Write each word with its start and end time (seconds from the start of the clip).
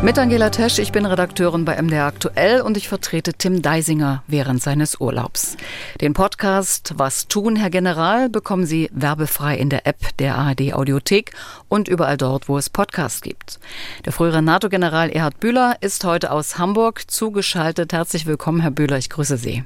Mit 0.00 0.16
Angela 0.16 0.50
Tesch, 0.50 0.78
ich 0.78 0.92
bin 0.92 1.04
Redakteurin 1.04 1.64
bei 1.64 1.82
MDR 1.82 2.06
Aktuell 2.06 2.60
und 2.60 2.76
ich 2.76 2.88
vertrete 2.88 3.34
Tim 3.34 3.62
Deisinger 3.62 4.22
während 4.28 4.62
seines 4.62 5.00
Urlaubs. 5.00 5.56
Den 6.00 6.14
Podcast 6.14 6.94
Was 6.96 7.26
tun, 7.26 7.56
Herr 7.56 7.70
General, 7.70 8.28
bekommen 8.28 8.64
Sie 8.64 8.88
werbefrei 8.92 9.56
in 9.56 9.70
der 9.70 9.88
App 9.88 10.16
der 10.18 10.36
ARD 10.36 10.72
Audiothek 10.72 11.32
und 11.68 11.88
überall 11.88 12.16
dort, 12.16 12.48
wo 12.48 12.56
es 12.56 12.70
Podcasts 12.70 13.22
gibt. 13.22 13.58
Der 14.04 14.12
frühere 14.12 14.40
NATO-General 14.40 15.10
Erhard 15.10 15.40
Bühler 15.40 15.76
ist 15.80 16.04
heute 16.04 16.30
aus 16.30 16.58
Hamburg 16.58 17.10
zugeschaltet. 17.10 17.92
Herzlich 17.92 18.24
willkommen, 18.24 18.60
Herr 18.60 18.70
Bühler, 18.70 18.98
ich 18.98 19.10
grüße 19.10 19.36
Sie. 19.36 19.64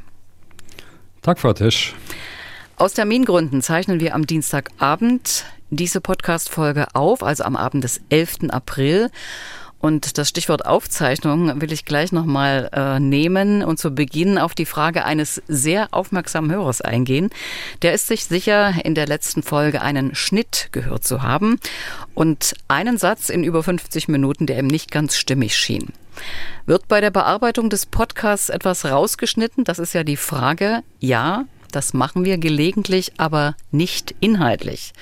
Tag, 1.20 1.40
Frau 1.40 1.52
Tisch. 1.52 1.94
Aus 2.76 2.94
Termingründen 2.94 3.60
zeichnen 3.60 4.00
wir 4.00 4.14
am 4.14 4.26
Dienstagabend 4.26 5.44
diese 5.68 6.00
Podcast-Folge 6.00 6.94
auf, 6.94 7.22
also 7.22 7.44
am 7.44 7.54
Abend 7.54 7.84
des 7.84 8.00
11. 8.08 8.50
April. 8.50 9.10
Und 9.82 10.16
das 10.16 10.28
Stichwort 10.28 10.64
Aufzeichnung 10.64 11.60
will 11.60 11.72
ich 11.72 11.84
gleich 11.84 12.12
nochmal 12.12 12.70
äh, 12.72 13.00
nehmen 13.00 13.64
und 13.64 13.80
zu 13.80 13.90
Beginn 13.90 14.38
auf 14.38 14.54
die 14.54 14.64
Frage 14.64 15.04
eines 15.04 15.42
sehr 15.48 15.88
aufmerksamen 15.90 16.52
Hörers 16.52 16.80
eingehen. 16.80 17.30
Der 17.82 17.92
ist 17.92 18.06
sich 18.06 18.24
sicher, 18.24 18.74
in 18.84 18.94
der 18.94 19.08
letzten 19.08 19.42
Folge 19.42 19.82
einen 19.82 20.14
Schnitt 20.14 20.68
gehört 20.70 21.02
zu 21.02 21.22
haben 21.22 21.58
und 22.14 22.54
einen 22.68 22.96
Satz 22.96 23.28
in 23.28 23.42
über 23.42 23.64
50 23.64 24.06
Minuten, 24.06 24.46
der 24.46 24.60
ihm 24.60 24.68
nicht 24.68 24.92
ganz 24.92 25.16
stimmig 25.16 25.56
schien. 25.56 25.88
Wird 26.64 26.86
bei 26.86 27.00
der 27.00 27.10
Bearbeitung 27.10 27.68
des 27.68 27.86
Podcasts 27.86 28.50
etwas 28.50 28.84
rausgeschnitten? 28.84 29.64
Das 29.64 29.80
ist 29.80 29.94
ja 29.94 30.04
die 30.04 30.16
Frage. 30.16 30.84
Ja, 31.00 31.46
das 31.72 31.94
machen 31.94 32.24
wir 32.24 32.38
gelegentlich, 32.38 33.12
aber 33.18 33.56
nicht 33.70 34.14
inhaltlich. 34.20 34.92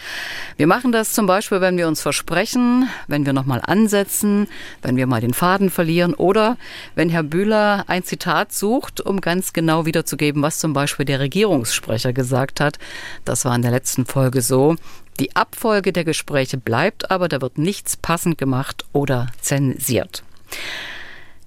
Wir 0.56 0.66
machen 0.66 0.92
das 0.92 1.12
zum 1.12 1.26
Beispiel, 1.26 1.60
wenn 1.60 1.76
wir 1.76 1.88
uns 1.88 2.00
versprechen, 2.00 2.88
wenn 3.08 3.26
wir 3.26 3.32
nochmal 3.32 3.60
ansetzen, 3.64 4.48
wenn 4.82 4.96
wir 4.96 5.06
mal 5.06 5.20
den 5.20 5.34
Faden 5.34 5.70
verlieren 5.70 6.14
oder 6.14 6.56
wenn 6.94 7.08
Herr 7.10 7.22
Bühler 7.22 7.84
ein 7.88 8.04
Zitat 8.04 8.52
sucht, 8.52 9.00
um 9.00 9.20
ganz 9.20 9.52
genau 9.52 9.86
wiederzugeben, 9.86 10.42
was 10.42 10.58
zum 10.58 10.72
Beispiel 10.72 11.04
der 11.04 11.20
Regierungssprecher 11.20 12.12
gesagt 12.12 12.60
hat. 12.60 12.78
Das 13.24 13.44
war 13.44 13.54
in 13.54 13.62
der 13.62 13.70
letzten 13.70 14.06
Folge 14.06 14.40
so. 14.40 14.76
Die 15.18 15.36
Abfolge 15.36 15.92
der 15.92 16.04
Gespräche 16.04 16.56
bleibt, 16.56 17.10
aber 17.10 17.28
da 17.28 17.42
wird 17.42 17.58
nichts 17.58 17.96
passend 17.96 18.38
gemacht 18.38 18.86
oder 18.92 19.26
zensiert. 19.40 20.22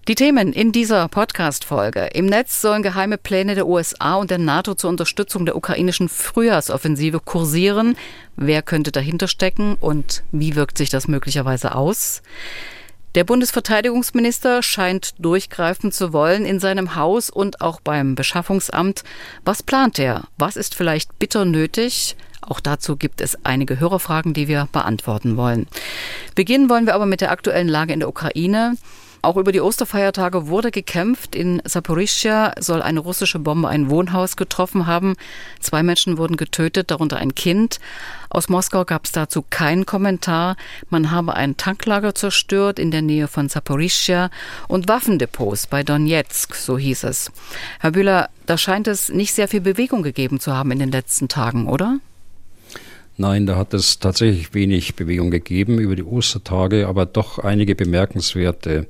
Die 0.10 0.16
Themen 0.16 0.52
in 0.52 0.74
dieser 0.74 1.08
Podcast-Folge. 1.08 2.10
Im 2.14 2.26
Netz 2.26 2.60
sollen 2.60 2.84
geheime 2.84 3.18
Pläne 3.18 3.56
der 3.56 3.66
USA 3.66 4.16
und 4.16 4.32
der 4.32 4.38
NATO 4.38 4.76
zur 4.76 4.90
Unterstützung 4.90 5.46
der 5.46 5.56
ukrainischen 5.56 6.10
Frühjahrsoffensive 6.10 7.22
kursieren. 7.22 7.96
Wer 8.36 8.64
könnte 8.64 8.92
dahinter 8.92 9.30
stecken 9.30 9.78
und 9.80 10.26
wie 10.34 10.58
wirkt 10.58 10.78
sich 10.78 10.90
das 10.90 11.08
möglicherweise 11.08 11.74
aus? 11.74 12.22
Der 13.16 13.24
Bundesverteidigungsminister 13.24 14.62
scheint 14.62 15.14
durchgreifen 15.20 15.94
zu 15.94 16.12
wollen 16.12 16.44
in 16.44 16.60
seinem 16.60 16.96
Haus 16.96 17.30
und 17.30 17.62
auch 17.62 17.80
beim 17.80 18.16
Beschaffungsamt. 18.16 19.06
Was 19.46 19.64
plant 19.64 20.00
er? 20.00 20.26
Was 20.38 20.58
ist 20.58 20.76
vielleicht 20.76 21.18
bitter 21.18 21.46
nötig? 21.46 22.18
Auch 22.42 22.60
dazu 22.60 22.98
gibt 22.98 23.22
es 23.22 23.38
einige 23.46 23.80
Hörerfragen, 23.80 24.34
die 24.34 24.50
wir 24.50 24.68
beantworten 24.74 25.38
wollen. 25.38 25.66
Beginnen 26.36 26.70
wollen 26.70 26.88
wir 26.88 26.96
aber 26.96 27.06
mit 27.06 27.22
der 27.22 27.32
aktuellen 27.32 27.70
Lage 27.70 27.94
in 27.94 28.02
der 28.02 28.10
Ukraine. 28.10 28.76
Auch 29.24 29.38
über 29.38 29.54
die 29.54 29.62
Osterfeiertage 29.62 30.48
wurde 30.48 30.70
gekämpft. 30.70 31.34
In 31.34 31.62
Saporischschja 31.64 32.52
soll 32.60 32.82
eine 32.82 33.00
russische 33.00 33.40
Bombe 33.40 33.70
ein 33.70 33.90
Wohnhaus 33.90 34.36
getroffen 34.36 34.86
haben. 34.86 35.16
Zwei 35.62 35.82
Menschen 35.82 36.18
wurden 36.18 36.36
getötet, 36.36 36.92
darunter 36.92 37.20
ein 37.20 37.34
Kind. 37.34 37.80
Aus 38.30 38.50
Moskau 38.50 38.84
gab 38.84 39.06
es 39.06 39.14
dazu 39.14 39.42
keinen 39.50 39.86
Kommentar. 39.86 40.58
Man 40.90 41.10
habe 41.10 41.36
ein 41.36 41.56
Tanklager 41.56 42.14
zerstört 42.14 42.80
in 42.80 42.92
der 42.92 43.02
Nähe 43.02 43.30
von 43.30 43.48
Saporischschja 43.48 44.30
und 44.68 44.90
Waffendepots 44.90 45.68
bei 45.68 45.84
Donetsk, 45.84 46.54
so 46.56 46.78
hieß 46.78 47.06
es. 47.06 47.32
Herr 47.80 47.92
Bühler, 47.92 48.30
da 48.46 48.58
scheint 48.58 48.90
es 48.90 49.08
nicht 49.08 49.34
sehr 49.34 49.48
viel 49.48 49.62
Bewegung 49.62 50.04
gegeben 50.04 50.42
zu 50.42 50.54
haben 50.54 50.72
in 50.72 50.80
den 50.80 50.92
letzten 50.92 51.30
Tagen, 51.30 51.70
oder? 51.70 52.00
Nein, 53.16 53.46
da 53.46 53.56
hat 53.58 53.76
es 53.76 54.00
tatsächlich 54.00 54.56
wenig 54.56 54.96
Bewegung 54.96 55.30
gegeben 55.30 55.78
über 55.78 55.96
die 55.96 56.04
Ostertage, 56.04 56.88
aber 56.88 57.06
doch 57.06 57.38
einige 57.38 57.76
bemerkenswerte 57.76 58.88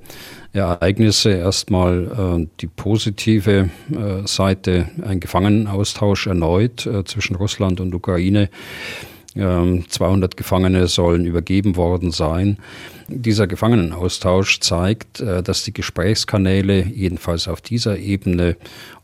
Ereignisse. 0.54 1.32
Erstmal 1.32 2.40
äh, 2.42 2.48
die 2.62 2.68
positive 2.68 3.70
äh, 3.92 4.26
Seite, 4.26 4.90
ein 5.02 5.20
Gefangenenaustausch 5.20 6.28
erneut 6.28 6.86
äh, 6.86 7.04
zwischen 7.04 7.36
Russland 7.36 7.82
und 7.82 7.94
Ukraine. 7.94 8.50
200 9.36 10.34
ähm, 10.34 10.36
Gefangene 10.36 10.88
sollen 10.88 11.26
übergeben 11.26 11.76
worden 11.76 12.12
sein. 12.12 12.58
Dieser 13.08 13.48
Gefangenenaustausch 13.48 14.60
zeigt, 14.60 15.22
äh, 15.22 15.42
dass 15.42 15.64
die 15.64 15.74
Gesprächskanäle 15.74 16.84
jedenfalls 16.84 17.48
auf 17.48 17.62
dieser 17.62 17.98
Ebene 17.98 18.58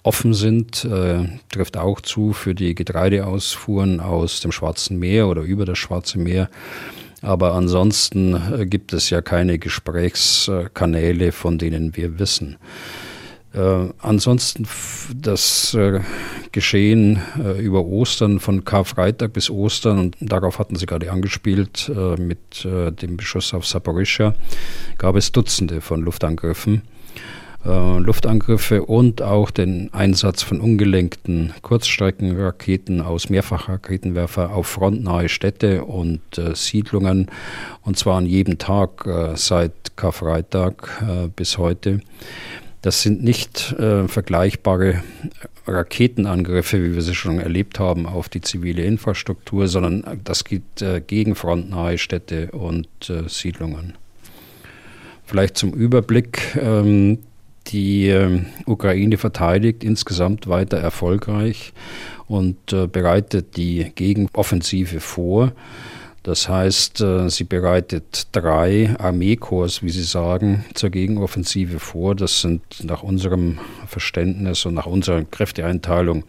offen 0.04 0.34
sind, 0.34 0.86
äh, 0.86 1.26
trifft 1.52 1.78
auch 1.78 2.02
zu 2.02 2.34
für 2.34 2.54
die 2.54 2.76
Getreideausfuhren 2.76 4.00
aus 4.00 4.40
dem 4.42 4.52
Schwarzen 4.52 5.00
Meer 5.00 5.28
oder 5.28 5.42
über 5.42 5.66
das 5.66 5.80
Schwarze 5.80 6.20
Meer. 6.20 6.50
Aber 7.22 7.54
ansonsten 7.54 8.36
äh, 8.36 8.66
gibt 8.66 8.94
es 8.94 9.10
ja 9.10 9.22
keine 9.22 9.58
Gesprächskanäle, 9.58 11.32
von 11.32 11.58
denen 11.58 11.98
wir 11.98 12.20
wissen. 12.20 12.58
Äh, 13.54 13.88
ansonsten 14.00 14.68
das 15.16 15.74
äh, 15.74 16.02
Geschehen 16.52 17.20
äh, 17.38 17.60
über 17.60 17.84
Ostern 17.86 18.40
von 18.40 18.64
Karfreitag 18.64 19.34
bis 19.34 19.50
Ostern, 19.50 20.00
und 20.00 20.16
darauf 20.20 20.60
hatten 20.60 20.76
Sie 20.76 20.86
gerade 20.86 21.12
angespielt, 21.12 21.92
äh, 21.96 22.20
mit 22.20 22.66
äh, 22.66 22.92
dem 22.92 23.18
Beschuss 23.18 23.54
auf 23.54 23.66
Saporischschja, 23.66 24.36
gab 24.98 25.16
es 25.16 25.32
Dutzende 25.32 25.82
von 25.82 26.02
Luftangriffen. 26.02 26.84
Äh, 27.66 27.98
Luftangriffe 28.00 28.84
und 28.84 29.22
auch 29.22 29.52
den 29.52 29.94
Einsatz 29.94 30.44
von 30.44 30.62
ungelenkten 30.62 31.54
Kurzstreckenraketen 31.62 33.02
aus 33.02 33.30
Mehrfachraketenwerfer 33.30 34.52
auf 34.52 34.68
frontnahe 34.68 35.28
Städte 35.28 35.84
und 35.84 36.22
Siedlungen, 36.54 37.28
und 37.82 37.98
zwar 37.98 38.18
an 38.18 38.26
jedem 38.26 38.60
Tag 38.60 39.06
seit 39.36 39.98
Karfreitag 39.98 41.04
bis 41.36 41.58
heute. 41.58 42.00
Das 42.82 43.02
sind 43.02 43.24
nicht 43.24 43.74
äh, 43.74 44.08
vergleichbare 44.08 45.04
Raketenangriffe, 45.68 46.84
wie 46.84 46.96
wir 46.96 47.02
sie 47.02 47.16
schon 47.16 47.40
erlebt 47.40 47.80
haben, 47.80 48.06
auf 48.06 48.30
die 48.30 48.42
zivile 48.42 48.84
Infrastruktur, 48.84 49.68
sondern 49.68 50.22
das 50.24 50.46
geht 50.46 50.82
äh, 50.82 51.02
gegen 51.02 51.36
frontnahe 51.36 51.98
Städte 51.98 52.52
und 52.52 52.88
äh, 53.10 53.28
Siedlungen. 53.28 53.96
Vielleicht 55.26 55.58
zum 55.58 55.74
Überblick. 55.74 56.58
Ähm, 56.60 57.20
die 57.68 58.08
ähm, 58.08 58.48
Ukraine 58.66 59.18
verteidigt 59.18 59.84
insgesamt 59.84 60.48
weiter 60.48 60.78
erfolgreich 60.78 61.74
und 62.28 62.74
äh, 62.74 62.88
bereitet 62.88 63.58
die 63.58 63.92
Gegenoffensive 63.94 65.00
vor. 65.00 65.52
Das 66.30 66.48
heißt, 66.48 67.02
äh, 67.02 67.28
sie 67.28 67.44
bereitet 67.44 68.28
drei 68.34 68.96
Armeekorps, 69.00 69.82
wie 69.82 69.90
Sie 69.90 70.04
sagen, 70.04 70.64
zur 70.76 70.92
Gegenoffensive 70.92 71.80
vor. 71.80 72.14
Das 72.14 72.42
sind 72.42 72.62
nach 72.84 73.02
unserem 73.02 73.58
Verständnis 73.88 74.64
und 74.68 74.76
nach 74.76 74.86
unserer 74.86 75.24
Kräfteeinteilung 75.24 76.26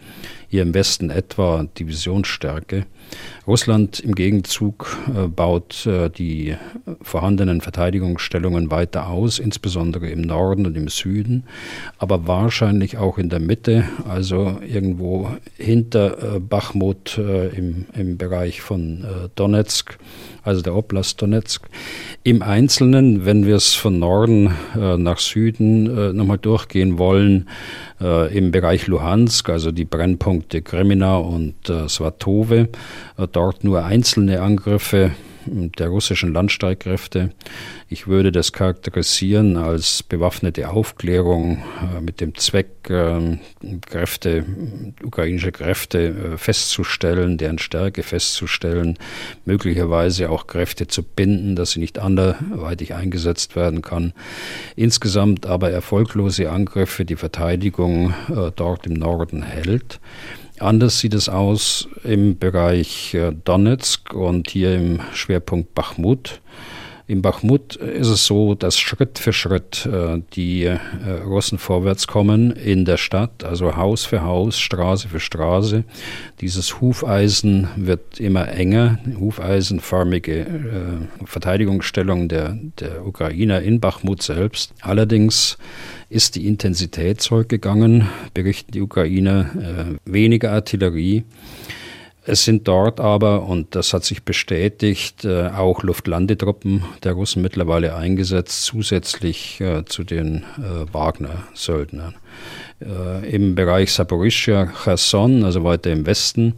hier 0.51 0.63
im 0.63 0.75
Westen 0.75 1.11
etwa 1.11 1.65
Divisionsstärke. 1.79 2.87
Russland 3.47 4.01
im 4.01 4.17
Gegenzug 4.17 4.99
äh, 5.15 5.29
baut 5.29 5.87
äh, 5.87 6.11
die 6.11 6.57
vorhandenen 7.03 7.61
Verteidigungsstellungen 7.61 8.71
weiter 8.73 9.09
aus, 9.09 9.39
insbesondere 9.39 10.11
im 10.11 10.23
Norden 10.23 10.67
und 10.67 10.77
im 10.77 10.89
Süden, 10.89 11.45
aber 11.99 12.27
wahrscheinlich 12.27 12.99
auch 12.99 13.17
in 13.17 13.29
der 13.29 13.41
Mitte, 13.41 13.85
also 14.09 14.59
irgendwo 14.67 15.31
hinter 15.57 16.41
Bachmut 16.41 17.19
im, 17.19 17.87
im 17.95 18.17
Bereich 18.17 18.61
von 18.61 19.05
Donetsk 19.37 19.99
also 20.43 20.63
der 20.63 20.75
Oblast 20.75 21.21
Donetsk. 21.21 21.63
Im 22.23 22.43
Einzelnen, 22.43 23.25
wenn 23.25 23.47
wir 23.47 23.57
es 23.57 23.75
von 23.75 23.99
Norden 23.99 24.55
äh, 24.77 24.97
nach 24.97 25.19
Süden 25.19 25.87
äh, 25.87 26.13
nochmal 26.13 26.39
durchgehen 26.39 26.99
wollen, 26.99 27.49
äh, 28.01 28.37
im 28.37 28.51
Bereich 28.51 28.87
Luhansk, 28.87 29.49
also 29.49 29.73
die 29.73 29.85
Brennpunkte 29.85 30.63
Kremina 30.63 31.17
und 31.17 31.69
äh, 31.69 31.89
Svatove, 31.89 32.69
äh, 33.17 33.27
dort 33.31 33.65
nur 33.65 33.85
einzelne 33.85 34.43
Angriffe 34.43 35.13
der 35.51 35.89
russischen 35.89 36.33
Landstreitkräfte. 36.33 37.31
Ich 37.89 38.07
würde 38.07 38.31
das 38.33 38.53
charakterisieren 38.53 39.57
als 39.57 40.03
bewaffnete 40.03 40.71
Aufklärung 40.71 41.63
äh, 41.97 42.01
mit 42.01 42.21
dem 42.21 42.35
Zweck, 42.37 42.89
äh, 42.89 43.39
Kräfte, 43.85 44.45
ukrainische 45.03 45.53
Kräfte 45.53 46.09
äh, 46.09 46.37
festzustellen, 46.37 47.37
deren 47.37 47.59
Stärke 47.59 48.03
festzustellen, 48.03 48.97
möglicherweise 49.45 50.31
auch 50.31 50.47
Kräfte 50.47 50.87
zu 50.87 51.03
binden, 51.03 51.57
dass 51.57 51.73
sie 51.73 51.81
nicht 51.81 51.99
anderweitig 51.99 52.95
eingesetzt 52.95 53.57
werden 53.57 53.83
kann. 53.83 54.13
Insgesamt 54.77 55.47
aber 55.47 55.71
erfolglose 55.71 56.51
Angriffe, 56.51 57.05
die 57.05 57.17
Verteidigung 57.17 58.15
äh, 58.29 58.53
dort 58.55 58.87
im 58.87 58.95
Norden 58.95 59.43
hält. 59.43 60.01
Anders 60.61 60.99
sieht 60.99 61.15
es 61.15 61.31
aus 61.31 61.89
im 62.05 62.39
Bereich 62.39 63.15
äh, 63.15 63.33
Donetsk 63.33 64.13
und 64.13 64.51
hier 64.51 64.75
im 64.75 65.01
Schwerpunkt 65.15 65.75
Bachmut. 65.75 66.43
In 67.11 67.23
Bachmut 67.23 67.75
ist 67.75 68.07
es 68.07 68.25
so, 68.25 68.55
dass 68.55 68.79
Schritt 68.79 69.19
für 69.19 69.33
Schritt 69.33 69.85
äh, 69.85 70.23
die 70.35 70.63
äh, 70.63 70.79
Russen 71.25 71.59
vorwärts 71.59 72.07
kommen 72.07 72.53
in 72.53 72.85
der 72.85 72.99
Stadt, 72.99 73.43
also 73.43 73.77
Haus 73.77 74.05
für 74.05 74.23
Haus, 74.23 74.61
Straße 74.61 75.09
für 75.09 75.19
Straße. 75.19 75.83
Dieses 76.41 76.81
Hufeisen 76.81 77.67
wird 77.75 78.21
immer 78.21 78.47
enger, 78.53 79.01
hufeisenförmige 79.19 80.39
äh, 80.39 81.27
Verteidigungsstellung 81.27 82.29
der, 82.29 82.57
der 82.79 83.05
Ukrainer 83.05 83.61
in 83.61 83.81
Bachmut 83.81 84.23
selbst. 84.23 84.73
Allerdings 84.81 85.59
ist 86.11 86.37
die 86.37 86.47
Intensität 86.47 87.21
zurückgegangen, 87.21 88.09
berichten 88.35 88.71
die 88.71 88.83
Ukrainer, 88.83 89.51
äh, 89.59 89.97
weniger 90.05 90.53
Artillerie. 90.53 91.25
Es 92.31 92.45
sind 92.45 92.69
dort 92.69 93.01
aber, 93.01 93.43
und 93.43 93.75
das 93.75 93.93
hat 93.93 94.05
sich 94.05 94.23
bestätigt, 94.23 95.25
äh, 95.25 95.49
auch 95.49 95.83
Luftlandetruppen 95.83 96.85
der 97.03 97.15
Russen 97.15 97.43
mittlerweile 97.43 97.97
eingesetzt, 97.97 98.67
zusätzlich 98.67 99.61
äh, 99.61 99.85
zu 99.85 100.05
den 100.05 100.45
äh. 102.81 103.35
Im 103.35 103.55
Bereich 103.55 103.93
Saporischia, 103.93 104.73
Cherson, 104.85 105.45
also 105.45 105.65
weiter 105.65 105.91
im 105.91 106.07
Westen, 106.07 106.55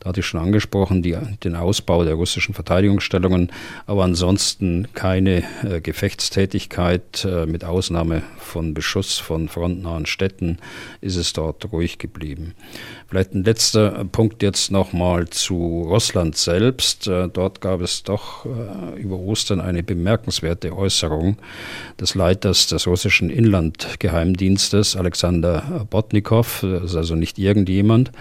da 0.00 0.10
hatte 0.10 0.20
ich 0.20 0.26
schon 0.26 0.40
angesprochen, 0.40 1.02
die, 1.02 1.16
den 1.42 1.56
Ausbau 1.56 2.04
der 2.04 2.14
russischen 2.14 2.54
Verteidigungsstellungen, 2.54 3.50
aber 3.86 4.04
ansonsten 4.04 4.88
keine 4.94 5.44
Gefechtstätigkeit, 5.82 7.26
mit 7.46 7.64
Ausnahme 7.64 8.22
von 8.38 8.74
Beschuss 8.74 9.18
von 9.18 9.48
frontnahen 9.48 10.06
Städten, 10.06 10.58
ist 11.00 11.16
es 11.16 11.32
dort 11.32 11.72
ruhig 11.72 11.98
geblieben. 11.98 12.54
Vielleicht 13.08 13.34
ein 13.34 13.44
letzter 13.44 14.04
Punkt 14.04 14.42
jetzt 14.42 14.70
nochmal 14.70 15.28
zu 15.28 15.82
Russland 15.88 16.36
selbst. 16.36 17.06
Äh, 17.06 17.28
dort 17.28 17.60
gab 17.60 17.80
es 17.80 18.02
doch 18.02 18.44
äh, 18.44 19.00
über 19.00 19.18
Ostern 19.18 19.60
eine 19.60 19.82
bemerkenswerte 19.82 20.76
Äußerung 20.76 21.36
des 22.00 22.14
Leiters 22.14 22.66
des 22.66 22.86
russischen 22.86 23.30
Inlandgeheimdienstes, 23.30 24.96
Alexander 24.96 25.13
Botnikow, 25.90 26.60
das 26.62 26.90
ist 26.90 26.96
also 26.96 27.14
nicht 27.14 27.38
irgendjemand 27.38 28.12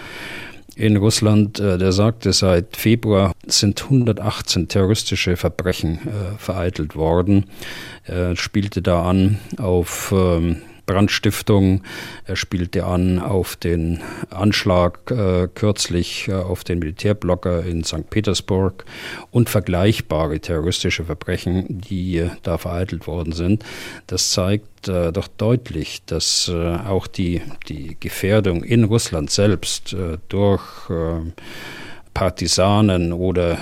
in 0.75 0.97
Russland, 0.97 1.59
äh, 1.59 1.77
der 1.77 1.91
sagte, 1.91 2.33
seit 2.33 2.77
Februar 2.77 3.33
sind 3.45 3.83
118 3.83 4.67
terroristische 4.67 5.37
Verbrechen 5.37 5.99
vereitelt 6.37 6.95
worden. 6.95 7.45
Er 8.05 8.35
spielte 8.35 8.81
da 8.81 9.03
an 9.03 9.39
auf 9.57 10.11
ähm, 10.15 10.63
Brandstiftung. 10.85 11.83
Er 12.25 12.35
spielte 12.35 12.85
an 12.85 13.19
auf 13.19 13.56
den 13.56 14.01
Anschlag 14.30 15.12
äh, 15.12 15.47
kürzlich 15.53 16.27
äh, 16.27 16.33
auf 16.33 16.63
den 16.63 16.80
Militärblocker 16.80 17.63
in 17.63 17.83
St. 17.83 18.09
Petersburg 18.09 18.85
und 19.31 19.50
vergleichbare 19.50 20.39
terroristische 20.39 21.06
Verbrechen, 21.06 21.65
die 21.69 22.18
äh, 22.18 22.30
da 22.44 22.57
vereitelt 22.57 23.07
worden 23.07 23.33
sind. 23.33 23.63
Das 24.07 24.31
zeigt 24.31 24.88
äh, 24.88 25.12
doch 25.12 25.27
deutlich, 25.27 26.03
dass 26.06 26.50
auch 26.50 27.07
die, 27.07 27.41
die 27.69 27.95
Gefährdung 28.00 28.63
in 28.63 28.83
Russland 28.83 29.29
selbst 29.29 29.95
durch 30.29 30.89
Partisanen 32.13 33.12
oder 33.12 33.53
äh, 33.53 33.57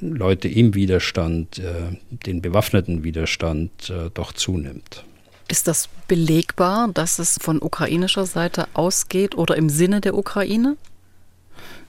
Leute 0.00 0.48
im 0.48 0.74
Widerstand, 0.74 1.58
äh, 1.58 1.96
den 2.10 2.40
bewaffneten 2.40 3.02
Widerstand, 3.02 3.90
äh, 3.90 4.10
doch 4.14 4.32
zunimmt. 4.32 5.04
Ist 5.48 5.68
das 5.68 5.88
belegbar, 6.08 6.88
dass 6.92 7.18
es 7.18 7.38
von 7.40 7.60
ukrainischer 7.60 8.26
Seite 8.26 8.68
ausgeht 8.74 9.36
oder 9.36 9.56
im 9.56 9.68
Sinne 9.68 10.00
der 10.00 10.16
Ukraine? 10.16 10.76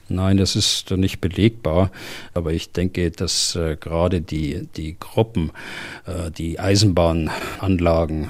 Nein, 0.08 0.36
das 0.36 0.54
ist 0.54 0.90
nicht 0.90 1.20
belegbar, 1.22 1.90
aber 2.34 2.52
ich 2.52 2.72
denke, 2.72 3.10
dass 3.10 3.56
äh, 3.56 3.76
gerade 3.80 4.20
die, 4.20 4.68
die 4.76 4.98
Gruppen, 5.00 5.50
äh, 6.06 6.30
die 6.30 6.60
Eisenbahnanlagen 6.60 8.24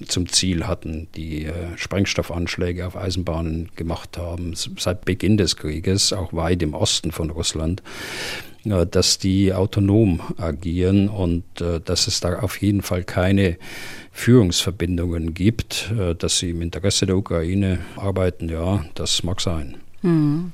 äh, 0.00 0.04
zum 0.06 0.28
Ziel 0.28 0.66
hatten, 0.66 1.06
die 1.14 1.44
äh, 1.44 1.52
Sprengstoffanschläge 1.76 2.84
auf 2.84 2.96
Eisenbahnen 2.96 3.70
gemacht 3.76 4.18
haben, 4.18 4.54
seit 4.54 5.04
Beginn 5.04 5.36
des 5.36 5.56
Krieges, 5.56 6.12
auch 6.12 6.32
weit 6.32 6.60
im 6.62 6.74
Osten 6.74 7.12
von 7.12 7.30
Russland, 7.30 7.84
dass 8.68 9.18
die 9.18 9.52
autonom 9.52 10.20
agieren 10.38 11.08
und 11.08 11.44
äh, 11.60 11.80
dass 11.80 12.06
es 12.06 12.20
da 12.20 12.40
auf 12.40 12.60
jeden 12.60 12.82
Fall 12.82 13.04
keine 13.04 13.56
Führungsverbindungen 14.12 15.34
gibt, 15.34 15.92
äh, 15.98 16.14
dass 16.14 16.38
sie 16.38 16.50
im 16.50 16.62
Interesse 16.62 17.06
der 17.06 17.16
Ukraine 17.16 17.78
arbeiten, 17.96 18.48
ja, 18.48 18.84
das 18.94 19.22
mag 19.22 19.40
sein. 19.40 19.76
Hm. 20.02 20.52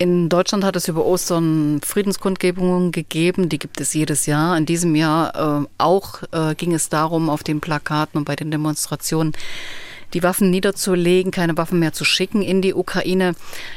In 0.00 0.28
Deutschland 0.28 0.62
hat 0.62 0.76
es 0.76 0.86
über 0.86 1.04
Ostern 1.04 1.80
Friedenskundgebungen 1.84 2.92
gegeben, 2.92 3.48
die 3.48 3.58
gibt 3.58 3.80
es 3.80 3.94
jedes 3.94 4.26
Jahr. 4.26 4.56
In 4.56 4.64
diesem 4.64 4.94
Jahr 4.94 5.62
äh, 5.62 5.66
auch 5.76 6.22
äh, 6.30 6.54
ging 6.54 6.72
es 6.72 6.88
darum, 6.88 7.28
auf 7.28 7.42
den 7.42 7.60
Plakaten 7.60 8.18
und 8.18 8.24
bei 8.24 8.36
den 8.36 8.52
Demonstrationen 8.52 9.32
die 10.14 10.22
Waffen 10.22 10.50
niederzulegen, 10.50 11.32
keine 11.32 11.56
Waffen 11.56 11.78
mehr 11.78 11.92
zu 11.92 12.04
schicken 12.04 12.42
in 12.42 12.62
die 12.62 12.74
Ukraine. 12.74 13.34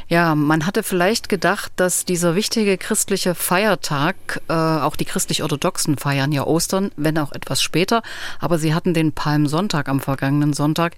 Ja, 0.07 0.35
man 0.35 0.65
hatte 0.65 0.83
vielleicht 0.83 1.29
gedacht, 1.29 1.71
dass 1.75 2.05
dieser 2.05 2.35
wichtige 2.35 2.77
christliche 2.77 3.35
Feiertag, 3.35 4.41
äh, 4.47 4.53
auch 4.53 4.95
die 4.95 5.05
christlich-orthodoxen 5.05 5.97
feiern 5.97 6.31
ja 6.31 6.45
Ostern, 6.45 6.91
wenn 6.95 7.17
auch 7.17 7.31
etwas 7.31 7.61
später, 7.61 8.01
aber 8.39 8.57
sie 8.57 8.73
hatten 8.73 8.93
den 8.93 9.11
Palmsonntag 9.11 9.89
am 9.89 9.99
vergangenen 9.99 10.53
Sonntag, 10.53 10.95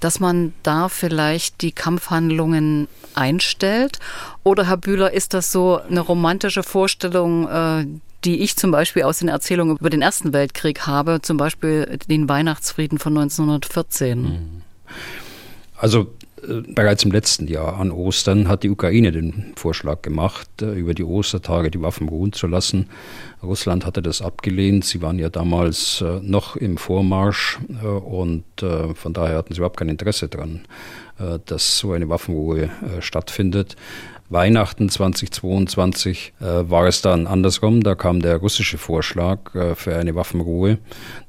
dass 0.00 0.20
man 0.20 0.52
da 0.62 0.88
vielleicht 0.88 1.62
die 1.62 1.72
Kampfhandlungen 1.72 2.88
einstellt? 3.14 3.98
Oder, 4.42 4.66
Herr 4.66 4.76
Bühler, 4.76 5.12
ist 5.12 5.34
das 5.34 5.50
so 5.50 5.80
eine 5.80 6.00
romantische 6.00 6.62
Vorstellung, 6.62 7.48
äh, 7.48 7.86
die 8.24 8.40
ich 8.40 8.56
zum 8.56 8.70
Beispiel 8.70 9.02
aus 9.02 9.18
den 9.18 9.28
Erzählungen 9.28 9.76
über 9.76 9.90
den 9.90 10.02
Ersten 10.02 10.32
Weltkrieg 10.32 10.86
habe, 10.86 11.20
zum 11.22 11.36
Beispiel 11.36 11.98
den 12.08 12.28
Weihnachtsfrieden 12.28 12.98
von 12.98 13.16
1914? 13.16 14.22
Mhm. 14.22 14.63
Also 15.76 16.14
äh, 16.48 16.62
bereits 16.66 17.04
im 17.04 17.10
letzten 17.10 17.46
Jahr 17.46 17.78
an 17.78 17.90
Ostern 17.90 18.48
hat 18.48 18.62
die 18.62 18.70
Ukraine 18.70 19.12
den 19.12 19.52
Vorschlag 19.56 20.02
gemacht, 20.02 20.48
äh, 20.62 20.72
über 20.72 20.94
die 20.94 21.04
Ostertage 21.04 21.70
die 21.70 21.80
Waffen 21.80 22.08
ruhen 22.08 22.32
zu 22.32 22.46
lassen. 22.46 22.88
Russland 23.42 23.84
hatte 23.84 24.02
das 24.02 24.22
abgelehnt. 24.22 24.84
Sie 24.84 25.02
waren 25.02 25.18
ja 25.18 25.28
damals 25.28 26.00
äh, 26.00 26.20
noch 26.22 26.56
im 26.56 26.76
Vormarsch 26.76 27.58
und 27.82 28.44
von 28.56 29.12
daher 29.12 29.36
hatten 29.36 29.52
sie 29.52 29.58
überhaupt 29.58 29.76
kein 29.76 29.88
Interesse 29.88 30.28
daran, 30.28 30.60
dass 31.46 31.78
so 31.78 31.92
eine 31.92 32.08
Waffenruhe 32.08 32.70
stattfindet. 33.00 33.76
Weihnachten 34.34 34.88
2022 34.88 36.32
äh, 36.40 36.44
war 36.68 36.88
es 36.88 37.02
dann 37.02 37.28
andersrum. 37.28 37.84
Da 37.84 37.94
kam 37.94 38.20
der 38.20 38.38
russische 38.38 38.78
Vorschlag 38.78 39.54
äh, 39.54 39.76
für 39.76 39.94
eine 39.96 40.16
Waffenruhe, 40.16 40.78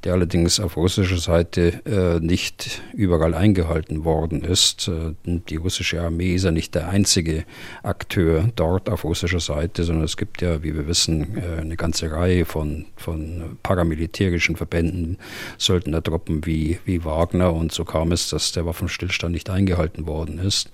der 0.04 0.14
allerdings 0.14 0.60
auf 0.60 0.76
russischer 0.76 1.20
Seite 1.20 1.82
äh, 1.86 2.20
nicht 2.20 2.82
überall 2.96 3.36
eingehalten 3.36 4.06
worden 4.06 4.44
ist. 4.44 4.88
Äh, 4.88 5.14
die 5.24 5.58
russische 5.58 6.02
Armee 6.02 6.34
ist 6.34 6.46
ja 6.46 6.52
nicht 6.52 6.74
der 6.74 6.90
einzige 6.90 7.46
Akteur 7.84 8.50
dort 8.56 8.90
auf 8.90 9.04
russischer 9.04 9.40
Seite, 9.40 9.84
sondern 9.84 10.06
es 10.06 10.18
gibt 10.18 10.42
ja, 10.42 10.64
wie 10.64 10.74
wir 10.74 10.88
wissen, 10.88 11.38
äh, 11.38 11.62
eine 11.62 11.78
ganze 11.78 12.12
Reihe 12.12 12.44
von, 12.44 12.86
von 12.96 13.60
paramilitärischen 13.62 14.56
Verbänden, 14.56 15.20
Söldnertruppen 15.60 16.48
wie, 16.48 16.80
wie 16.86 17.06
Wagner. 17.06 17.54
Und 17.54 17.72
so 17.72 17.86
kam 17.86 18.12
es, 18.12 18.32
dass 18.32 18.52
der 18.52 18.66
Waffenstillstand 18.66 19.32
nicht 19.32 19.52
eingehalten 19.52 20.08
worden 20.08 20.40
ist. 20.40 20.72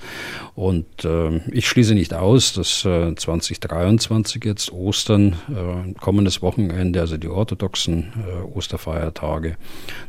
Und 0.56 0.86
ähm, 1.04 1.42
ich 1.52 1.68
schließe 1.68 1.94
nicht 1.94 2.21
aus, 2.22 2.54
dass 2.54 2.86
äh, 2.86 3.14
2023 3.16 4.44
jetzt 4.46 4.72
Ostern, 4.72 5.36
äh, 5.50 5.94
kommendes 6.00 6.42
Wochenende, 6.42 7.02
also 7.02 7.18
die 7.18 7.28
orthodoxen 7.28 8.14
äh, 8.16 8.58
Osterfeiertage, 8.58 9.58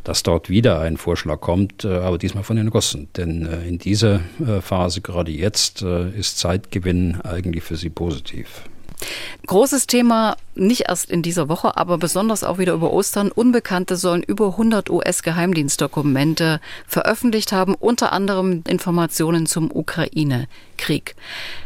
dass 0.04 0.22
dort 0.22 0.48
wieder 0.48 0.80
ein 0.80 0.96
Vorschlag 0.96 1.40
kommt, 1.40 1.84
äh, 1.84 1.88
aber 1.88 2.18
diesmal 2.18 2.44
von 2.44 2.56
den 2.56 2.68
Russen. 2.68 3.08
Denn 3.16 3.46
äh, 3.46 3.66
in 3.66 3.78
dieser 3.78 4.20
äh, 4.46 4.60
Phase, 4.60 5.00
gerade 5.00 5.32
jetzt, 5.32 5.82
ist 5.82 6.38
Zeitgewinn 6.38 7.20
eigentlich 7.22 7.64
für 7.64 7.76
sie 7.76 7.90
positiv. 7.90 8.62
Großes 9.46 9.86
Thema 9.86 10.36
nicht 10.54 10.82
erst 10.88 11.10
in 11.10 11.22
dieser 11.22 11.48
Woche, 11.48 11.76
aber 11.76 11.98
besonders 11.98 12.44
auch 12.44 12.58
wieder 12.58 12.74
über 12.74 12.92
Ostern. 12.92 13.32
Unbekannte 13.32 13.96
sollen 13.96 14.22
über 14.22 14.48
100 14.48 14.90
US-Geheimdienstdokumente 14.90 16.60
veröffentlicht 16.86 17.52
haben, 17.52 17.74
unter 17.74 18.12
anderem 18.12 18.62
Informationen 18.68 19.46
zum 19.46 19.70
Ukraine-Krieg. 19.70 21.16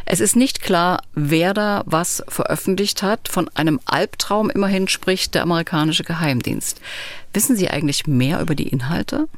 Es 0.04 0.20
ist 0.20 0.36
nicht 0.36 0.62
klar, 0.62 1.02
wer 1.14 1.52
da 1.52 1.82
was 1.86 2.22
veröffentlicht 2.28 3.02
hat. 3.02 3.28
Von 3.28 3.50
einem 3.54 3.80
Albtraum 3.84 4.50
immerhin 4.50 4.88
spricht 4.88 5.34
der 5.34 5.42
amerikanische 5.42 6.04
Geheimdienst. 6.04 6.80
Wissen 7.32 7.56
Sie 7.56 7.68
eigentlich 7.68 8.06
mehr 8.06 8.40
über 8.40 8.54
die 8.54 8.68
Inhalte? 8.68 9.28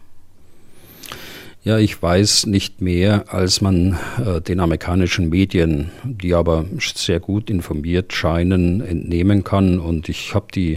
Ja, 1.64 1.76
ich 1.78 2.00
weiß 2.00 2.46
nicht 2.46 2.80
mehr, 2.80 3.24
als 3.34 3.60
man 3.60 3.98
äh, 4.24 4.40
den 4.40 4.60
amerikanischen 4.60 5.28
Medien, 5.28 5.90
die 6.04 6.32
aber 6.32 6.64
sehr 6.78 7.18
gut 7.18 7.50
informiert 7.50 8.12
scheinen, 8.12 8.80
entnehmen 8.80 9.42
kann. 9.42 9.80
Und 9.80 10.08
ich 10.08 10.34
habe 10.34 10.46
die, 10.54 10.74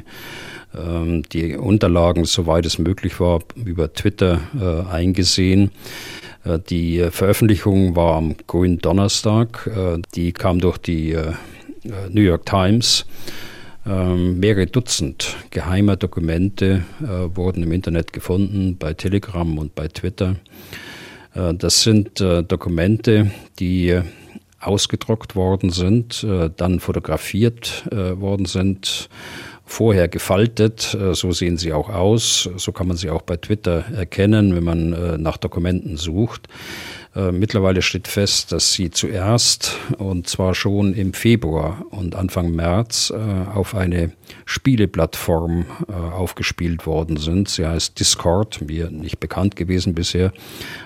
äh, 0.74 1.22
die 1.32 1.56
Unterlagen, 1.56 2.26
soweit 2.26 2.66
es 2.66 2.80
möglich 2.80 3.20
war, 3.20 3.42
über 3.64 3.94
Twitter 3.94 4.42
äh, 4.60 4.92
eingesehen. 4.92 5.70
Äh, 6.44 6.58
die 6.70 7.08
Veröffentlichung 7.12 7.96
war 7.96 8.16
am 8.16 8.36
grünen 8.48 8.80
Donnerstag. 8.80 9.68
Äh, 9.68 10.02
die 10.16 10.32
kam 10.32 10.60
durch 10.60 10.80
die 10.80 11.12
äh, 11.12 11.34
New 12.10 12.22
York 12.22 12.46
Times. 12.46 13.06
Ähm, 13.84 14.40
mehrere 14.40 14.68
Dutzend 14.68 15.36
geheimer 15.50 15.96
Dokumente 15.96 16.84
äh, 17.02 17.36
wurden 17.36 17.64
im 17.64 17.72
Internet 17.72 18.14
gefunden, 18.14 18.78
bei 18.78 18.94
Telegram 18.94 19.58
und 19.58 19.74
bei 19.74 19.88
Twitter. 19.88 20.36
Äh, 21.34 21.56
das 21.56 21.82
sind 21.82 22.22
äh, 22.22 22.44
Dokumente, 22.44 23.32
die 23.60 24.00
ausgedruckt 24.60 25.36
worden 25.36 25.72
sind, 25.72 26.24
dann 26.58 26.80
fotografiert 26.80 27.84
worden 27.90 28.46
sind, 28.46 29.10
vorher 29.66 30.08
gefaltet. 30.08 30.96
So 31.14 31.32
sehen 31.32 31.58
sie 31.58 31.74
auch 31.74 31.90
aus. 31.90 32.48
So 32.58 32.72
kann 32.72 32.88
man 32.88 32.96
sie 32.96 33.10
auch 33.10 33.24
bei 33.24 33.38
Twitter 33.38 33.86
erkennen, 33.92 34.56
wenn 34.56 34.64
man 34.64 35.20
nach 35.20 35.38
Dokumenten 35.38 35.98
sucht. 35.98 36.48
Äh, 37.13 37.34
mittlerweile 37.34 37.82
steht 37.82 38.08
fest, 38.08 38.53
dass 38.53 38.72
sie 38.72 38.89
zuerst, 38.89 39.77
und 39.98 40.27
zwar 40.27 40.56
schon 40.56 40.94
im 40.94 41.13
Februar 41.13 41.86
und 41.89 42.15
Anfang 42.15 42.51
März, 42.51 43.12
äh, 43.13 43.50
auf 43.53 43.75
eine 43.75 44.13
Spieleplattform 44.46 45.65
äh, 45.89 45.91
aufgespielt 45.91 46.86
worden 46.86 47.18
sind. 47.18 47.50
Sie 47.50 47.68
heißt 47.68 48.00
Discord, 48.00 48.62
mir 48.62 48.89
nicht 48.89 49.20
bekannt 49.20 49.58
gewesen 49.58 49.94
bisher. 49.94 50.32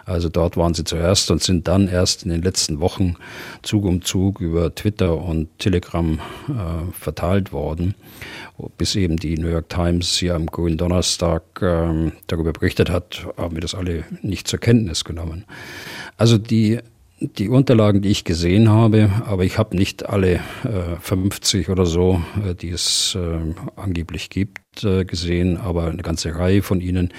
Also 0.05 0.29
dort 0.29 0.57
waren 0.57 0.73
sie 0.73 0.83
zuerst 0.83 1.29
und 1.29 1.43
sind 1.43 1.67
dann 1.67 1.87
erst 1.87 2.23
in 2.23 2.31
den 2.31 2.41
letzten 2.41 2.79
Wochen 2.79 3.17
Zug 3.61 3.85
um 3.85 4.01
Zug 4.01 4.41
über 4.41 4.73
Twitter 4.73 5.17
und 5.17 5.47
Telegram 5.59 6.19
verteilt 6.91 7.51
worden 7.51 7.95
bis 8.77 8.95
eben 8.95 9.17
die 9.17 9.37
New 9.37 9.49
York 9.49 9.69
Times 9.69 10.17
hier 10.17 10.35
am 10.35 10.45
grünen 10.45 10.77
Donnerstag 10.77 11.43
ähm, 11.61 12.13
darüber 12.27 12.53
berichtet 12.53 12.89
hat, 12.89 13.27
haben 13.37 13.55
wir 13.55 13.61
das 13.61 13.75
alle 13.75 14.05
nicht 14.21 14.47
zur 14.47 14.59
Kenntnis 14.59 15.03
genommen. 15.03 15.45
Also 16.17 16.37
die, 16.37 16.79
die 17.19 17.49
Unterlagen, 17.49 18.01
die 18.01 18.09
ich 18.09 18.23
gesehen 18.23 18.69
habe, 18.69 19.09
aber 19.25 19.43
ich 19.43 19.57
habe 19.57 19.75
nicht 19.75 20.07
alle 20.07 20.35
äh, 20.63 20.95
50 21.01 21.69
oder 21.69 21.85
so, 21.85 22.21
äh, 22.45 22.55
die 22.55 22.69
es 22.69 23.17
äh, 23.19 23.39
angeblich 23.75 24.29
gibt, 24.29 24.83
äh, 24.83 25.03
gesehen, 25.03 25.57
aber 25.57 25.87
eine 25.87 26.03
ganze 26.03 26.35
Reihe 26.35 26.61
von 26.61 26.79
ihnen, 26.79 27.13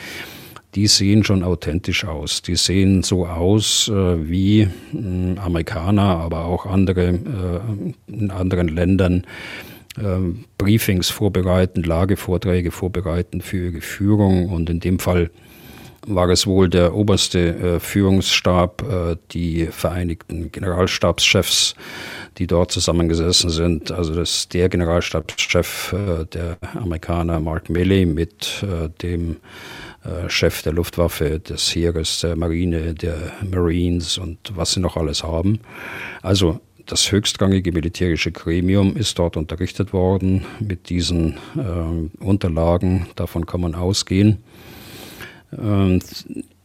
die 0.74 0.86
sehen 0.86 1.24
schon 1.24 1.42
authentisch 1.42 2.04
aus. 2.04 2.42
Die 2.42 2.56
sehen 2.56 3.02
so 3.02 3.26
aus 3.26 3.88
äh, 3.88 4.28
wie 4.28 4.68
Amerikaner, 4.92 6.18
aber 6.18 6.44
auch 6.44 6.66
andere 6.66 7.08
äh, 7.08 8.12
in 8.12 8.30
anderen 8.30 8.68
Ländern 8.68 9.26
Briefings 10.58 11.08
vorbereiten, 11.08 11.82
Lagevorträge 11.82 12.70
vorbereiten 12.70 13.40
für 13.40 13.68
ihre 13.68 13.80
Führung. 13.80 14.50
Und 14.50 14.68
in 14.68 14.78
dem 14.78 14.98
Fall 14.98 15.30
war 16.06 16.28
es 16.28 16.46
wohl 16.46 16.68
der 16.68 16.94
oberste 16.94 17.56
äh, 17.56 17.80
Führungsstab, 17.80 18.82
äh, 18.82 19.16
die 19.32 19.66
Vereinigten 19.66 20.52
Generalstabschefs, 20.52 21.74
die 22.38 22.46
dort 22.46 22.72
zusammengesessen 22.72 23.50
sind. 23.50 23.90
Also 23.90 24.14
das 24.14 24.48
der 24.48 24.68
Generalstabschef 24.68 25.92
äh, 25.92 26.24
der 26.26 26.58
Amerikaner 26.74 27.40
Mark 27.40 27.68
Milley 27.70 28.06
mit 28.06 28.64
dem 29.02 29.36
Chef 30.28 30.62
der 30.62 30.72
Luftwaffe, 30.72 31.40
des 31.40 31.74
Heeres, 31.74 32.20
der 32.20 32.36
Marine, 32.36 32.94
der 32.94 33.32
Marines 33.50 34.18
und 34.18 34.38
was 34.54 34.72
sie 34.72 34.80
noch 34.80 34.96
alles 34.96 35.24
haben. 35.24 35.58
Also 36.22 36.60
das 36.86 37.10
höchstrangige 37.10 37.72
militärische 37.72 38.30
Gremium 38.30 38.96
ist 38.96 39.18
dort 39.18 39.36
unterrichtet 39.36 39.92
worden 39.92 40.44
mit 40.60 40.88
diesen 40.88 41.36
äh, 41.56 42.22
Unterlagen. 42.24 43.06
Davon 43.16 43.44
kann 43.44 43.60
man 43.60 43.74
ausgehen. 43.74 44.38
Ähm, 45.58 46.00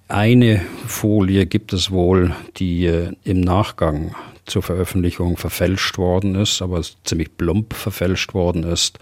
eine 0.08 0.62
Folie 0.88 1.46
gibt 1.46 1.72
es 1.74 1.92
wohl, 1.92 2.36
die 2.58 2.86
äh, 2.86 3.14
im 3.24 3.42
Nachgang 3.42 4.14
zur 4.46 4.62
Veröffentlichung 4.62 5.38
verfälscht 5.38 5.98
worden 5.98 6.36
ist, 6.36 6.62
aber 6.62 6.82
ziemlich 7.06 7.38
plump 7.38 7.74
verfälscht 7.74 8.34
worden 8.34 8.64
ist 8.64 9.00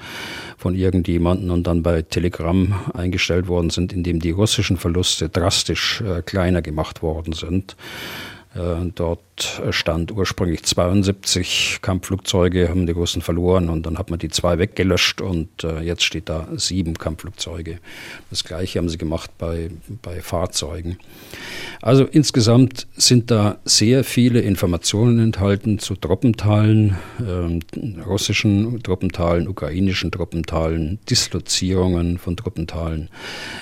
von 0.57 0.75
irgendjemanden 0.75 1.49
und 1.49 1.65
dann 1.65 1.81
bei 1.81 2.01
Telegram 2.03 2.79
eingestellt 2.93 3.47
worden 3.47 3.69
sind, 3.69 3.93
indem 3.93 4.19
die 4.19 4.31
russischen 4.31 4.77
Verluste 4.77 5.29
drastisch 5.29 6.01
äh, 6.01 6.21
kleiner 6.21 6.61
gemacht 6.61 7.01
worden 7.01 7.33
sind. 7.33 7.75
Äh, 8.53 8.91
dort 8.93 9.21
stand 9.71 10.11
ursprünglich 10.11 10.63
72 10.63 11.79
Kampfflugzeuge, 11.81 12.69
haben 12.69 12.87
die 12.87 12.93
Russen 12.93 13.21
verloren 13.21 13.69
und 13.69 13.85
dann 13.85 13.97
hat 13.97 14.09
man 14.09 14.17
die 14.17 14.29
zwei 14.29 14.57
weggelöscht 14.57 15.21
und 15.21 15.63
äh, 15.63 15.81
jetzt 15.81 16.03
steht 16.03 16.29
da 16.29 16.47
sieben 16.55 16.95
Kampfflugzeuge. 16.95 17.79
Das 18.29 18.43
gleiche 18.43 18.79
haben 18.79 18.89
sie 18.89 18.97
gemacht 18.97 19.31
bei, 19.37 19.69
bei 20.01 20.21
Fahrzeugen. 20.21 20.97
Also 21.81 22.05
insgesamt 22.05 22.87
sind 22.95 23.29
da 23.29 23.59
sehr 23.65 24.03
viele 24.03 24.41
Informationen 24.41 25.19
enthalten 25.19 25.79
zu 25.79 25.95
Truppenteilen, 25.95 26.97
äh, 27.19 28.01
russischen 28.03 28.81
Truppenteilen, 28.81 29.47
ukrainischen 29.47 30.11
Truppenteilen, 30.11 30.99
Dislozierungen 31.09 32.17
von 32.17 32.35
Truppenteilen, 32.37 33.09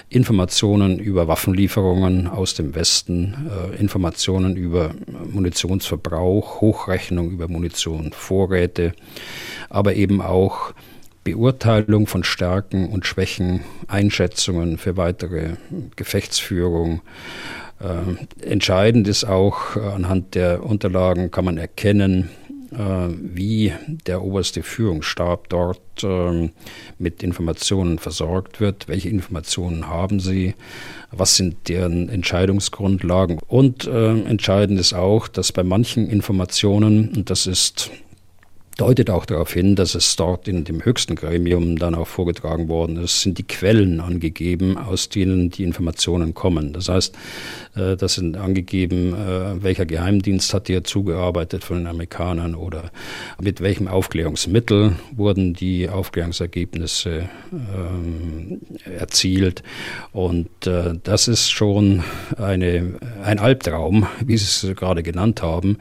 Informationen 0.10 1.00
über 1.00 1.28
Waffenlieferungen 1.28 2.28
aus 2.28 2.54
dem 2.54 2.76
Westen, 2.76 3.36
äh, 3.50 3.76
Informationen 3.80 4.56
über 4.56 4.68
über 4.68 4.92
Munitionsverbrauch, 5.68 6.62
Hochrechnung 6.62 7.32
über 7.32 7.48
Munitionvorräte, 7.48 8.94
aber 9.70 9.96
eben 9.96 10.22
auch 10.22 10.74
Beurteilung 11.24 12.08
von 12.08 12.24
Stärken 12.24 12.90
und 12.90 13.06
Schwächen, 13.06 13.62
Einschätzungen 13.88 14.78
für 14.78 14.96
weitere 14.96 15.56
Gefechtsführung. 15.98 17.02
Äh, 17.80 18.46
entscheidend 18.50 19.08
ist 19.08 19.26
auch, 19.26 19.76
äh, 19.76 19.82
anhand 19.82 20.36
der 20.36 20.64
Unterlagen 20.64 21.30
kann 21.30 21.46
man 21.46 21.58
erkennen, 21.58 22.30
wie 22.78 23.74
der 24.06 24.24
oberste 24.24 24.62
Führungsstab 24.62 25.50
dort 25.50 25.82
ähm, 26.04 26.52
mit 27.00 27.24
Informationen 27.24 27.98
versorgt 27.98 28.60
wird, 28.60 28.88
welche 28.88 29.10
Informationen 29.10 29.88
haben 29.88 30.20
sie, 30.20 30.54
was 31.12 31.36
sind 31.36 31.70
deren 31.70 32.10
Entscheidungsgrundlagen. 32.10 33.40
Und 33.48 33.88
äh, 33.88 34.22
entscheidend 34.22 34.80
ist 34.80 34.94
auch, 34.94 35.28
dass 35.28 35.52
bei 35.52 35.64
manchen 35.64 36.08
Informationen, 36.08 37.14
und 37.16 37.30
das 37.30 37.48
ist 37.48 37.90
deutet 38.78 39.10
auch 39.10 39.26
darauf 39.26 39.54
hin, 39.54 39.76
dass 39.76 39.96
es 39.96 40.16
dort 40.16 40.48
in 40.48 40.64
dem 40.64 40.86
höchsten 40.86 41.16
Gremium 41.16 41.78
dann 41.78 41.96
auch 41.96 42.08
vorgetragen 42.08 42.70
worden 42.70 42.98
ist, 42.98 43.22
sind 43.22 43.38
die 43.38 43.44
Quellen 43.44 44.00
angegeben, 44.00 44.78
aus 44.78 45.10
denen 45.10 45.50
die 45.50 45.64
Informationen 45.64 46.34
kommen. 46.34 46.74
Das 46.74 46.88
heißt, 46.88 47.16
äh, 47.76 47.98
das 47.98 48.14
sind 48.16 48.38
angegeben, 48.38 49.14
äh, 49.14 49.64
welcher 49.64 49.86
Geheimdienst 49.86 50.54
hat 50.54 50.68
hier 50.68 50.84
zugearbeitet 50.84 51.64
von 51.64 51.78
den 51.78 51.88
Amerikanern 51.88 52.54
oder 52.54 52.92
mit 53.42 53.62
welchem 53.62 53.88
Aufklärungsmittel 53.88 54.94
wurden 55.12 55.54
die 55.54 55.90
Aufklärungsergebnisse 55.90 57.30
ähm, 57.52 58.62
erzielt. 58.98 59.64
Und 60.12 60.68
äh, 60.68 60.94
das 61.04 61.28
ist 61.28 61.50
schon 61.50 62.04
eine, 62.38 62.96
ein 63.24 63.40
Albtraum, 63.40 64.06
wie 64.24 64.38
Sie 64.38 64.68
es 64.68 64.76
gerade 64.76 65.02
genannt 65.04 65.42
haben, 65.42 65.78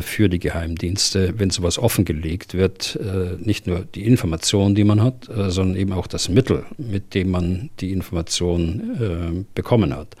für 0.00 0.28
die 0.28 0.40
Geheimdienste, 0.40 1.34
wenn 1.36 1.50
sowas 1.50 1.78
offengelegt 1.78 2.15
gelegt 2.15 2.15
wird, 2.54 2.96
äh, 2.96 3.36
nicht 3.38 3.66
nur 3.66 3.80
die 3.80 4.04
Information, 4.04 4.74
die 4.74 4.84
man 4.84 5.02
hat, 5.02 5.28
äh, 5.28 5.50
sondern 5.50 5.76
eben 5.76 5.92
auch 5.92 6.06
das 6.06 6.28
Mittel, 6.28 6.64
mit 6.78 7.14
dem 7.14 7.30
man 7.30 7.70
die 7.80 7.92
Information 7.92 8.96
äh, 9.00 9.44
bekommen 9.54 9.94
hat. 9.94 10.16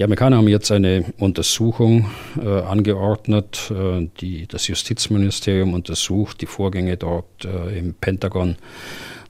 Die 0.00 0.04
Amerikaner 0.04 0.38
haben 0.38 0.48
jetzt 0.48 0.72
eine 0.72 1.04
Untersuchung 1.18 2.10
äh, 2.42 2.48
angeordnet. 2.48 3.70
Äh, 3.70 4.08
die, 4.22 4.46
das 4.46 4.66
Justizministerium 4.66 5.74
untersucht 5.74 6.40
die 6.40 6.46
Vorgänge 6.46 6.96
dort 6.96 7.44
äh, 7.44 7.78
im 7.78 7.92
Pentagon. 7.92 8.56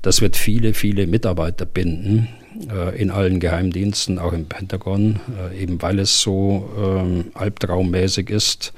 Das 0.00 0.20
wird 0.20 0.36
viele, 0.36 0.72
viele 0.72 1.08
Mitarbeiter 1.08 1.66
binden 1.66 2.28
in 2.96 3.10
allen 3.10 3.38
Geheimdiensten, 3.38 4.18
auch 4.18 4.32
im 4.32 4.46
Pentagon, 4.46 5.20
eben 5.56 5.80
weil 5.82 6.00
es 6.00 6.20
so 6.20 6.68
ähm, 6.76 7.26
albtraummäßig 7.34 8.28
ist. 8.28 8.72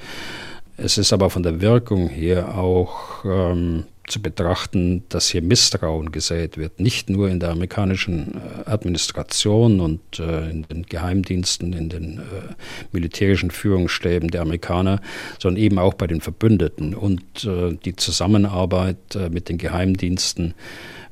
Es 0.76 0.99
ist 0.99 1.12
aber 1.12 1.31
von 1.31 1.43
der 1.43 1.61
Wirkung 1.61 2.09
her 2.09 2.57
auch 2.57 3.25
ähm, 3.25 3.85
zu 4.07 4.21
betrachten, 4.21 5.05
dass 5.09 5.29
hier 5.29 5.43
Misstrauen 5.43 6.12
gesät 6.12 6.59
wird, 6.59 6.81
nicht 6.81 7.09
nur 7.09 7.29
in 7.29 7.41
der 7.41 7.50
amerikanischen 7.50 8.35
äh, 8.35 8.71
Administration 8.71 9.81
und 9.81 10.19
äh, 10.19 10.50
in 10.50 10.62
den 10.64 10.83
Geheimdiensten, 10.85 11.73
in 11.73 11.88
den 11.88 12.19
äh, 12.19 12.55
militärischen 12.93 13.50
Führungsstäben 13.50 14.31
der 14.31 14.43
Amerikaner, 14.43 15.00
sondern 15.38 15.62
eben 15.62 15.79
auch 15.79 15.95
bei 15.95 16.07
den 16.07 16.21
Verbündeten 16.21 16.95
und 16.95 17.23
die 17.45 17.97
Zusammenarbeit 17.97 18.97
mit 19.31 19.49
den 19.49 19.59
Geheimdiensten 19.59 20.55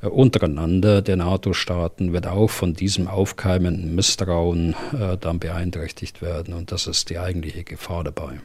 untereinander 0.01 1.01
der 1.01 1.15
NATO-Staaten 1.17 2.13
wird 2.13 2.27
auch 2.27 2.49
von 2.49 2.73
diesem 2.73 3.07
aufkeimenden 3.07 3.95
Misstrauen 3.95 4.75
dann 5.19 5.39
beeinträchtigt 5.39 6.21
werden 6.21 6.53
und 6.53 6.71
das 6.71 6.87
ist 6.87 7.09
die 7.09 7.19
eigentliche 7.19 7.63
Gefahr 7.63 8.03
dabei. 8.03 8.39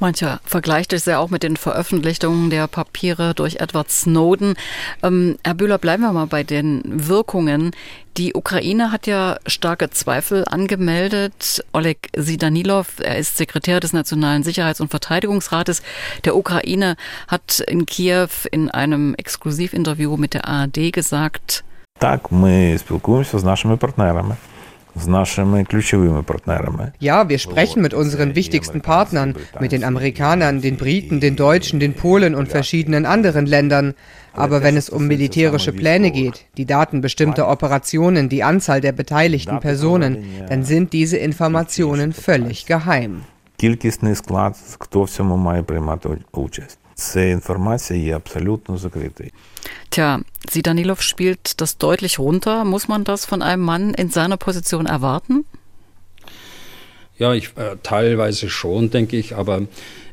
Mancher 0.00 0.40
vergleicht 0.44 0.94
es 0.94 1.04
ja 1.04 1.18
auch 1.18 1.28
mit 1.28 1.42
den 1.42 1.58
Veröffentlichungen 1.58 2.48
der 2.48 2.66
Papiere 2.66 3.34
durch 3.34 3.56
Edward 3.56 3.90
Snowden. 3.90 4.54
Ähm, 5.02 5.36
Herr 5.44 5.54
Bühler, 5.54 5.76
bleiben 5.76 6.02
wir 6.02 6.12
mal 6.12 6.26
bei 6.26 6.42
den 6.42 6.82
Wirkungen. 6.86 7.72
Die 8.16 8.34
Ukraine 8.34 8.92
hat 8.92 9.06
ja 9.06 9.36
starke 9.46 9.90
Zweifel 9.90 10.44
angemeldet. 10.46 11.62
Oleg 11.72 12.08
Sidanilov, 12.16 13.00
er 13.00 13.18
ist 13.18 13.36
Sekretär 13.36 13.78
des 13.80 13.92
Nationalen 13.92 14.42
Sicherheits- 14.42 14.80
und 14.80 14.90
Verteidigungsrates 14.90 15.82
der 16.24 16.34
Ukraine, 16.34 16.96
hat 17.28 17.60
in 17.60 17.84
Kiew 17.84 18.28
in 18.50 18.70
einem 18.70 19.14
Exklusivinterview 19.14 20.16
mit 20.16 20.34
der 20.34 20.48
ARD 20.48 20.92
gesagt, 20.92 21.64
Так, 21.98 22.32
ми 22.32 22.78
спілкуємося 22.78 23.38
з 23.38 23.44
нашими 23.44 23.76
партнерами. 23.76 24.36
Ja, 26.98 27.28
wir 27.28 27.38
sprechen 27.38 27.82
mit 27.82 27.94
unseren 27.94 28.34
wichtigsten 28.34 28.80
Partnern, 28.80 29.36
mit 29.60 29.72
den 29.72 29.84
Amerikanern, 29.84 30.60
den 30.60 30.76
Briten, 30.76 31.20
den 31.20 31.36
Deutschen, 31.36 31.80
den 31.80 31.94
Polen 31.94 32.34
und 32.34 32.48
verschiedenen 32.48 33.06
anderen 33.06 33.46
Ländern. 33.46 33.94
Aber 34.32 34.62
wenn 34.62 34.76
es 34.76 34.90
um 34.90 35.06
militärische 35.06 35.72
Pläne 35.72 36.10
geht, 36.10 36.44
die 36.56 36.66
Daten 36.66 37.00
bestimmter 37.00 37.48
Operationen, 37.48 38.28
die 38.28 38.42
Anzahl 38.42 38.80
der 38.80 38.92
beteiligten 38.92 39.60
Personen, 39.60 40.24
dann 40.48 40.64
sind 40.64 40.92
diese 40.92 41.16
Informationen 41.16 42.12
völlig 42.12 42.66
geheim. 42.66 43.22
Кількісний 43.56 44.14
склад, 44.14 44.56
хто 44.78 45.02
в 45.02 45.10
цьому 45.10 45.36
має 45.36 45.62
приймати 45.62 46.08
участь. 46.32 46.78
Ця 46.94 47.22
інформація 47.22 48.00
є 48.00 48.16
абсолютно 48.16 48.78
закритою. 48.78 49.30
Tja, 49.90 50.20
Sidanilov 50.52 51.00
spielt 51.02 51.60
das 51.60 51.78
deutlich 51.78 52.18
runter. 52.18 52.64
Muss 52.64 52.88
man 52.88 53.04
das 53.04 53.24
von 53.30 53.42
einem 53.42 53.64
Mann 53.64 53.94
in 53.94 54.08
seiner 54.10 54.36
Position 54.36 54.86
erwarten? 54.86 55.44
Ja, 57.18 57.34
ich, 57.34 57.46
äh, 57.56 57.76
teilweise 57.82 58.48
schon, 58.48 58.90
denke 58.90 59.16
ich, 59.16 59.36
aber 59.36 59.62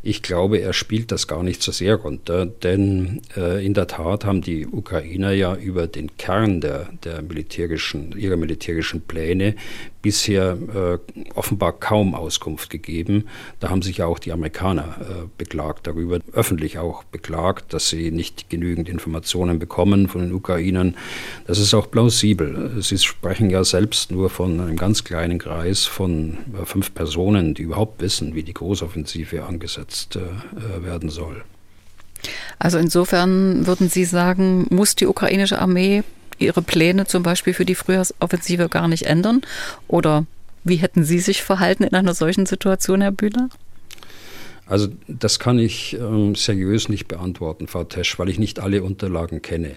ich 0.05 0.23
glaube, 0.23 0.59
er 0.59 0.73
spielt 0.73 1.13
das 1.13 1.29
gar 1.29 1.45
nicht 1.45 1.63
so 1.63 1.71
sehr 1.71 1.95
runter, 1.95 2.45
denn 2.45 3.23
äh, 3.37 3.65
in 3.65 3.73
der 3.73 3.87
Tat 3.87 4.25
haben 4.25 4.43
die 4.43 4.67
Ukrainer 4.67 5.31
ja 5.31 5.55
über 5.55 5.87
den 5.87 6.17
Kern 6.17 6.61
der, 6.61 6.89
der 7.05 7.23
militärischen, 7.23 8.19
ihrer 8.19 8.37
militärischen 8.37 9.03
Pläne 9.03 9.55
bisher 10.03 10.59
äh, 10.75 10.99
offenbar 11.37 11.79
kaum 11.79 12.17
Auskunft 12.17 12.69
gegeben. 12.69 13.29
Da 13.61 13.71
haben 13.71 13.83
sich 13.83 13.99
ja 13.99 14.07
auch 14.07 14.19
die 14.19 14.33
Amerikaner 14.33 14.97
äh, 15.01 15.05
beklagt 15.39 15.87
darüber, 15.87 16.19
öffentlich 16.33 16.79
auch 16.79 17.05
beklagt, 17.05 17.73
dass 17.73 17.89
sie 17.89 18.11
nicht 18.11 18.51
genügend 18.51 18.89
Informationen 18.89 19.61
bekommen 19.61 20.09
von 20.09 20.23
den 20.23 20.33
Ukrainern. 20.33 20.97
Das 21.47 21.61
ist 21.61 21.75
auch 21.75 21.89
plausibel. 21.89 22.83
Sie 22.83 22.99
sprechen 22.99 23.51
ja 23.51 23.63
selbst 23.63 24.11
nur 24.11 24.29
von 24.31 24.59
einem 24.59 24.77
ganz 24.77 25.05
kleinen 25.05 25.39
Kreis 25.39 25.85
von 25.85 26.39
äh, 26.61 26.65
fünf 26.65 26.93
Personen, 26.93 27.55
die 27.55 27.63
überhaupt 27.63 28.03
wissen, 28.03 28.35
wie 28.35 28.43
die 28.43 28.55
Großoffensive 28.55 29.45
angesetzt 29.45 29.92
äh, 30.17 30.85
werden 30.85 31.11
soll. 31.11 31.43
Also 32.59 32.79
insofern 32.79 33.67
würden 33.67 33.89
Sie 33.89 34.05
sagen, 34.05 34.67
muss 34.71 34.95
die 34.95 35.07
ukrainische 35.07 35.59
Armee 35.61 36.05
ihre 36.39 36.63
Pläne 36.63 37.07
zum 37.07 37.23
Beispiel 37.23 37.55
für 37.55 37.65
die 37.65 37.75
Frühjahrsoffensive 37.75 38.69
gar 38.69 38.89
nicht 38.89 39.07
ändern? 39.07 39.43
Oder 39.89 40.27
wie 40.65 40.77
hätten 40.77 41.05
Sie 41.05 41.19
sich 41.19 41.43
verhalten 41.43 41.83
in 41.83 41.95
einer 41.95 42.15
solchen 42.15 42.47
Situation, 42.47 43.01
Herr 43.01 43.13
Bühler? 43.13 43.49
Also 44.67 44.89
das 45.09 45.41
kann 45.41 45.59
ich 45.59 45.95
ähm, 45.95 46.35
seriös 46.37 46.89
nicht 46.89 47.09
beantworten, 47.09 47.67
Frau 47.67 47.83
Tesch, 47.83 48.19
weil 48.19 48.29
ich 48.29 48.39
nicht 48.39 48.61
alle 48.61 48.83
Unterlagen 48.83 49.43
kenne. 49.43 49.77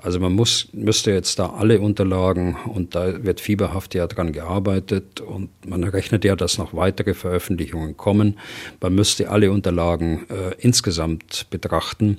Also 0.00 0.20
man 0.20 0.32
muss, 0.32 0.68
müsste 0.72 1.12
jetzt 1.12 1.38
da 1.38 1.50
alle 1.50 1.80
Unterlagen, 1.80 2.56
und 2.66 2.94
da 2.94 3.24
wird 3.24 3.40
fieberhaft 3.40 3.94
ja 3.94 4.06
dran 4.06 4.32
gearbeitet 4.32 5.20
und 5.20 5.50
man 5.66 5.84
rechnet 5.84 6.24
ja, 6.24 6.34
dass 6.34 6.56
noch 6.56 6.72
weitere 6.72 7.12
Veröffentlichungen 7.14 7.96
kommen. 7.96 8.38
Man 8.80 8.94
müsste 8.94 9.30
alle 9.30 9.52
Unterlagen 9.52 10.26
äh, 10.30 10.54
insgesamt 10.58 11.46
betrachten 11.50 12.18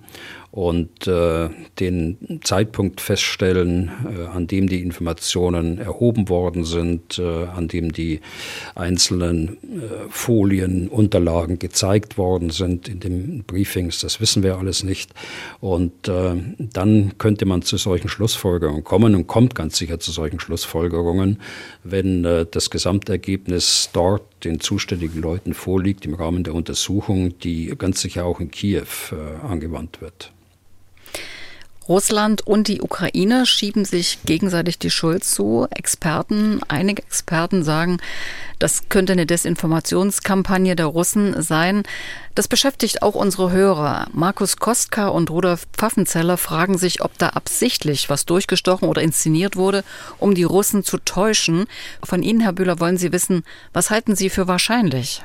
und 0.54 1.08
äh, 1.08 1.50
den 1.80 2.40
Zeitpunkt 2.44 3.02
feststellen, 3.02 3.90
äh, 4.06 4.26
an 4.26 4.46
dem 4.46 4.70
die 4.70 4.84
Informationen 4.84 5.80
erhoben 5.80 6.30
worden 6.30 6.64
sind, 6.64 7.18
äh, 7.18 7.46
an 7.46 7.68
dem 7.68 7.92
die 7.92 8.20
einzelnen 8.76 9.58
äh, 9.64 10.10
Folien, 10.10 10.90
Unterlagen 10.90 11.58
gezeigt 11.58 12.20
worden 12.20 12.52
sind 12.52 12.88
in 12.88 13.00
den 13.00 13.44
Briefings. 13.46 14.00
Das 14.02 14.22
wissen 14.22 14.44
wir 14.44 14.60
alles 14.60 14.84
nicht. 14.84 15.10
Und 15.60 16.08
äh, 16.08 16.36
dann 16.60 17.18
könnte 17.18 17.48
man 17.48 17.64
zu 17.64 17.78
solchen 17.78 18.08
Schlussfolgerungen 18.08 18.84
kommen 18.84 19.16
und 19.16 19.26
kommt 19.26 19.56
ganz 19.56 19.78
sicher 19.78 20.00
zu 20.00 20.12
solchen 20.12 20.40
Schlussfolgerungen, 20.40 21.40
wenn 21.84 22.26
äh, 22.26 22.46
das 22.46 22.70
Gesamtergebnis 22.70 23.90
dort 23.92 24.22
den 24.44 24.60
zuständigen 24.60 25.20
Leuten 25.20 25.56
vorliegt 25.56 26.06
im 26.06 26.14
Rahmen 26.14 26.44
der 26.44 26.54
Untersuchung, 26.54 27.40
die 27.40 27.74
ganz 27.76 28.02
sicher 28.02 28.26
auch 28.26 28.40
in 28.40 28.52
Kiew 28.52 28.86
angewandt 29.42 30.00
wird. 30.02 30.32
Russland 31.88 32.46
und 32.46 32.68
die 32.68 32.82
Ukraine 32.82 33.46
schieben 33.46 33.86
sich 33.86 34.20
gegenseitig 34.26 34.80
die 34.80 34.90
Schuld 34.90 35.24
zu. 35.24 35.68
Experten, 35.70 36.62
einige 36.68 37.04
Experten 37.04 37.64
sagen, 37.64 37.98
das 38.60 38.90
könnte 38.90 39.14
eine 39.14 39.26
Desinformationskampagne 39.26 40.76
der 40.76 40.86
Russen 40.86 41.42
sein. 41.42 41.84
Das 42.36 42.48
beschäftigt 42.48 43.02
auch 43.02 43.16
unsere 43.16 43.52
Hörer. 43.52 44.08
Markus 44.14 44.58
Kostka 44.58 45.10
und 45.10 45.30
Rudolf 45.30 45.68
Pfaffenzeller 45.74 46.38
fragen 46.38 46.78
sich, 46.78 47.02
ob 47.04 47.18
da 47.18 47.30
absichtlich 47.30 48.10
was 48.10 48.26
durchgestochen 48.26 48.88
oder 48.88 49.02
inszeniert 49.02 49.56
wurde, 49.56 49.84
um 50.20 50.34
die 50.34 50.44
Russen 50.44 50.84
zu 50.84 50.98
täuschen. 50.98 51.66
Von 52.02 52.24
Ihnen, 52.24 52.40
Herr 52.40 52.54
Bühler, 52.54 52.80
wollen 52.80 52.98
Sie 52.98 53.12
wissen, 53.12 53.44
was 53.74 53.90
halten 53.90 54.16
Sie 54.16 54.30
für 54.30 54.48
wahrscheinlich? 54.48 55.24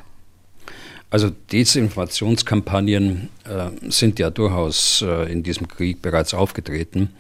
Also 1.11 1.31
Desinformationskampagnen 1.53 3.31
äh, 3.45 3.91
sind 3.91 4.19
ja 4.19 4.29
durchaus 4.29 5.01
äh, 5.01 5.33
in 5.33 5.43
diesem 5.43 5.67
Krieg 5.67 6.03
bereits 6.03 6.35
aufgetreten. 6.35 7.11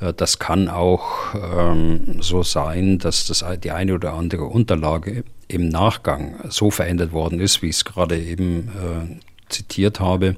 Äh, 0.00 0.12
das 0.12 0.38
kann 0.38 0.68
auch 0.68 1.34
ähm, 1.34 2.18
so 2.20 2.44
sein, 2.44 3.00
dass 3.00 3.26
das 3.26 3.44
die 3.64 3.72
eine 3.72 3.94
oder 3.94 4.12
andere 4.12 4.44
Unterlage 4.44 5.24
im 5.48 5.68
Nachgang 5.68 6.36
so 6.50 6.70
verändert 6.70 7.12
worden 7.12 7.40
ist, 7.40 7.62
wie 7.62 7.68
ich 7.68 7.76
es 7.76 7.84
gerade 7.84 8.16
eben 8.16 8.68
äh, 8.68 9.20
zitiert 9.48 9.98
habe. 9.98 10.36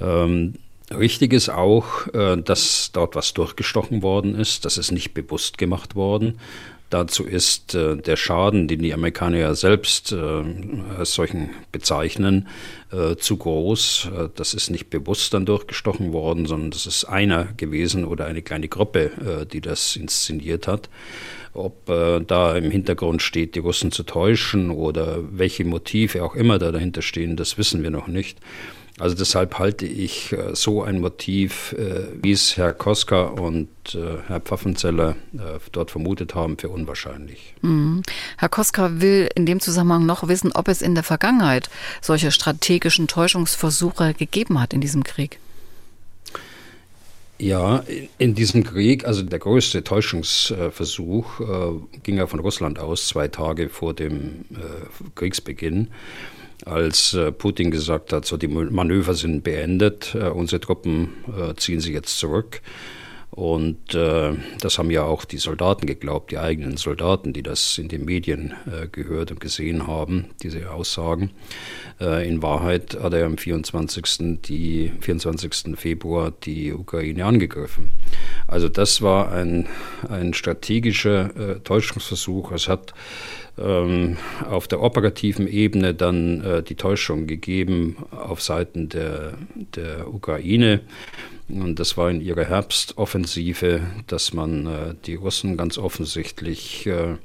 Ähm, 0.00 0.54
Richtig 0.90 1.32
ist 1.32 1.48
auch, 1.48 2.06
äh, 2.12 2.36
dass 2.36 2.90
dort 2.92 3.16
was 3.16 3.32
durchgestochen 3.32 4.02
worden 4.02 4.34
ist. 4.34 4.64
Das 4.64 4.76
ist 4.76 4.92
nicht 4.92 5.14
bewusst 5.14 5.56
gemacht 5.56 5.94
worden. 5.94 6.38
Dazu 6.94 7.24
ist 7.24 7.74
äh, 7.74 7.96
der 7.96 8.14
Schaden, 8.14 8.68
den 8.68 8.78
die 8.78 8.94
Amerikaner 8.94 9.38
ja 9.38 9.54
selbst 9.56 10.12
äh, 10.12 10.44
als 10.96 11.12
solchen 11.14 11.50
bezeichnen, 11.72 12.46
äh, 12.92 13.16
zu 13.16 13.36
groß. 13.36 14.10
Äh, 14.16 14.28
das 14.36 14.54
ist 14.54 14.70
nicht 14.70 14.90
bewusst 14.90 15.34
dann 15.34 15.44
durchgestochen 15.44 16.12
worden, 16.12 16.46
sondern 16.46 16.70
das 16.70 16.86
ist 16.86 17.04
einer 17.06 17.46
gewesen 17.56 18.04
oder 18.04 18.26
eine 18.26 18.42
kleine 18.42 18.68
Gruppe, 18.68 19.10
äh, 19.40 19.44
die 19.44 19.60
das 19.60 19.96
inszeniert 19.96 20.68
hat. 20.68 20.88
Ob 21.52 21.88
äh, 21.88 22.20
da 22.20 22.56
im 22.56 22.70
Hintergrund 22.70 23.22
steht, 23.22 23.56
die 23.56 23.58
Russen 23.58 23.90
zu 23.90 24.04
täuschen 24.04 24.70
oder 24.70 25.18
welche 25.32 25.64
Motive 25.64 26.22
auch 26.22 26.36
immer 26.36 26.60
da 26.60 26.70
dahinter 26.70 27.02
stehen, 27.02 27.34
das 27.34 27.58
wissen 27.58 27.82
wir 27.82 27.90
noch 27.90 28.06
nicht. 28.06 28.38
Also 29.00 29.16
deshalb 29.16 29.58
halte 29.58 29.86
ich 29.86 30.32
äh, 30.32 30.54
so 30.54 30.84
ein 30.84 31.00
Motiv, 31.00 31.74
äh, 31.76 32.06
wie 32.22 32.30
es 32.30 32.56
Herr 32.56 32.72
Koska 32.72 33.24
und 33.24 33.68
äh, 33.94 34.18
Herr 34.28 34.40
Pfaffenzeller 34.40 35.16
dort 35.72 35.90
vermutet 35.90 36.36
haben, 36.36 36.56
für 36.58 36.68
unwahrscheinlich. 36.68 37.54
Mhm. 37.62 38.02
Herr 38.38 38.48
Koska 38.48 39.00
will 39.00 39.28
in 39.34 39.46
dem 39.46 39.58
Zusammenhang 39.58 40.06
noch 40.06 40.28
wissen, 40.28 40.52
ob 40.52 40.68
es 40.68 40.80
in 40.80 40.94
der 40.94 41.02
Vergangenheit 41.02 41.68
solche 42.00 42.30
strategischen 42.30 43.08
Täuschungsversuche 43.08 44.14
gegeben 44.14 44.60
hat 44.60 44.72
in 44.72 44.80
diesem 44.80 45.02
Krieg. 45.02 45.40
Ja, 47.36 47.82
in 48.18 48.36
diesem 48.36 48.62
Krieg, 48.62 49.04
also 49.04 49.22
der 49.22 49.40
größte 49.40 49.82
Täuschungsversuch 49.82 51.40
ging 52.04 52.16
ja 52.16 52.28
von 52.28 52.38
Russland 52.38 52.78
aus, 52.78 53.08
zwei 53.08 53.26
Tage 53.26 53.68
vor 53.68 53.92
dem 53.92 54.44
Kriegsbeginn 55.16 55.88
als 56.64 57.14
äh, 57.14 57.32
Putin 57.32 57.70
gesagt 57.70 58.12
hat, 58.12 58.24
so 58.24 58.36
die 58.36 58.48
Manöver 58.48 59.14
sind 59.14 59.44
beendet, 59.44 60.14
äh, 60.14 60.28
unsere 60.28 60.60
Truppen 60.60 61.10
äh, 61.28 61.54
ziehen 61.56 61.80
sich 61.80 61.92
jetzt 61.92 62.18
zurück. 62.18 62.60
Und 63.34 63.96
äh, 63.96 64.32
das 64.60 64.78
haben 64.78 64.92
ja 64.92 65.02
auch 65.02 65.24
die 65.24 65.38
Soldaten 65.38 65.86
geglaubt, 65.86 66.30
die 66.30 66.38
eigenen 66.38 66.76
Soldaten, 66.76 67.32
die 67.32 67.42
das 67.42 67.78
in 67.78 67.88
den 67.88 68.04
Medien 68.04 68.54
äh, 68.64 68.86
gehört 68.86 69.32
und 69.32 69.40
gesehen 69.40 69.88
haben, 69.88 70.26
diese 70.44 70.70
Aussagen. 70.70 71.32
Äh, 72.00 72.28
in 72.28 72.42
Wahrheit 72.42 72.96
hat 73.02 73.12
er 73.12 73.26
am 73.26 73.36
24. 73.36 74.40
Die, 74.42 74.92
24. 75.00 75.76
Februar 75.76 76.30
die 76.30 76.72
Ukraine 76.72 77.24
angegriffen. 77.24 77.88
Also 78.46 78.68
das 78.68 79.02
war 79.02 79.32
ein, 79.32 79.66
ein 80.08 80.32
strategischer 80.32 81.60
Täuschungsversuch. 81.64 82.52
Es 82.52 82.68
hat 82.68 82.94
ähm, 83.58 84.16
auf 84.48 84.68
der 84.68 84.80
operativen 84.80 85.46
Ebene 85.46 85.94
dann 85.94 86.40
äh, 86.42 86.62
die 86.62 86.74
Täuschung 86.74 87.26
gegeben 87.26 87.96
auf 88.10 88.42
Seiten 88.42 88.88
der, 88.88 89.34
der 89.74 90.12
Ukraine. 90.12 90.80
Und 91.48 91.78
das 91.78 91.96
war 91.96 92.10
in 92.10 92.20
ihrer 92.20 92.44
Herbstoffensive, 92.44 93.82
dass 94.06 94.32
man 94.32 94.66
äh, 94.66 94.94
die 95.04 95.14
Russen 95.14 95.56
ganz 95.56 95.76
offensichtlich 95.76 96.86
äh, 96.86 97.16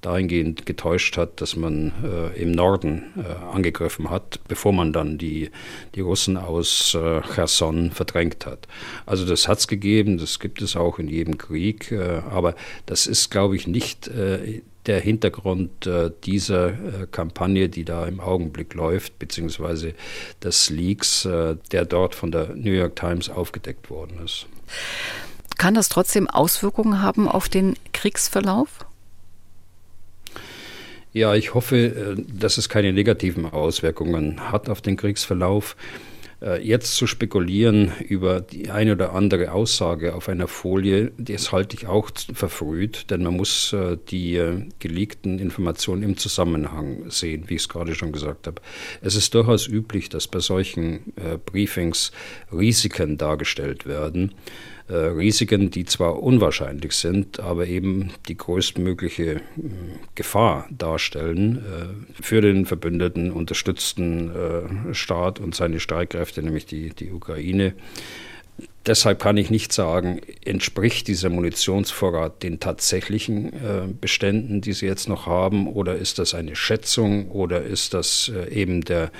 dahingehend 0.00 0.64
getäuscht 0.64 1.16
hat, 1.16 1.40
dass 1.40 1.56
man 1.56 1.92
äh, 2.04 2.40
im 2.40 2.52
Norden 2.52 3.02
äh, 3.16 3.54
angegriffen 3.54 4.10
hat, 4.10 4.40
bevor 4.46 4.72
man 4.72 4.92
dann 4.92 5.18
die, 5.18 5.50
die 5.94 6.00
Russen 6.00 6.36
aus 6.36 6.94
äh, 6.94 7.20
Cherson 7.34 7.90
verdrängt 7.90 8.46
hat. 8.46 8.68
Also 9.06 9.26
das 9.26 9.48
hat 9.48 9.58
es 9.58 9.68
gegeben, 9.68 10.18
das 10.18 10.38
gibt 10.38 10.62
es 10.62 10.76
auch 10.76 10.98
in 10.98 11.08
jedem 11.08 11.36
Krieg, 11.36 11.90
äh, 11.90 12.22
aber 12.30 12.54
das 12.86 13.06
ist, 13.06 13.30
glaube 13.30 13.56
ich, 13.56 13.66
nicht 13.66 14.06
äh, 14.08 14.62
der 14.88 15.00
Hintergrund 15.00 15.86
äh, 15.86 16.10
dieser 16.24 16.68
äh, 16.68 17.06
Kampagne, 17.10 17.68
die 17.68 17.84
da 17.84 18.06
im 18.06 18.20
Augenblick 18.20 18.74
läuft, 18.74 19.18
beziehungsweise 19.18 19.94
des 20.42 20.70
Leaks, 20.70 21.24
äh, 21.26 21.56
der 21.70 21.84
dort 21.84 22.14
von 22.14 22.32
der 22.32 22.54
New 22.54 22.72
York 22.72 22.96
Times 22.96 23.28
aufgedeckt 23.28 23.90
worden 23.90 24.18
ist. 24.24 24.46
Kann 25.58 25.74
das 25.74 25.88
trotzdem 25.88 26.28
Auswirkungen 26.28 27.02
haben 27.02 27.28
auf 27.28 27.48
den 27.48 27.74
Kriegsverlauf? 27.92 28.86
Ja, 31.12 31.34
ich 31.34 31.54
hoffe, 31.54 32.16
dass 32.28 32.58
es 32.58 32.68
keine 32.68 32.92
negativen 32.92 33.46
Auswirkungen 33.46 34.52
hat 34.52 34.68
auf 34.68 34.80
den 34.80 34.96
Kriegsverlauf. 34.96 35.74
Äh, 36.40 36.62
jetzt 36.62 36.94
zu 36.94 37.06
spekulieren 37.06 37.92
über 38.06 38.40
die 38.40 38.70
eine 38.70 38.92
oder 38.92 39.12
andere 39.12 39.52
Aussage 39.52 40.14
auf 40.14 40.28
einer 40.28 40.46
Folie, 40.46 41.10
das 41.18 41.50
halte 41.50 41.76
ich 41.76 41.86
auch 41.88 42.10
verfrüht, 42.32 43.10
denn 43.10 43.24
man 43.24 43.36
muss 43.36 43.72
äh, 43.72 43.96
die 44.08 44.36
äh, 44.36 44.64
geleakten 44.78 45.40
Informationen 45.40 46.02
im 46.02 46.16
Zusammenhang 46.16 47.10
sehen, 47.10 47.44
wie 47.48 47.54
ich 47.54 47.62
es 47.62 47.68
gerade 47.68 47.94
schon 47.94 48.12
gesagt 48.12 48.46
habe. 48.46 48.62
Es 49.00 49.16
ist 49.16 49.34
durchaus 49.34 49.66
üblich, 49.66 50.08
dass 50.08 50.28
bei 50.28 50.38
solchen 50.38 51.12
Briefings 51.46 52.12
Risiken 52.52 53.16
dargestellt 53.16 53.86
werden. 53.86 54.34
Äh, 54.88 54.94
Risiken, 54.94 55.70
die 55.70 55.84
zwar 55.84 56.22
unwahrscheinlich 56.22 56.92
sind, 56.92 57.40
aber 57.40 57.66
eben 57.66 58.10
die 58.26 58.38
größtmögliche 58.38 59.32
äh, 59.32 59.40
Gefahr 60.14 60.66
darstellen 60.70 61.58
äh, 61.58 62.22
für 62.22 62.40
den 62.40 62.64
verbündeten, 62.64 63.30
unterstützten 63.30 64.30
Staat 64.92 65.40
und 65.40 65.54
seine 65.54 65.80
Streitkräfte, 65.80 66.42
nämlich 66.42 66.64
die, 66.66 66.90
die 66.90 67.12
Ukraine. 67.12 67.74
Deshalb 68.86 69.18
kann 69.20 69.36
ich 69.36 69.50
nicht 69.50 69.72
sagen, 69.72 70.20
entspricht 70.44 71.08
dieser 71.08 71.28
Munitionsvorrat 71.28 72.42
den 72.42 72.58
tatsächlichen 72.58 73.52
äh, 73.52 73.82
Beständen, 74.00 74.62
die 74.62 74.72
sie 74.72 74.86
jetzt 74.86 75.10
noch 75.10 75.26
haben, 75.26 75.66
oder 75.66 75.96
ist 75.96 76.18
das 76.18 76.32
eine 76.32 76.56
Schätzung 76.56 77.30
oder 77.30 77.62
ist 77.62 77.92
das 77.92 78.32
äh, 78.34 78.50
eben 78.50 78.80
der, 78.80 79.12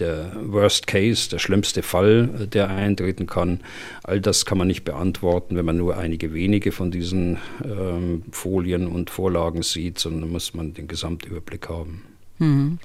der 0.00 0.32
Worst 0.34 0.88
Case, 0.88 1.30
der 1.30 1.38
schlimmste 1.38 1.82
Fall, 1.82 2.30
äh, 2.40 2.46
der 2.48 2.70
eintreten 2.70 3.26
kann. 3.26 3.60
All 4.02 4.20
das 4.20 4.44
kann 4.44 4.58
man 4.58 4.66
nicht 4.66 4.82
beantworten, 4.82 5.56
wenn 5.56 5.66
man 5.66 5.76
nur 5.76 5.96
einige 5.96 6.34
wenige 6.34 6.72
von 6.72 6.90
diesen 6.90 7.38
ähm, 7.64 8.24
Folien 8.32 8.88
und 8.88 9.08
Vorlagen 9.08 9.62
sieht, 9.62 10.00
sondern 10.00 10.30
muss 10.30 10.52
man 10.52 10.74
den 10.74 10.88
Gesamtüberblick 10.88 11.68
haben. 11.68 12.02
Hm. 12.38 12.78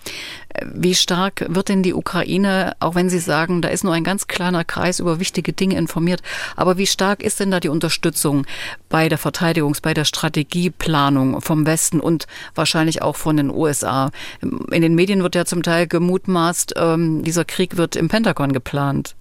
Wie 0.73 0.95
stark 0.95 1.45
wird 1.49 1.69
denn 1.69 1.83
die 1.83 1.93
Ukraine, 1.93 2.75
auch 2.79 2.95
wenn 2.95 3.09
Sie 3.09 3.19
sagen, 3.19 3.61
da 3.61 3.69
ist 3.69 3.83
nur 3.83 3.93
ein 3.93 4.03
ganz 4.03 4.27
kleiner 4.27 4.63
Kreis 4.63 4.99
über 4.99 5.19
wichtige 5.19 5.53
Dinge 5.53 5.77
informiert, 5.77 6.21
aber 6.55 6.77
wie 6.77 6.87
stark 6.87 7.23
ist 7.23 7.39
denn 7.39 7.51
da 7.51 7.59
die 7.59 7.69
Unterstützung 7.69 8.45
bei 8.89 9.09
der 9.09 9.19
Verteidigungs-, 9.19 9.81
bei 9.81 9.93
der 9.93 10.05
Strategieplanung 10.05 11.41
vom 11.41 11.65
Westen 11.65 11.99
und 11.99 12.27
wahrscheinlich 12.55 13.01
auch 13.01 13.15
von 13.15 13.37
den 13.37 13.49
USA? 13.49 14.11
In 14.41 14.81
den 14.81 14.95
Medien 14.95 15.23
wird 15.23 15.35
ja 15.35 15.45
zum 15.45 15.63
Teil 15.63 15.87
gemutmaßt, 15.87 16.73
ähm, 16.77 17.23
dieser 17.23 17.45
Krieg 17.45 17.77
wird 17.77 17.95
im 17.95 18.09
Pentagon 18.09 18.53
geplant. 18.53 19.15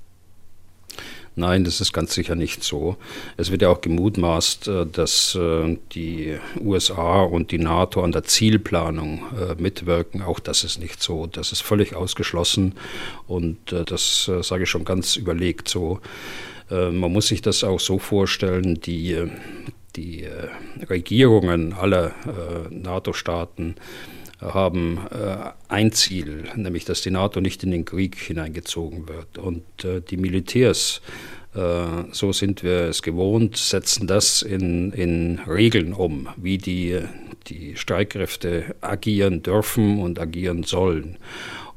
Nein, 1.38 1.64
das 1.64 1.83
ist 1.83 1.92
ganz 1.92 2.14
sicher 2.14 2.35
nicht 2.35 2.64
so. 2.64 2.96
Es 3.37 3.51
wird 3.51 3.61
ja 3.61 3.68
auch 3.68 3.83
gemutmaßt, 3.83 4.68
äh, 4.68 4.87
dass 4.87 5.35
äh, 5.35 5.77
die 5.92 6.38
USA 6.59 7.20
und 7.25 7.51
die 7.51 7.59
NATO 7.59 8.03
an 8.03 8.12
der 8.12 8.25
Zielplanung 8.25 9.22
äh, 9.38 9.55
mitwirken. 9.61 10.22
Auch 10.22 10.40
das 10.40 10.64
ist 10.64 10.81
nicht 10.81 11.03
so. 11.03 11.27
Das 11.27 11.53
ist 11.53 11.61
völlig 11.61 11.94
ausgeschlossen 11.94 12.75
und 13.27 13.59
das 13.70 14.31
sage 14.42 14.62
ich 14.62 14.70
schon 14.70 14.85
ganz 14.85 15.16
überlegt 15.16 15.68
so. 15.68 16.01
Man 16.70 17.12
muss 17.12 17.29
sich 17.29 17.42
das 17.42 17.64
auch 17.64 17.81
so 17.81 17.99
vorstellen, 17.99 18.81
die, 18.81 19.16
die 19.94 20.27
Regierungen 20.88 21.72
aller 21.72 22.12
NATO-Staaten 22.70 23.77
haben 24.40 25.01
ein 25.68 25.92
Ziel, 25.92 26.44
nämlich 26.57 26.85
dass 26.85 27.01
die 27.01 27.11
NATO 27.11 27.40
nicht 27.40 27.62
in 27.62 27.70
den 27.70 27.85
Krieg 27.85 28.16
hineingezogen 28.16 29.09
wird. 29.09 29.38
Und 29.38 29.64
die 30.11 30.16
Militärs 30.16 31.01
äh, 31.57 32.05
so 32.12 32.33
sind 32.33 32.62
wir 32.62 32.83
es 32.83 33.03
gewohnt, 33.03 33.57
setzen 33.57 34.07
das 34.07 34.42
in, 34.42 34.92
in 34.92 35.40
Regeln 35.49 35.94
um, 35.94 36.29
wie 36.37 36.59
die, 36.59 37.01
die 37.46 37.77
Streitkräfte 37.77 38.77
agieren 38.83 39.42
dürfen 39.42 39.99
und 40.01 40.20
agieren 40.20 40.64
sollen. 40.64 41.16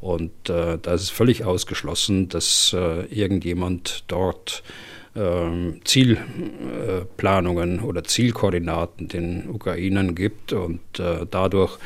Und 0.02 0.50
äh, 0.50 0.78
da 0.82 0.94
ist 0.94 1.12
völlig 1.12 1.46
ausgeschlossen, 1.46 2.28
dass 2.30 2.76
äh, 2.78 3.06
irgendjemand 3.06 4.04
dort 4.08 4.64
äh, 5.16 5.50
Zielplanungen 5.84 7.80
oder 7.80 8.04
Zielkoordinaten 8.04 9.08
den 9.08 9.50
Ukrainern 9.50 10.14
gibt 10.16 10.52
und 10.54 10.82
äh, 11.00 11.26
dadurch 11.30 11.78
äh, 11.78 11.80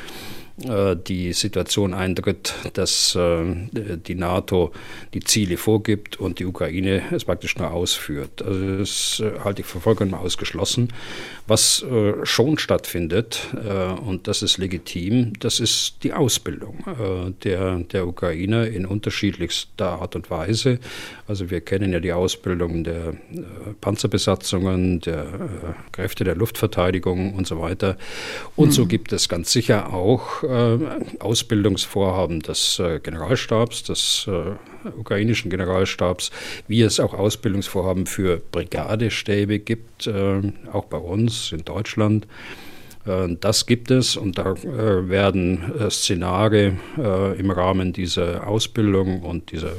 die 0.55 1.33
Situation 1.33 1.95
eintritt, 1.95 2.53
dass 2.73 3.15
äh, 3.15 3.43
die 3.73 4.13
NATO 4.13 4.71
die 5.13 5.21
Ziele 5.21 5.57
vorgibt 5.57 6.19
und 6.19 6.37
die 6.37 6.45
Ukraine 6.45 7.01
es 7.11 7.25
praktisch 7.25 7.57
nur 7.57 7.71
ausführt. 7.71 8.43
Also 8.43 8.77
das 8.77 9.19
äh, 9.19 9.39
halte 9.43 9.61
ich 9.61 9.67
für 9.67 9.79
vollkommen 9.79 10.13
ausgeschlossen. 10.13 10.93
Was 11.45 11.85
schon 12.23 12.57
stattfindet, 12.57 13.49
und 14.05 14.29
das 14.29 14.43
ist 14.43 14.57
legitim, 14.57 15.33
das 15.39 15.59
ist 15.59 15.97
die 16.03 16.13
Ausbildung 16.13 16.85
der, 17.43 17.79
der 17.79 18.07
Ukrainer 18.07 18.65
in 18.67 18.85
unterschiedlichster 18.85 20.01
Art 20.01 20.15
und 20.15 20.31
Weise. 20.31 20.79
Also 21.27 21.49
wir 21.49 21.59
kennen 21.59 21.91
ja 21.91 21.99
die 21.99 22.13
Ausbildung 22.13 22.85
der 22.85 23.15
Panzerbesatzungen, 23.81 25.01
der 25.01 25.27
Kräfte 25.91 26.23
der 26.23 26.35
Luftverteidigung 26.35 27.33
und 27.33 27.45
so 27.45 27.59
weiter. 27.59 27.97
Und 28.55 28.71
so 28.71 28.83
mhm. 28.83 28.87
gibt 28.87 29.11
es 29.11 29.27
ganz 29.27 29.51
sicher 29.51 29.93
auch 29.93 30.42
äh, 30.43 30.77
Ausbildungsvorhaben 31.19 32.41
des 32.41 32.79
äh, 32.79 32.99
Generalstabs, 32.99 33.83
des 33.83 34.27
äh, 34.27 34.89
ukrainischen 34.97 35.49
Generalstabs, 35.49 36.31
wie 36.67 36.81
es 36.81 36.99
auch 36.99 37.13
Ausbildungsvorhaben 37.13 38.05
für 38.05 38.41
Brigadestäbe 38.51 39.59
gibt, 39.59 40.09
auch 40.71 40.85
bei 40.85 40.97
uns 40.97 41.53
in 41.53 41.63
Deutschland. 41.63 42.27
Das 43.39 43.65
gibt 43.65 43.91
es 43.91 44.17
und 44.17 44.37
da 44.37 44.55
werden 44.61 45.73
Szenare 45.89 46.73
im 47.37 47.51
Rahmen 47.51 47.93
dieser 47.93 48.47
Ausbildung 48.47 49.21
und 49.21 49.51
dieser 49.51 49.73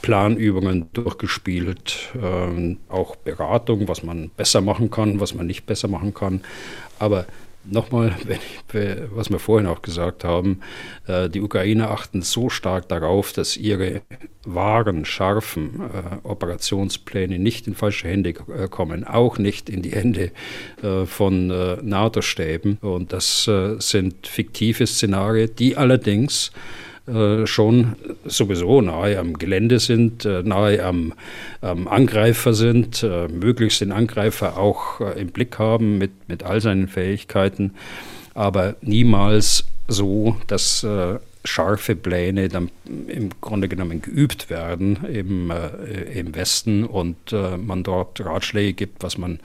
Planübungen 0.00 0.88
durchgespielt, 0.94 2.12
auch 2.88 3.16
Beratung, 3.16 3.88
was 3.88 4.02
man 4.02 4.30
besser 4.30 4.62
machen 4.62 4.90
kann, 4.90 5.20
was 5.20 5.34
man 5.34 5.46
nicht 5.46 5.66
besser 5.66 5.88
machen 5.88 6.14
kann. 6.14 6.42
Aber 6.98 7.26
Nochmal, 7.64 8.12
was 9.14 9.30
wir 9.30 9.38
vorhin 9.38 9.68
auch 9.68 9.82
gesagt 9.82 10.24
haben, 10.24 10.60
äh, 11.06 11.28
die 11.28 11.40
Ukrainer 11.40 11.90
achten 11.90 12.22
so 12.22 12.50
stark 12.50 12.88
darauf, 12.88 13.32
dass 13.32 13.56
ihre 13.56 14.02
wahren, 14.44 15.04
scharfen 15.04 15.80
äh, 15.80 16.26
Operationspläne 16.26 17.38
nicht 17.38 17.68
in 17.68 17.74
falsche 17.76 18.08
Hände 18.08 18.30
äh, 18.30 18.66
kommen, 18.68 19.04
auch 19.04 19.38
nicht 19.38 19.70
in 19.70 19.82
die 19.82 19.92
Hände 19.92 20.32
von 21.06 21.46
NATO-Stäben. 21.46 22.78
Und 22.80 23.12
das 23.12 23.48
sind 23.78 24.26
fiktive 24.26 24.86
Szenarien, 24.86 25.50
die 25.56 25.76
allerdings 25.76 26.50
äh, 27.06 27.46
schon 27.46 27.96
sowieso 28.24 28.80
nahe 28.80 29.18
am 29.18 29.38
Gelände 29.38 29.78
sind, 29.78 30.24
äh, 30.24 30.42
nahe 30.42 30.84
am, 30.84 31.14
am 31.60 31.88
Angreifer 31.88 32.54
sind, 32.54 33.02
äh, 33.02 33.28
möglichst 33.28 33.80
den 33.80 33.92
Angreifer 33.92 34.56
auch 34.58 35.00
im 35.00 35.28
Blick 35.28 35.58
haben 35.58 35.98
mit, 35.98 36.28
mit 36.28 36.42
all 36.42 36.60
seinen 36.60 36.88
Fähigkeiten, 36.88 37.74
aber 38.34 38.76
niemals 38.82 39.64
so, 39.88 40.36
dass 40.46 40.86
scharfe 41.44 41.96
Pläne 41.96 42.48
dann 42.48 42.70
im 43.08 43.30
Grunde 43.40 43.68
genommen 43.68 44.00
geübt 44.00 44.50
werden 44.50 45.04
im, 45.04 45.50
äh, 45.50 46.18
im 46.18 46.34
Westen 46.34 46.84
und 46.84 47.32
äh, 47.32 47.56
man 47.56 47.82
dort 47.82 48.24
Ratschläge 48.24 48.74
gibt, 48.74 49.02
was 49.02 49.18
man 49.18 49.40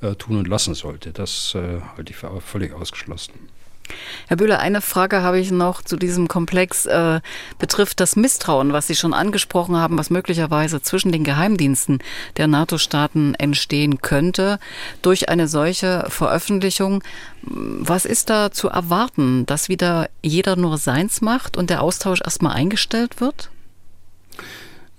äh, 0.00 0.14
tun 0.14 0.38
und 0.38 0.48
lassen 0.48 0.74
sollte. 0.74 1.12
Das 1.12 1.54
halte 1.54 2.10
ich 2.10 2.16
für 2.16 2.40
völlig 2.40 2.72
ausgeschlossen. 2.72 3.32
Herr 4.28 4.36
Bühler, 4.36 4.58
eine 4.58 4.80
Frage 4.80 5.22
habe 5.22 5.38
ich 5.38 5.50
noch 5.50 5.82
zu 5.82 5.96
diesem 5.96 6.28
Komplex, 6.28 6.86
äh, 6.86 7.20
betrifft 7.58 8.00
das 8.00 8.16
Misstrauen, 8.16 8.72
was 8.72 8.86
Sie 8.86 8.96
schon 8.96 9.14
angesprochen 9.14 9.76
haben, 9.76 9.98
was 9.98 10.10
möglicherweise 10.10 10.82
zwischen 10.82 11.12
den 11.12 11.24
Geheimdiensten 11.24 11.98
der 12.36 12.46
NATO-Staaten 12.46 13.34
entstehen 13.34 14.00
könnte 14.00 14.58
durch 15.02 15.28
eine 15.28 15.48
solche 15.48 16.06
Veröffentlichung. 16.08 17.02
Was 17.42 18.04
ist 18.04 18.30
da 18.30 18.50
zu 18.50 18.68
erwarten, 18.68 19.46
dass 19.46 19.68
wieder 19.68 20.08
jeder 20.22 20.56
nur 20.56 20.78
seins 20.78 21.20
macht 21.20 21.56
und 21.56 21.70
der 21.70 21.82
Austausch 21.82 22.20
erstmal 22.24 22.54
eingestellt 22.54 23.20
wird? 23.20 23.51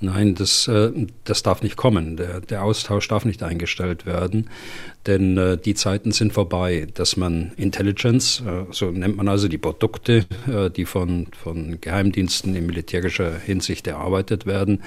Nein, 0.04 0.36
das, 0.36 0.68
äh, 0.68 0.92
das 1.24 1.44
darf 1.44 1.64
nicht 1.64 1.78
kommen. 1.78 2.18
Der, 2.18 2.42
der 2.42 2.64
Austausch 2.66 3.08
darf 3.08 3.24
nicht 3.24 3.42
eingestellt 3.42 4.06
werden, 4.06 4.50
denn 5.08 5.38
äh, 5.38 5.58
die 5.58 5.76
Zeiten 5.76 6.12
sind 6.12 6.34
vorbei, 6.34 6.88
dass 6.94 7.16
man 7.16 7.54
Intelligence, 7.56 8.44
äh, 8.46 8.66
so 8.72 8.92
nennt 8.92 9.16
man 9.16 9.30
also 9.30 9.48
die 9.48 9.58
Produkte, 9.58 10.26
die 10.76 10.86
von, 10.86 11.28
von 11.42 11.80
Geheimdiensten 11.80 12.54
in 12.54 12.66
militärischer 12.66 13.34
Hinsicht 13.40 13.88
erarbeitet 13.88 14.46
werden, 14.46 14.84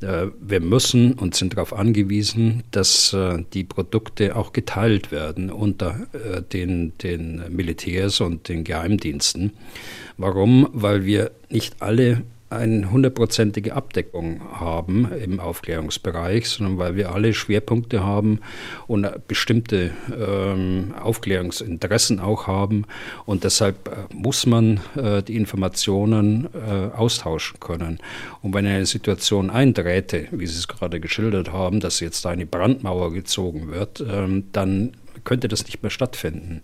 wir 0.00 0.60
müssen 0.60 1.14
und 1.14 1.34
sind 1.34 1.54
darauf 1.56 1.72
angewiesen, 1.72 2.62
dass 2.72 3.16
die 3.54 3.64
Produkte 3.64 4.36
auch 4.36 4.52
geteilt 4.52 5.12
werden 5.12 5.50
unter 5.50 6.06
den, 6.52 6.92
den 6.98 7.42
Militärs 7.48 8.20
und 8.20 8.48
den 8.50 8.64
Geheimdiensten. 8.64 9.52
Warum? 10.18 10.68
Weil 10.72 11.06
wir 11.06 11.30
nicht 11.48 11.80
alle 11.80 12.22
eine 12.54 12.90
hundertprozentige 12.90 13.74
Abdeckung 13.74 14.40
haben 14.52 15.10
im 15.12 15.40
Aufklärungsbereich, 15.40 16.48
sondern 16.48 16.78
weil 16.78 16.96
wir 16.96 17.12
alle 17.12 17.34
Schwerpunkte 17.34 18.04
haben 18.04 18.40
und 18.86 19.06
bestimmte 19.28 19.90
ähm, 20.16 20.94
Aufklärungsinteressen 21.00 22.20
auch 22.20 22.46
haben. 22.46 22.86
Und 23.26 23.44
deshalb 23.44 23.88
äh, 23.88 24.14
muss 24.14 24.46
man 24.46 24.80
äh, 24.96 25.22
die 25.22 25.36
Informationen 25.36 26.48
äh, 26.54 26.96
austauschen 26.96 27.60
können. 27.60 27.98
Und 28.42 28.54
wenn 28.54 28.66
eine 28.66 28.86
Situation 28.86 29.50
einträte, 29.50 30.28
wie 30.30 30.46
Sie 30.46 30.58
es 30.58 30.68
gerade 30.68 31.00
geschildert 31.00 31.52
haben, 31.52 31.80
dass 31.80 32.00
jetzt 32.00 32.26
eine 32.26 32.46
Brandmauer 32.46 33.12
gezogen 33.12 33.68
wird, 33.70 34.04
ähm, 34.06 34.44
dann 34.52 34.92
könnte 35.24 35.48
das 35.48 35.64
nicht 35.64 35.82
mehr 35.82 35.90
stattfinden. 35.90 36.62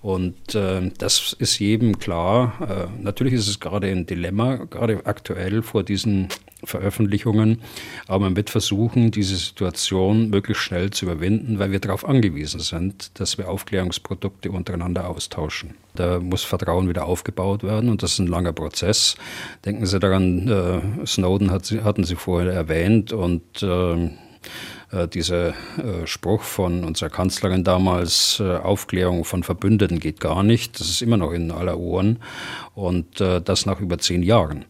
Und 0.00 0.54
äh, 0.54 0.90
das 0.98 1.34
ist 1.38 1.58
jedem 1.58 1.98
klar. 1.98 2.88
Äh, 2.98 3.02
natürlich 3.02 3.34
ist 3.34 3.48
es 3.48 3.60
gerade 3.60 3.88
ein 3.88 4.06
Dilemma, 4.06 4.56
gerade 4.56 5.04
aktuell 5.06 5.62
vor 5.62 5.82
diesen 5.82 6.28
Veröffentlichungen, 6.64 7.60
aber 8.06 8.26
man 8.26 8.36
wird 8.36 8.50
versuchen, 8.50 9.10
diese 9.10 9.36
Situation 9.36 10.30
möglichst 10.30 10.62
schnell 10.62 10.90
zu 10.90 11.06
überwinden, 11.06 11.58
weil 11.58 11.72
wir 11.72 11.80
darauf 11.80 12.08
angewiesen 12.08 12.60
sind, 12.60 13.18
dass 13.18 13.36
wir 13.36 13.48
Aufklärungsprodukte 13.48 14.50
untereinander 14.50 15.08
austauschen. 15.08 15.74
Da 15.94 16.20
muss 16.20 16.44
Vertrauen 16.44 16.88
wieder 16.88 17.06
aufgebaut 17.06 17.64
werden 17.64 17.90
und 17.90 18.02
das 18.02 18.12
ist 18.12 18.20
ein 18.20 18.28
langer 18.28 18.52
Prozess. 18.52 19.16
Denken 19.64 19.86
Sie 19.86 19.98
daran, 19.98 20.48
äh, 20.48 21.06
Snowden 21.06 21.50
hat, 21.50 21.70
hatten 21.82 22.04
Sie 22.04 22.14
vorher 22.14 22.52
erwähnt 22.52 23.12
und 23.12 23.62
äh, 23.62 24.10
dieser 25.08 25.48
äh, 25.48 26.06
Spruch 26.06 26.42
von 26.42 26.84
unserer 26.84 27.10
Kanzlerin 27.10 27.64
damals, 27.64 28.40
äh, 28.40 28.56
Aufklärung 28.56 29.24
von 29.24 29.42
Verbündeten 29.42 30.00
geht 30.00 30.20
gar 30.20 30.42
nicht, 30.42 30.78
das 30.78 30.88
ist 30.88 31.02
immer 31.02 31.16
noch 31.16 31.32
in 31.32 31.50
aller 31.50 31.78
Ohren 31.78 32.18
und 32.74 33.20
äh, 33.20 33.40
das 33.40 33.66
nach 33.66 33.80
über 33.80 33.98
zehn 33.98 34.22
Jahren. 34.22 34.64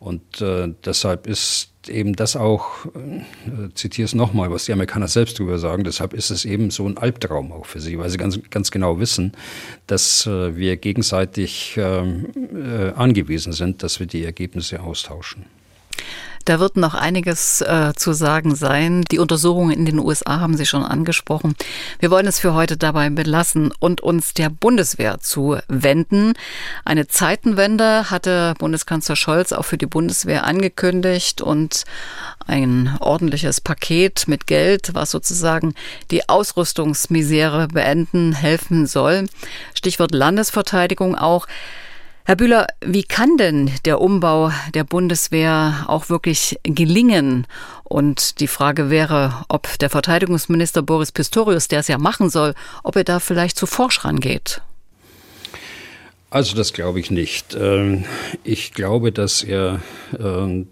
Und 0.00 0.40
äh, 0.40 0.72
deshalb 0.84 1.26
ist 1.26 1.72
eben 1.88 2.14
das 2.14 2.36
auch, 2.36 2.86
äh, 2.86 3.72
zitiere 3.74 4.06
es 4.06 4.14
nochmal, 4.14 4.50
was 4.50 4.66
die 4.66 4.72
Amerikaner 4.72 5.08
selbst 5.08 5.38
darüber 5.38 5.58
sagen, 5.58 5.84
deshalb 5.84 6.12
ist 6.12 6.30
es 6.30 6.44
eben 6.44 6.70
so 6.70 6.86
ein 6.86 6.98
Albtraum 6.98 7.52
auch 7.52 7.66
für 7.66 7.80
sie, 7.80 7.98
weil 7.98 8.10
sie 8.10 8.18
ganz, 8.18 8.38
ganz 8.50 8.70
genau 8.70 9.00
wissen, 9.00 9.32
dass 9.86 10.26
äh, 10.26 10.56
wir 10.56 10.76
gegenseitig 10.76 11.76
ähm, 11.76 12.26
äh, 12.54 12.90
angewiesen 12.92 13.52
sind, 13.52 13.82
dass 13.82 14.00
wir 14.00 14.06
die 14.06 14.24
Ergebnisse 14.24 14.80
austauschen. 14.80 15.46
Da 16.44 16.60
wird 16.60 16.76
noch 16.76 16.94
einiges 16.94 17.60
äh, 17.60 17.92
zu 17.96 18.12
sagen 18.12 18.54
sein. 18.54 19.02
Die 19.10 19.18
Untersuchungen 19.18 19.72
in 19.72 19.86
den 19.86 19.98
USA 19.98 20.40
haben 20.40 20.56
Sie 20.56 20.66
schon 20.66 20.82
angesprochen. 20.82 21.54
Wir 21.98 22.10
wollen 22.10 22.26
es 22.26 22.38
für 22.38 22.54
heute 22.54 22.76
dabei 22.76 23.10
belassen 23.10 23.72
und 23.78 24.00
uns 24.00 24.34
der 24.34 24.50
Bundeswehr 24.50 25.18
zuwenden. 25.20 26.34
Eine 26.84 27.06
Zeitenwende 27.06 28.10
hatte 28.10 28.54
Bundeskanzler 28.58 29.16
Scholz 29.16 29.52
auch 29.52 29.64
für 29.64 29.78
die 29.78 29.86
Bundeswehr 29.86 30.44
angekündigt 30.44 31.40
und 31.40 31.84
ein 32.46 32.96
ordentliches 33.00 33.60
Paket 33.60 34.26
mit 34.26 34.46
Geld, 34.46 34.94
was 34.94 35.10
sozusagen 35.10 35.74
die 36.10 36.28
Ausrüstungsmisere 36.28 37.68
beenden 37.68 38.32
helfen 38.32 38.86
soll. 38.86 39.26
Stichwort 39.74 40.12
Landesverteidigung 40.12 41.14
auch. 41.14 41.46
Herr 42.28 42.36
Bühler, 42.36 42.66
wie 42.84 43.04
kann 43.04 43.38
denn 43.38 43.70
der 43.86 44.02
Umbau 44.02 44.52
der 44.74 44.84
Bundeswehr 44.84 45.86
auch 45.86 46.10
wirklich 46.10 46.58
gelingen? 46.62 47.46
Und 47.84 48.40
die 48.40 48.48
Frage 48.48 48.90
wäre, 48.90 49.46
ob 49.48 49.78
der 49.78 49.88
Verteidigungsminister 49.88 50.82
Boris 50.82 51.10
Pistorius, 51.10 51.68
der 51.68 51.80
es 51.80 51.88
ja 51.88 51.96
machen 51.96 52.28
soll, 52.28 52.52
ob 52.84 52.96
er 52.96 53.04
da 53.04 53.18
vielleicht 53.18 53.56
zu 53.56 53.64
forsch 53.64 54.04
rangeht. 54.04 54.60
Also 56.28 56.54
das 56.54 56.74
glaube 56.74 57.00
ich 57.00 57.10
nicht. 57.10 57.56
Ähm, 57.58 58.04
ich 58.44 58.74
glaube, 58.74 59.10
dass 59.10 59.42
er 59.42 59.80
ähm, 60.20 60.66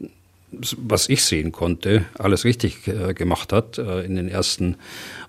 was 0.51 1.09
ich 1.09 1.25
sehen 1.25 1.53
konnte, 1.53 2.05
alles 2.19 2.45
richtig 2.45 2.87
äh, 2.87 3.15
gemacht 3.15 3.53
hat 3.53 3.79
äh, 3.79 4.03
in 4.03 4.17
den 4.17 4.29
ersten 4.29 4.77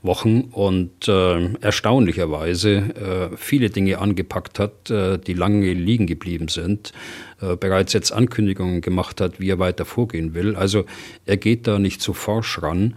Wochen 0.01 0.41
und 0.51 1.07
äh, 1.07 1.53
erstaunlicherweise 1.61 2.71
äh, 2.71 3.37
viele 3.37 3.69
Dinge 3.69 3.99
angepackt 3.99 4.59
hat, 4.59 4.89
äh, 4.89 5.17
die 5.17 5.33
lange 5.33 5.73
liegen 5.73 6.07
geblieben 6.07 6.47
sind, 6.47 6.93
äh, 7.41 7.55
bereits 7.55 7.93
jetzt 7.93 8.11
Ankündigungen 8.11 8.81
gemacht 8.81 9.21
hat, 9.21 9.39
wie 9.39 9.49
er 9.49 9.59
weiter 9.59 9.85
vorgehen 9.85 10.33
will. 10.33 10.55
Also 10.55 10.85
er 11.25 11.37
geht 11.37 11.67
da 11.67 11.79
nicht 11.79 12.01
zu 12.01 12.13
forsch 12.13 12.61
ran. 12.61 12.95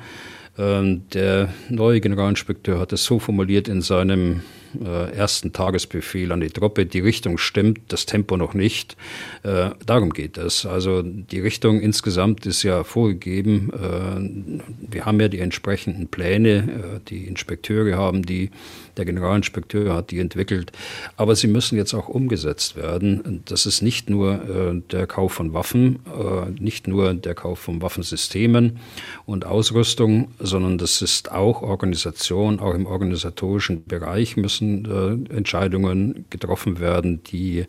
Ähm, 0.58 1.08
der 1.12 1.52
neue 1.68 2.00
Generalinspekteur 2.00 2.78
hat 2.78 2.92
es 2.92 3.04
so 3.04 3.18
formuliert 3.18 3.68
in 3.68 3.82
seinem 3.82 4.42
äh, 4.82 5.12
ersten 5.12 5.52
Tagesbefehl 5.52 6.32
an 6.32 6.40
die 6.40 6.50
Truppe, 6.50 6.86
die 6.86 7.00
Richtung 7.00 7.38
stimmt, 7.38 7.80
das 7.88 8.06
Tempo 8.06 8.36
noch 8.36 8.54
nicht. 8.54 8.96
Äh, 9.42 9.70
darum 9.84 10.10
geht 10.10 10.38
es. 10.38 10.66
Also 10.66 11.02
die 11.02 11.40
Richtung 11.40 11.80
insgesamt 11.80 12.46
ist 12.46 12.62
ja 12.62 12.84
vorgegeben. 12.84 13.70
Äh, 13.72 14.92
wir 14.92 15.06
haben 15.06 15.20
ja 15.20 15.28
die 15.28 15.40
entsprechenden 15.40 16.08
Pläne, 16.08 16.50
äh, 16.50 17.00
die 17.08 17.26
Inspekteure 17.26 17.96
haben 17.96 18.24
die, 18.24 18.50
der 18.96 19.04
Generalinspekteur 19.04 19.94
hat 19.94 20.10
die 20.10 20.18
entwickelt. 20.18 20.72
Aber 21.16 21.36
sie 21.36 21.46
müssen 21.46 21.76
jetzt 21.76 21.94
auch 21.94 22.08
umgesetzt 22.08 22.76
werden. 22.76 23.42
Das 23.46 23.66
ist 23.66 23.82
nicht 23.82 24.10
nur 24.10 24.34
äh, 24.34 24.82
der 24.90 25.06
Kauf 25.06 25.32
von 25.32 25.52
Waffen, 25.52 26.00
äh, 26.06 26.50
nicht 26.60 26.88
nur 26.88 27.14
der 27.14 27.34
Kauf 27.34 27.58
von 27.58 27.82
Waffensystemen 27.82 28.78
und 29.26 29.46
Ausrüstung, 29.46 30.28
sondern 30.38 30.78
das 30.78 31.02
ist 31.02 31.32
auch 31.32 31.62
Organisation, 31.62 32.60
auch 32.60 32.74
im 32.74 32.86
organisatorischen 32.86 33.84
Bereich 33.84 34.36
müssen 34.36 35.28
äh, 35.30 35.34
Entscheidungen 35.34 36.24
getroffen 36.30 36.80
werden, 36.80 37.22
die 37.24 37.66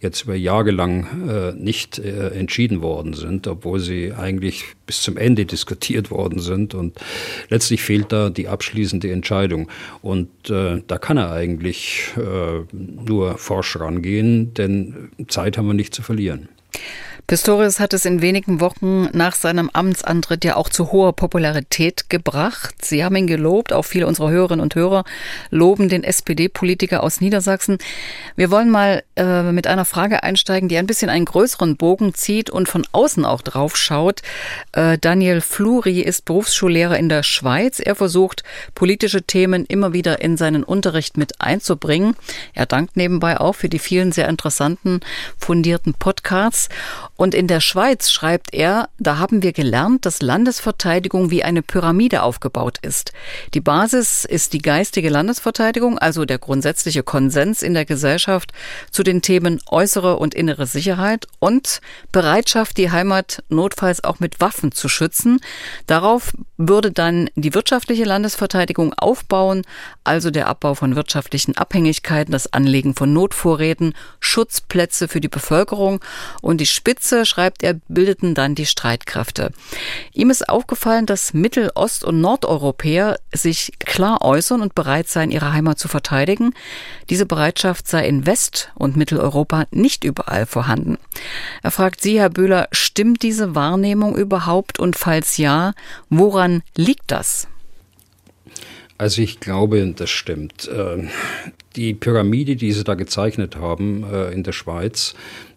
jetzt 0.00 0.22
über 0.22 0.34
Jahre 0.34 0.70
lang 0.70 1.28
äh, 1.28 1.52
nicht 1.52 1.98
äh, 1.98 2.28
entschieden 2.30 2.82
worden 2.82 3.14
sind, 3.14 3.46
obwohl 3.46 3.80
sie 3.80 4.12
eigentlich 4.12 4.64
bis 4.86 5.02
zum 5.02 5.16
Ende 5.16 5.46
diskutiert 5.46 6.10
worden 6.10 6.40
sind. 6.40 6.74
Und 6.74 6.98
letztlich 7.48 7.82
fehlt 7.82 8.12
da 8.12 8.30
die 8.30 8.48
abschließende 8.48 9.10
Entscheidung. 9.10 9.68
Und 10.02 10.50
äh, 10.50 10.73
da 10.86 10.98
kann 10.98 11.16
er 11.16 11.30
eigentlich 11.30 12.12
äh, 12.16 12.64
nur 12.72 13.38
forsch 13.38 13.78
rangehen, 13.78 14.54
denn 14.54 15.10
Zeit 15.28 15.58
haben 15.58 15.66
wir 15.66 15.74
nicht 15.74 15.94
zu 15.94 16.02
verlieren. 16.02 16.48
Pistorius 17.26 17.80
hat 17.80 17.94
es 17.94 18.04
in 18.04 18.20
wenigen 18.20 18.60
Wochen 18.60 19.08
nach 19.12 19.34
seinem 19.34 19.70
Amtsantritt 19.72 20.44
ja 20.44 20.56
auch 20.56 20.68
zu 20.68 20.92
hoher 20.92 21.14
Popularität 21.14 22.10
gebracht. 22.10 22.84
Sie 22.84 23.02
haben 23.02 23.16
ihn 23.16 23.26
gelobt, 23.26 23.72
auch 23.72 23.86
viele 23.86 24.06
unserer 24.06 24.30
Hörerinnen 24.30 24.62
und 24.62 24.74
Hörer 24.74 25.04
loben 25.50 25.88
den 25.88 26.04
SPD-Politiker 26.04 27.02
aus 27.02 27.22
Niedersachsen. 27.22 27.78
Wir 28.36 28.50
wollen 28.50 28.68
mal 28.68 29.04
äh, 29.16 29.52
mit 29.52 29.66
einer 29.66 29.86
Frage 29.86 30.22
einsteigen, 30.22 30.68
die 30.68 30.76
ein 30.76 30.86
bisschen 30.86 31.08
einen 31.08 31.24
größeren 31.24 31.78
Bogen 31.78 32.12
zieht 32.12 32.50
und 32.50 32.68
von 32.68 32.86
außen 32.92 33.24
auch 33.24 33.40
drauf 33.40 33.74
schaut. 33.74 34.20
Äh, 34.72 34.98
Daniel 34.98 35.40
Fluri 35.40 36.02
ist 36.02 36.26
Berufsschullehrer 36.26 36.98
in 36.98 37.08
der 37.08 37.22
Schweiz. 37.22 37.80
Er 37.80 37.94
versucht, 37.94 38.42
politische 38.74 39.22
Themen 39.22 39.64
immer 39.64 39.94
wieder 39.94 40.20
in 40.20 40.36
seinen 40.36 40.62
Unterricht 40.62 41.16
mit 41.16 41.40
einzubringen. 41.40 42.16
Er 42.52 42.66
dankt 42.66 42.98
nebenbei 42.98 43.40
auch 43.40 43.54
für 43.54 43.70
die 43.70 43.78
vielen 43.78 44.12
sehr 44.12 44.28
interessanten, 44.28 45.00
fundierten 45.38 45.94
Podcasts. 45.94 46.68
Und 47.16 47.34
in 47.34 47.46
der 47.46 47.60
Schweiz 47.60 48.10
schreibt 48.10 48.52
er, 48.52 48.88
da 48.98 49.18
haben 49.18 49.42
wir 49.42 49.52
gelernt, 49.52 50.04
dass 50.04 50.20
Landesverteidigung 50.20 51.30
wie 51.30 51.44
eine 51.44 51.62
Pyramide 51.62 52.22
aufgebaut 52.22 52.78
ist. 52.82 53.12
Die 53.54 53.60
Basis 53.60 54.24
ist 54.24 54.52
die 54.52 54.58
geistige 54.58 55.10
Landesverteidigung, 55.10 55.98
also 55.98 56.24
der 56.24 56.38
grundsätzliche 56.38 57.04
Konsens 57.04 57.62
in 57.62 57.74
der 57.74 57.84
Gesellschaft 57.84 58.52
zu 58.90 59.04
den 59.04 59.22
Themen 59.22 59.60
äußere 59.68 60.16
und 60.16 60.34
innere 60.34 60.66
Sicherheit 60.66 61.26
und 61.38 61.80
Bereitschaft, 62.10 62.78
die 62.78 62.90
Heimat 62.90 63.44
notfalls 63.48 64.02
auch 64.02 64.18
mit 64.18 64.40
Waffen 64.40 64.72
zu 64.72 64.88
schützen. 64.88 65.38
Darauf 65.86 66.32
würde 66.56 66.90
dann 66.90 67.30
die 67.36 67.54
wirtschaftliche 67.54 68.04
Landesverteidigung 68.04 68.92
aufbauen, 68.94 69.62
also 70.02 70.30
der 70.30 70.48
Abbau 70.48 70.74
von 70.74 70.96
wirtschaftlichen 70.96 71.56
Abhängigkeiten, 71.56 72.32
das 72.32 72.52
Anlegen 72.52 72.94
von 72.94 73.12
Notvorräten, 73.12 73.94
Schutzplätze 74.18 75.06
für 75.06 75.20
die 75.20 75.28
Bevölkerung 75.28 76.00
und 76.42 76.60
die 76.60 76.66
Spitze, 76.66 77.03
schreibt 77.24 77.62
er, 77.62 77.74
bildeten 77.88 78.34
dann 78.34 78.54
die 78.54 78.66
Streitkräfte. 78.66 79.50
Ihm 80.12 80.30
ist 80.30 80.48
aufgefallen, 80.48 81.06
dass 81.06 81.34
Mittel-, 81.34 81.70
Ost- 81.74 82.04
und 82.04 82.20
Nordeuropäer 82.20 83.16
sich 83.32 83.72
klar 83.78 84.22
äußern 84.22 84.60
und 84.62 84.74
bereit 84.74 85.08
seien, 85.08 85.30
ihre 85.30 85.52
Heimat 85.52 85.78
zu 85.78 85.88
verteidigen. 85.88 86.54
Diese 87.10 87.26
Bereitschaft 87.26 87.88
sei 87.88 88.06
in 88.06 88.26
West- 88.26 88.72
und 88.74 88.96
Mitteleuropa 88.96 89.66
nicht 89.70 90.04
überall 90.04 90.46
vorhanden. 90.46 90.98
Er 91.62 91.70
fragt 91.70 92.00
Sie, 92.00 92.18
Herr 92.18 92.30
Böhler, 92.30 92.68
stimmt 92.72 93.22
diese 93.22 93.54
Wahrnehmung 93.54 94.16
überhaupt 94.16 94.78
und 94.78 94.96
falls 94.96 95.36
ja, 95.36 95.72
woran 96.08 96.62
liegt 96.76 97.10
das? 97.10 97.48
Also 98.96 99.22
ich 99.22 99.40
glaube, 99.40 99.92
das 99.96 100.10
stimmt. 100.10 100.70
Ähm, 100.72 101.10
die 101.76 101.94
Pyramide, 101.94 102.56
die 102.56 102.72
Sie 102.72 102.84
da 102.84 102.94
gezeichnet 102.94 103.56
haben 103.56 104.04
äh, 104.04 104.30
in 104.30 104.44
der 104.44 104.52
Schweiz, 104.52 105.14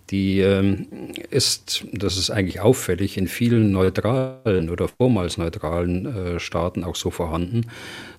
die 0.09 0.39
ähm, 0.39 0.87
ist, 1.29 1.85
das 1.91 2.17
ist 2.17 2.29
eigentlich 2.29 2.61
auffällig, 2.61 3.17
in 3.17 3.27
vielen 3.27 3.71
neutralen 3.71 4.69
oder 4.69 4.87
vormals 4.87 5.37
neutralen 5.37 6.05
äh, 6.05 6.39
Staaten 6.39 6.83
auch 6.83 6.95
so 6.95 7.11
vorhanden. 7.11 7.65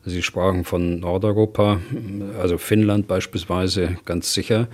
Sie 0.05 0.23
sprachen 0.23 0.65
von 0.65 1.01
Nordeuropa, 1.01 1.81
also 2.41 2.59
Finnland 2.59 3.09
beispielsweise 3.09 3.97
ganz 4.05 4.33
sicher. 4.33 4.69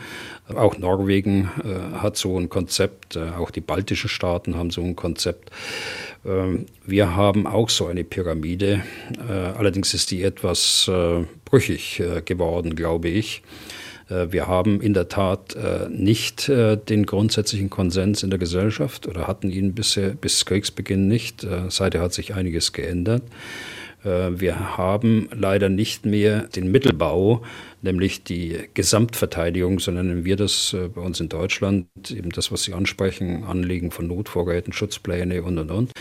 Auch 0.54 0.76
Norwegen 0.78 1.50
äh, 1.64 1.98
hat 1.98 2.16
so 2.16 2.38
ein 2.38 2.48
Konzept, 2.48 3.16
äh, 3.16 3.30
auch 3.38 3.50
die 3.50 3.60
baltischen 3.60 4.10
Staaten 4.10 4.56
haben 4.56 4.70
so 4.70 4.82
ein 4.82 4.96
Konzept. 4.96 5.50
Ähm, 6.24 6.66
wir 6.84 7.14
haben 7.14 7.46
auch 7.46 7.70
so 7.70 7.86
eine 7.86 8.04
Pyramide, 8.04 8.82
äh, 9.28 9.32
allerdings 9.32 9.94
ist 9.94 10.10
die 10.10 10.22
etwas 10.22 10.88
äh, 10.88 11.24
brüchig 11.44 12.00
äh, 12.00 12.22
geworden, 12.22 12.74
glaube 12.74 13.08
ich. 13.08 13.42
Äh, 14.08 14.26
wir 14.30 14.46
haben 14.46 14.80
in 14.80 14.94
der 14.94 15.08
Tat 15.08 15.56
äh, 15.56 15.88
nicht 15.88 16.48
äh, 16.48 16.76
den 16.76 17.06
grundsätzlichen 17.06 17.70
Konsens 17.70 18.22
in 18.22 18.30
der 18.30 18.38
Gesellschaft 18.38 19.06
oder 19.06 19.26
hatten 19.26 19.50
ihn 19.50 19.74
bisher 19.74 20.10
bis 20.10 20.44
Kriegsbeginn 20.44 21.08
nicht. 21.08 21.46
Seither 21.68 22.00
hat 22.00 22.12
sich 22.12 22.34
einiges 22.34 22.72
geändert. 22.72 23.22
Wir 24.02 24.76
haben 24.76 25.30
leider 25.32 25.70
nicht 25.70 26.04
mehr 26.04 26.40
den 26.54 26.70
Mittelbau, 26.70 27.42
nämlich 27.80 28.22
die 28.22 28.58
Gesamtverteidigung, 28.74 29.78
so 29.78 29.92
nennen 29.92 30.26
wir 30.26 30.36
das 30.36 30.76
bei 30.94 31.00
uns 31.00 31.20
in 31.20 31.30
Deutschland, 31.30 31.86
eben 32.10 32.30
das, 32.30 32.52
was 32.52 32.64
Sie 32.64 32.74
ansprechen, 32.74 33.44
Anlegen 33.44 33.90
von 33.90 34.06
Notvorräten, 34.06 34.74
Schutzpläne 34.74 35.42
und, 35.42 35.58
und, 35.58 35.70
und. 35.70 35.92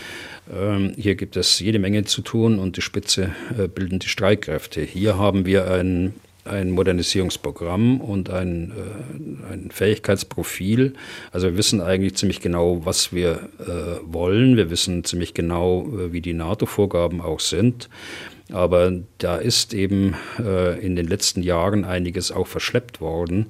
Ähm, 0.54 0.92
hier 0.96 1.14
gibt 1.14 1.36
es 1.36 1.60
jede 1.60 1.78
Menge 1.78 2.04
zu 2.04 2.20
tun 2.20 2.58
und 2.58 2.76
die 2.76 2.82
Spitze 2.82 3.34
bilden 3.74 4.00
die 4.00 4.08
Streitkräfte. 4.08 4.82
Hier 4.82 5.16
haben 5.16 5.46
wir 5.46 5.70
ein 5.70 6.12
ein 6.44 6.70
Modernisierungsprogramm 6.70 8.00
und 8.00 8.30
ein, 8.30 8.72
äh, 8.72 9.52
ein 9.52 9.70
Fähigkeitsprofil. 9.70 10.94
Also 11.32 11.48
wir 11.48 11.56
wissen 11.56 11.80
eigentlich 11.80 12.16
ziemlich 12.16 12.40
genau, 12.40 12.84
was 12.84 13.12
wir 13.12 13.48
äh, 13.60 14.00
wollen. 14.04 14.56
Wir 14.56 14.70
wissen 14.70 15.04
ziemlich 15.04 15.34
genau, 15.34 15.86
äh, 15.86 16.12
wie 16.12 16.20
die 16.20 16.34
NATO-Vorgaben 16.34 17.20
auch 17.20 17.40
sind. 17.40 17.88
Aber 18.52 18.92
da 19.18 19.36
ist 19.36 19.72
eben 19.72 20.14
äh, 20.38 20.78
in 20.84 20.96
den 20.96 21.08
letzten 21.08 21.42
Jahren 21.42 21.84
einiges 21.84 22.30
auch 22.30 22.46
verschleppt 22.46 23.00
worden, 23.00 23.46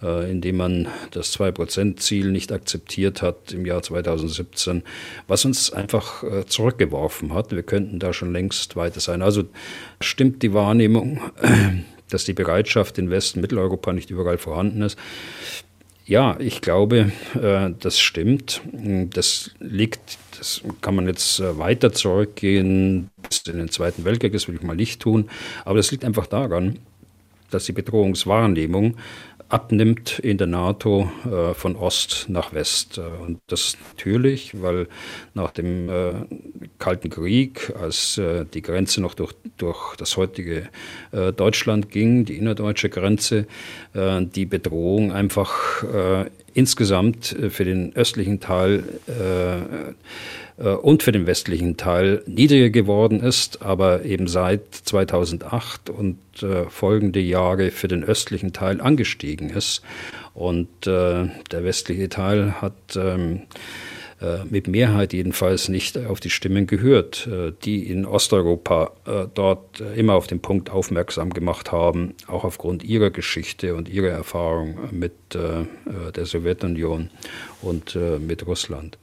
äh, 0.00 0.30
indem 0.30 0.58
man 0.58 0.88
das 1.10 1.36
2-Prozent-Ziel 1.36 2.30
nicht 2.30 2.52
akzeptiert 2.52 3.20
hat 3.20 3.52
im 3.52 3.66
Jahr 3.66 3.82
2017, 3.82 4.84
was 5.26 5.44
uns 5.44 5.72
einfach 5.72 6.22
äh, 6.22 6.46
zurückgeworfen 6.46 7.34
hat. 7.34 7.50
Wir 7.50 7.64
könnten 7.64 7.98
da 7.98 8.12
schon 8.12 8.32
längst 8.32 8.76
weiter 8.76 9.00
sein. 9.00 9.22
Also 9.22 9.42
stimmt 10.00 10.42
die 10.44 10.54
Wahrnehmung 10.54 11.20
dass 12.10 12.24
die 12.24 12.32
Bereitschaft 12.32 12.98
in 12.98 13.10
Westen, 13.10 13.40
Mitteleuropa 13.40 13.92
nicht 13.92 14.10
überall 14.10 14.38
vorhanden 14.38 14.82
ist. 14.82 14.98
Ja, 16.08 16.36
ich 16.40 16.62
glaube, 16.62 17.12
äh, 17.34 17.70
das 17.78 18.00
stimmt. 18.00 18.62
Das 18.72 19.50
liegt, 19.60 20.16
das 20.38 20.62
kann 20.80 20.94
man 20.94 21.06
jetzt 21.06 21.38
äh, 21.38 21.58
weiter 21.58 21.92
zurückgehen 21.92 23.10
bis 23.28 23.42
in 23.46 23.58
den 23.58 23.68
Zweiten 23.68 24.06
Weltkrieg, 24.06 24.32
das 24.32 24.48
will 24.48 24.54
ich 24.54 24.62
mal 24.62 24.74
nicht 24.74 25.02
tun, 25.02 25.28
aber 25.66 25.76
das 25.76 25.90
liegt 25.90 26.06
einfach 26.06 26.26
daran, 26.26 26.78
dass 27.50 27.66
die 27.66 27.72
Bedrohungswahrnehmung 27.72 28.96
abnimmt 29.48 30.18
in 30.18 30.36
der 30.36 30.46
NATO 30.46 31.10
äh, 31.24 31.54
von 31.54 31.76
Ost 31.76 32.26
nach 32.28 32.52
West. 32.52 32.98
Äh, 32.98 33.02
und 33.22 33.40
das 33.46 33.76
natürlich, 33.90 34.60
weil 34.60 34.88
nach 35.34 35.50
dem 35.50 35.88
äh, 35.88 36.12
Kalten 36.78 37.10
Krieg, 37.10 37.72
als 37.80 38.18
äh, 38.18 38.44
die 38.44 38.62
Grenze 38.62 39.00
noch 39.00 39.14
durch, 39.14 39.34
durch 39.56 39.96
das 39.96 40.16
heutige 40.16 40.68
äh, 41.12 41.32
Deutschland 41.32 41.90
ging, 41.90 42.24
die 42.24 42.36
innerdeutsche 42.36 42.90
Grenze, 42.90 43.46
äh, 43.94 44.22
die 44.22 44.46
Bedrohung 44.46 45.12
einfach 45.12 45.84
insgesamt 46.54 47.36
für 47.50 47.64
den 47.64 47.94
östlichen 47.94 48.40
Teil 48.40 48.84
und 50.64 51.04
für 51.04 51.12
den 51.12 51.26
westlichen 51.26 51.76
Teil 51.76 52.22
niedriger 52.26 52.70
geworden 52.70 53.20
ist, 53.20 53.62
aber 53.62 54.04
eben 54.04 54.26
seit 54.26 54.74
2008 54.74 55.88
und 55.88 56.18
äh, 56.42 56.64
folgende 56.64 57.20
Jahre 57.20 57.70
für 57.70 57.86
den 57.86 58.02
östlichen 58.02 58.52
Teil 58.52 58.80
angestiegen 58.80 59.50
ist. 59.50 59.82
Und 60.34 60.68
äh, 60.86 61.28
der 61.50 61.64
westliche 61.64 62.08
Teil 62.08 62.60
hat 62.60 62.96
ähm, 62.96 63.42
äh, 64.20 64.44
mit 64.50 64.66
Mehrheit 64.66 65.12
jedenfalls 65.12 65.68
nicht 65.68 65.96
auf 65.96 66.18
die 66.18 66.30
Stimmen 66.30 66.66
gehört, 66.66 67.28
äh, 67.28 67.52
die 67.64 67.88
in 67.88 68.04
Osteuropa 68.04 68.90
äh, 69.06 69.26
dort 69.32 69.80
immer 69.94 70.14
auf 70.14 70.26
den 70.26 70.40
Punkt 70.40 70.70
aufmerksam 70.70 71.30
gemacht 71.30 71.70
haben, 71.70 72.14
auch 72.26 72.42
aufgrund 72.42 72.82
ihrer 72.82 73.10
Geschichte 73.10 73.76
und 73.76 73.88
ihrer 73.88 74.08
Erfahrung 74.08 74.76
mit 74.90 75.12
der 75.34 76.24
Sowjetunion 76.24 77.10
und 77.60 77.98
mit 78.20 78.46
Russland 78.46 78.98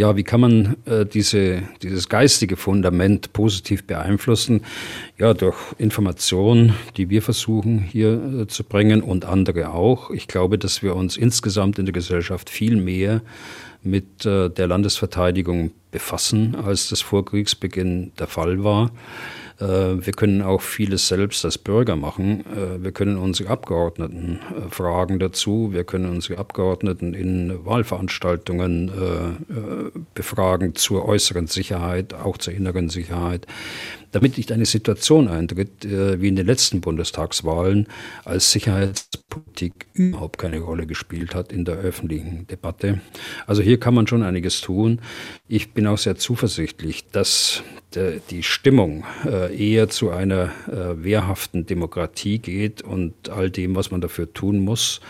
ja, 0.00 0.16
wie 0.16 0.22
kann 0.22 0.40
man 0.40 0.76
äh, 0.86 1.04
diese, 1.04 1.62
dieses 1.82 2.08
geistige 2.08 2.56
Fundament 2.56 3.34
positiv 3.34 3.84
beeinflussen? 3.84 4.62
Ja, 5.18 5.34
durch 5.34 5.58
Informationen, 5.76 6.74
die 6.96 7.10
wir 7.10 7.20
versuchen 7.20 7.80
hier 7.80 8.14
äh, 8.14 8.46
zu 8.46 8.64
bringen 8.64 9.02
und 9.02 9.26
andere 9.26 9.74
auch. 9.74 10.10
Ich 10.10 10.26
glaube, 10.26 10.56
dass 10.56 10.82
wir 10.82 10.96
uns 10.96 11.18
insgesamt 11.18 11.78
in 11.78 11.84
der 11.84 11.92
Gesellschaft 11.92 12.48
viel 12.48 12.76
mehr 12.76 13.20
mit 13.82 14.24
äh, 14.24 14.48
der 14.48 14.68
Landesverteidigung 14.68 15.72
befassen, 15.90 16.54
als 16.54 16.88
das 16.88 17.02
vor 17.02 17.26
Kriegsbeginn 17.26 18.12
der 18.18 18.26
Fall 18.26 18.64
war. 18.64 18.92
Äh, 19.60 20.04
wir 20.04 20.12
können 20.12 20.42
auch 20.42 20.62
vieles 20.62 21.08
selbst 21.08 21.44
als 21.44 21.58
Bürger 21.58 21.96
machen. 21.96 22.44
Äh, 22.46 22.82
wir 22.82 22.92
können 22.92 23.16
unsere 23.16 23.50
Abgeordneten 23.50 24.40
äh, 24.50 24.70
fragen 24.70 25.18
dazu. 25.18 25.72
Wir 25.72 25.84
können 25.84 26.10
unsere 26.10 26.38
Abgeordneten 26.38 27.14
in 27.14 27.64
Wahlveranstaltungen 27.64 28.90
befragen 30.14 30.74
zur 30.74 31.06
äußeren 31.06 31.46
Sicherheit, 31.46 32.14
auch 32.14 32.38
zur 32.38 32.54
inneren 32.54 32.88
Sicherheit 32.88 33.46
damit 34.12 34.36
nicht 34.36 34.52
eine 34.52 34.66
Situation 34.66 35.28
eintritt, 35.28 35.70
wie 35.82 36.28
in 36.28 36.36
den 36.36 36.46
letzten 36.46 36.80
Bundestagswahlen, 36.80 37.86
als 38.24 38.52
Sicherheitspolitik 38.52 39.86
überhaupt 39.92 40.38
keine 40.38 40.60
Rolle 40.60 40.86
gespielt 40.86 41.34
hat 41.34 41.52
in 41.52 41.64
der 41.64 41.76
öffentlichen 41.76 42.46
Debatte. 42.46 43.00
Also 43.46 43.62
hier 43.62 43.78
kann 43.78 43.94
man 43.94 44.06
schon 44.06 44.22
einiges 44.22 44.60
tun. 44.60 45.00
Ich 45.48 45.72
bin 45.72 45.86
auch 45.86 45.98
sehr 45.98 46.16
zuversichtlich, 46.16 47.10
dass 47.10 47.62
die 48.30 48.42
Stimmung 48.42 49.04
äh, 49.24 49.54
eher 49.56 49.88
zu 49.88 50.10
einer 50.10 50.50
äh, 50.68 51.02
wehrhaften 51.02 51.66
Demokratie 51.66 52.38
geht 52.38 52.82
und 52.82 53.28
all 53.28 53.50
dem, 53.50 53.74
was 53.74 53.90
man 53.90 54.00
dafür 54.00 54.32
tun 54.32 54.60
muss, 54.60 55.00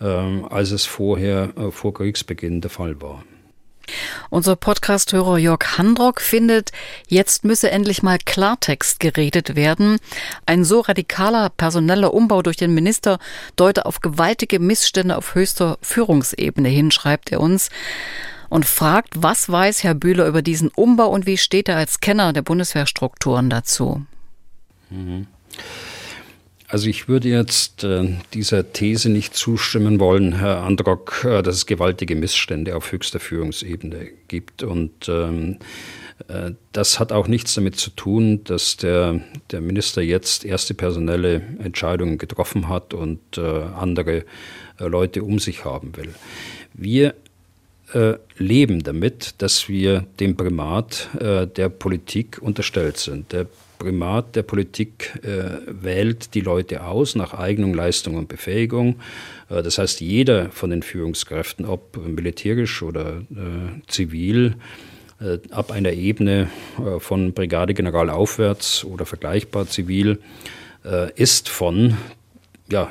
ähm, 0.00 0.44
als 0.48 0.72
es 0.72 0.84
vorher 0.84 1.52
äh, 1.56 1.70
vor 1.70 1.94
Kriegsbeginn 1.94 2.60
der 2.60 2.70
Fall 2.70 3.00
war. 3.00 3.24
Unser 4.30 4.56
Podcast-Hörer 4.56 5.38
Jörg 5.38 5.78
Handrock 5.78 6.20
findet, 6.20 6.72
jetzt 7.08 7.44
müsse 7.44 7.70
endlich 7.70 8.02
mal 8.02 8.18
Klartext 8.18 9.00
geredet 9.00 9.56
werden. 9.56 9.98
Ein 10.46 10.64
so 10.64 10.80
radikaler 10.80 11.50
personeller 11.50 12.12
Umbau 12.12 12.42
durch 12.42 12.56
den 12.56 12.74
Minister 12.74 13.18
deute 13.56 13.86
auf 13.86 14.00
gewaltige 14.00 14.58
Missstände 14.58 15.16
auf 15.16 15.34
höchster 15.34 15.78
Führungsebene 15.82 16.68
hin, 16.68 16.90
schreibt 16.90 17.32
er 17.32 17.40
uns 17.40 17.70
und 18.48 18.66
fragt, 18.66 19.14
was 19.16 19.50
weiß 19.50 19.82
Herr 19.82 19.94
Bühler 19.94 20.26
über 20.26 20.42
diesen 20.42 20.68
Umbau 20.68 21.08
und 21.08 21.26
wie 21.26 21.38
steht 21.38 21.68
er 21.68 21.76
als 21.76 22.00
Kenner 22.00 22.32
der 22.32 22.42
Bundeswehrstrukturen 22.42 23.50
dazu? 23.50 24.04
Mhm. 24.90 25.26
Also 26.76 26.90
ich 26.90 27.08
würde 27.08 27.30
jetzt 27.30 27.84
äh, 27.84 28.06
dieser 28.34 28.70
These 28.74 29.08
nicht 29.08 29.34
zustimmen 29.34 29.98
wollen, 29.98 30.34
Herr 30.40 30.62
Androck, 30.62 31.24
äh, 31.24 31.42
dass 31.42 31.56
es 31.56 31.64
gewaltige 31.64 32.14
Missstände 32.16 32.76
auf 32.76 32.92
höchster 32.92 33.18
Führungsebene 33.18 34.08
gibt. 34.28 34.62
Und 34.62 35.08
ähm, 35.08 35.56
äh, 36.28 36.50
das 36.72 37.00
hat 37.00 37.12
auch 37.12 37.28
nichts 37.28 37.54
damit 37.54 37.76
zu 37.76 37.88
tun, 37.88 38.44
dass 38.44 38.76
der, 38.76 39.22
der 39.52 39.62
Minister 39.62 40.02
jetzt 40.02 40.44
erste 40.44 40.74
personelle 40.74 41.36
Entscheidungen 41.64 42.18
getroffen 42.18 42.68
hat 42.68 42.92
und 42.92 43.20
äh, 43.38 43.40
andere 43.40 44.26
äh, 44.78 44.84
Leute 44.86 45.22
um 45.22 45.38
sich 45.38 45.64
haben 45.64 45.96
will. 45.96 46.14
Wir 46.74 47.14
äh, 47.94 48.16
leben 48.36 48.82
damit, 48.82 49.36
dass 49.38 49.70
wir 49.70 50.04
dem 50.20 50.36
Primat 50.36 51.08
der 51.18 51.70
Politik 51.70 52.36
unterstellt 52.42 52.98
sind. 52.98 53.32
Der 53.32 53.46
Primat 53.78 54.36
der 54.36 54.42
Politik 54.42 55.20
äh, 55.22 55.60
wählt 55.66 56.34
die 56.34 56.40
Leute 56.40 56.84
aus 56.84 57.14
nach 57.14 57.34
Eignung, 57.34 57.74
Leistung 57.74 58.16
und 58.16 58.28
Befähigung. 58.28 58.96
Äh, 59.48 59.62
das 59.62 59.78
heißt, 59.78 60.00
jeder 60.00 60.50
von 60.50 60.70
den 60.70 60.82
Führungskräften, 60.82 61.66
ob 61.66 61.96
militärisch 61.96 62.82
oder 62.82 63.22
äh, 63.30 63.80
zivil, 63.86 64.56
äh, 65.20 65.38
ab 65.50 65.70
einer 65.70 65.92
Ebene 65.92 66.48
äh, 66.78 67.00
von 67.00 67.32
Brigadegeneral 67.32 68.10
aufwärts 68.10 68.84
oder 68.84 69.06
vergleichbar 69.06 69.66
zivil, 69.66 70.18
ist 71.16 71.48
von 71.48 71.96
ja, 72.70 72.90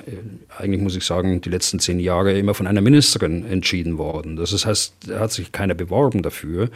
eigentlich 0.57 0.81
muss 0.81 0.95
ich 0.95 1.03
sagen, 1.03 1.41
die 1.41 1.49
letzten 1.49 1.79
zehn 1.79 1.99
Jahre 1.99 2.37
immer 2.37 2.53
von 2.53 2.65
einer 2.65 2.81
Ministerin 2.81 3.45
entschieden 3.45 3.97
worden. 3.97 4.37
Das 4.37 4.65
heißt, 4.65 4.93
da 5.07 5.19
hat 5.19 5.31
sich 5.31 5.51
keiner 5.51 5.73
beworben 5.73 6.21
dafür, 6.21 6.69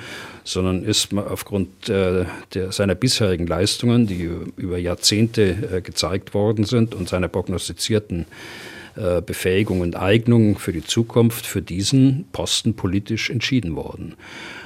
sondern 0.43 0.84
ist 0.84 1.14
aufgrund 1.14 1.88
äh, 1.88 2.26
der, 2.54 2.72
seiner 2.72 2.95
bisherigen 2.95 3.47
Leistungen, 3.47 4.06
die 4.06 4.30
über 4.58 4.78
Jahrzehnte 4.78 5.78
äh, 5.78 5.82
gezeigt 5.82 6.34
worden 6.34 6.66
sind 6.66 6.93
und 6.93 7.08
seiner 7.08 7.30
prognostizierten 7.30 8.26
äh, 8.95 9.22
Befähigung 9.22 9.80
und 9.80 9.95
Eignung 9.95 10.58
für 10.58 10.74
die 10.74 10.84
Zukunft 10.84 11.45
für 11.45 11.62
diesen 11.62 12.26
Posten 12.34 12.76
politisch 12.76 13.30
entschieden 13.30 13.76
worden. 13.78 14.16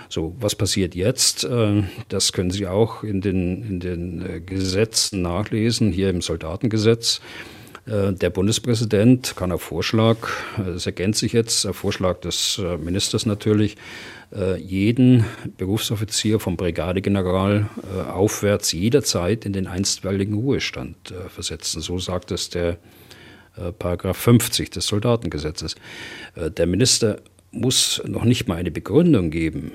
So, 0.09 0.35
was 0.39 0.55
passiert 0.55 0.95
jetzt? 0.95 1.43
Äh, 1.43 1.83
das 2.09 2.33
können 2.33 2.49
Sie 2.51 2.65
auch 2.65 3.03
in 3.03 3.21
den, 3.21 3.63
in 3.63 3.79
den 3.79 4.25
äh, 4.25 4.39
Gesetzen 4.39 5.21
nachlesen, 5.21 5.91
hier 5.91 6.09
im 6.09 6.21
Soldatengesetz. 6.21 7.21
Äh, 7.85 8.13
der 8.13 8.29
Bundespräsident 8.29 9.35
kann 9.35 9.51
auf 9.51 9.61
Vorschlag, 9.61 10.17
das 10.57 10.85
ergänzt 10.85 11.19
sich 11.19 11.33
jetzt, 11.33 11.65
auf 11.65 11.77
Vorschlag 11.77 12.21
des 12.21 12.59
äh, 12.63 12.77
Ministers 12.77 13.25
natürlich, 13.25 13.75
äh, 14.33 14.57
jeden 14.59 15.25
Berufsoffizier 15.57 16.39
vom 16.39 16.57
Brigadegeneral 16.57 17.69
aufwärts 18.09 18.71
jederzeit 18.71 19.45
in 19.45 19.53
den 19.53 19.67
einstweiligen 19.67 20.35
Ruhestand 20.35 21.13
versetzen. 21.29 21.81
So 21.81 21.99
sagt 21.99 22.31
es 22.31 22.49
der 22.49 22.77
Paragraph 23.77 24.17
50 24.17 24.71
des 24.71 24.87
Soldatengesetzes. 24.87 25.75
Der 26.35 26.65
Minister 26.65 27.21
muss 27.51 28.01
noch 28.07 28.23
nicht 28.23 28.47
mal 28.47 28.55
eine 28.55 28.71
Begründung 28.71 29.29
geben. 29.29 29.71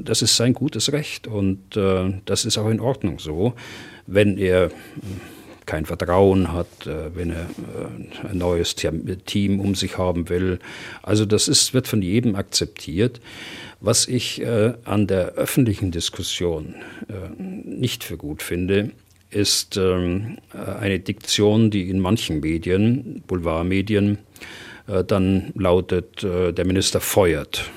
Das 0.00 0.22
ist 0.22 0.34
sein 0.34 0.52
gutes 0.52 0.92
Recht 0.92 1.28
und 1.28 1.76
das 1.76 2.44
ist 2.44 2.58
auch 2.58 2.68
in 2.68 2.80
Ordnung 2.80 3.20
so. 3.20 3.54
Wenn 4.08 4.36
er 4.36 4.72
kein 5.70 5.86
Vertrauen 5.86 6.52
hat, 6.52 6.84
äh, 6.88 7.14
wenn 7.14 7.30
er 7.30 7.42
äh, 7.42 8.28
ein 8.28 8.38
neues 8.38 8.74
Team 8.74 9.60
um 9.60 9.76
sich 9.76 9.98
haben 9.98 10.28
will. 10.28 10.58
Also 11.00 11.24
das 11.24 11.46
ist, 11.46 11.74
wird 11.74 11.86
von 11.86 12.02
jedem 12.02 12.34
akzeptiert. 12.34 13.20
Was 13.80 14.08
ich 14.08 14.42
äh, 14.42 14.74
an 14.84 15.06
der 15.06 15.34
öffentlichen 15.34 15.92
Diskussion 15.92 16.74
nicht 17.64 18.04
für 18.04 18.16
gut 18.16 18.42
finde, 18.42 18.90
ist 19.30 19.76
ähm, 19.76 20.38
eine 20.52 20.98
Diktion, 20.98 21.70
die 21.70 21.88
in 21.88 22.00
manchen 22.00 22.40
Medien, 22.40 23.22
Boulevardmedien, 23.26 24.18
dann 25.06 25.52
lautet, 25.54 26.24
der 26.24 26.64
Minister 26.64 27.00
feuert 27.00 27.70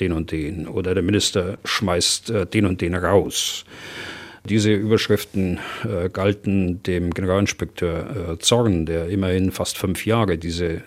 den 0.00 0.10
und 0.12 0.32
den 0.32 0.66
oder 0.66 0.94
der 0.94 1.02
Minister 1.04 1.58
schmeißt 1.64 2.32
den 2.52 2.66
und 2.66 2.80
den 2.80 2.96
raus. 2.96 3.64
Diese 4.48 4.72
Überschriften 4.72 5.58
äh, 5.84 6.08
galten 6.08 6.82
dem 6.84 7.12
Generalinspekteur 7.12 8.34
äh, 8.34 8.38
Zorn, 8.38 8.86
der 8.86 9.08
immerhin 9.08 9.50
fast 9.50 9.76
fünf 9.76 10.06
Jahre 10.06 10.38
diese 10.38 10.66
äh, 10.66 10.82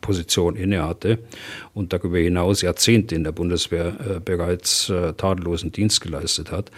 Position 0.00 0.54
innehatte 0.54 1.18
und 1.74 1.92
darüber 1.92 2.18
hinaus 2.18 2.62
Jahrzehnte 2.62 3.16
in 3.16 3.24
der 3.24 3.32
Bundeswehr 3.32 3.96
äh, 4.16 4.20
bereits 4.20 4.88
äh, 4.88 5.14
tadellosen 5.14 5.72
Dienst 5.72 6.00
geleistet 6.00 6.52
hat. 6.52 6.70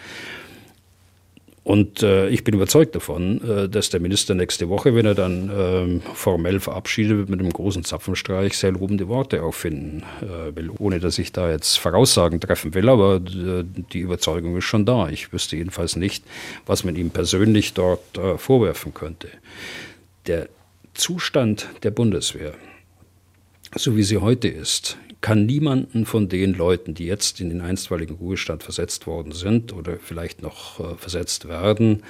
Und 1.69 2.01
äh, 2.01 2.29
ich 2.29 2.43
bin 2.43 2.55
überzeugt 2.55 2.95
davon, 2.95 3.47
äh, 3.47 3.69
dass 3.69 3.91
der 3.91 3.99
Minister 3.99 4.33
nächste 4.33 4.69
Woche, 4.69 4.95
wenn 4.95 5.05
er 5.05 5.13
dann 5.13 6.01
äh, 6.01 6.15
formell 6.15 6.59
verabschiedet 6.59 7.15
wird 7.15 7.29
mit 7.29 7.39
einem 7.39 7.53
großen 7.53 7.83
Zapfenstreich, 7.83 8.57
sehr 8.57 8.71
lobende 8.71 9.07
Worte 9.07 9.43
auffinden 9.43 10.01
äh, 10.23 10.55
will, 10.55 10.71
ohne 10.79 10.99
dass 10.99 11.19
ich 11.19 11.31
da 11.31 11.51
jetzt 11.51 11.77
Voraussagen 11.77 12.39
treffen 12.41 12.73
will. 12.73 12.89
Aber 12.89 13.17
äh, 13.17 13.63
die 13.93 13.99
Überzeugung 13.99 14.57
ist 14.57 14.63
schon 14.63 14.87
da. 14.87 15.09
Ich 15.09 15.31
wüsste 15.31 15.57
jedenfalls 15.57 15.95
nicht, 15.95 16.23
was 16.65 16.83
man 16.83 16.95
ihm 16.95 17.11
persönlich 17.11 17.75
dort 17.75 18.17
äh, 18.17 18.39
vorwerfen 18.39 18.95
könnte. 18.95 19.27
Der 20.25 20.49
Zustand 20.95 21.69
der 21.83 21.91
Bundeswehr, 21.91 22.55
so 23.75 23.95
wie 23.95 24.01
sie 24.01 24.17
heute 24.17 24.47
ist, 24.47 24.97
kann 25.21 25.45
niemanden 25.45 26.05
von 26.05 26.29
den 26.29 26.53
Leuten, 26.53 26.93
die 26.93 27.05
jetzt 27.05 27.41
in 27.41 27.49
den 27.49 27.61
einstweiligen 27.61 28.15
Ruhestand 28.15 28.63
versetzt 28.63 29.05
worden 29.07 29.31
sind 29.33 29.73
oder 29.73 29.97
vielleicht 29.97 30.41
noch 30.41 30.79
äh, 30.79 30.95
versetzt 30.95 31.47
werden, 31.47 32.03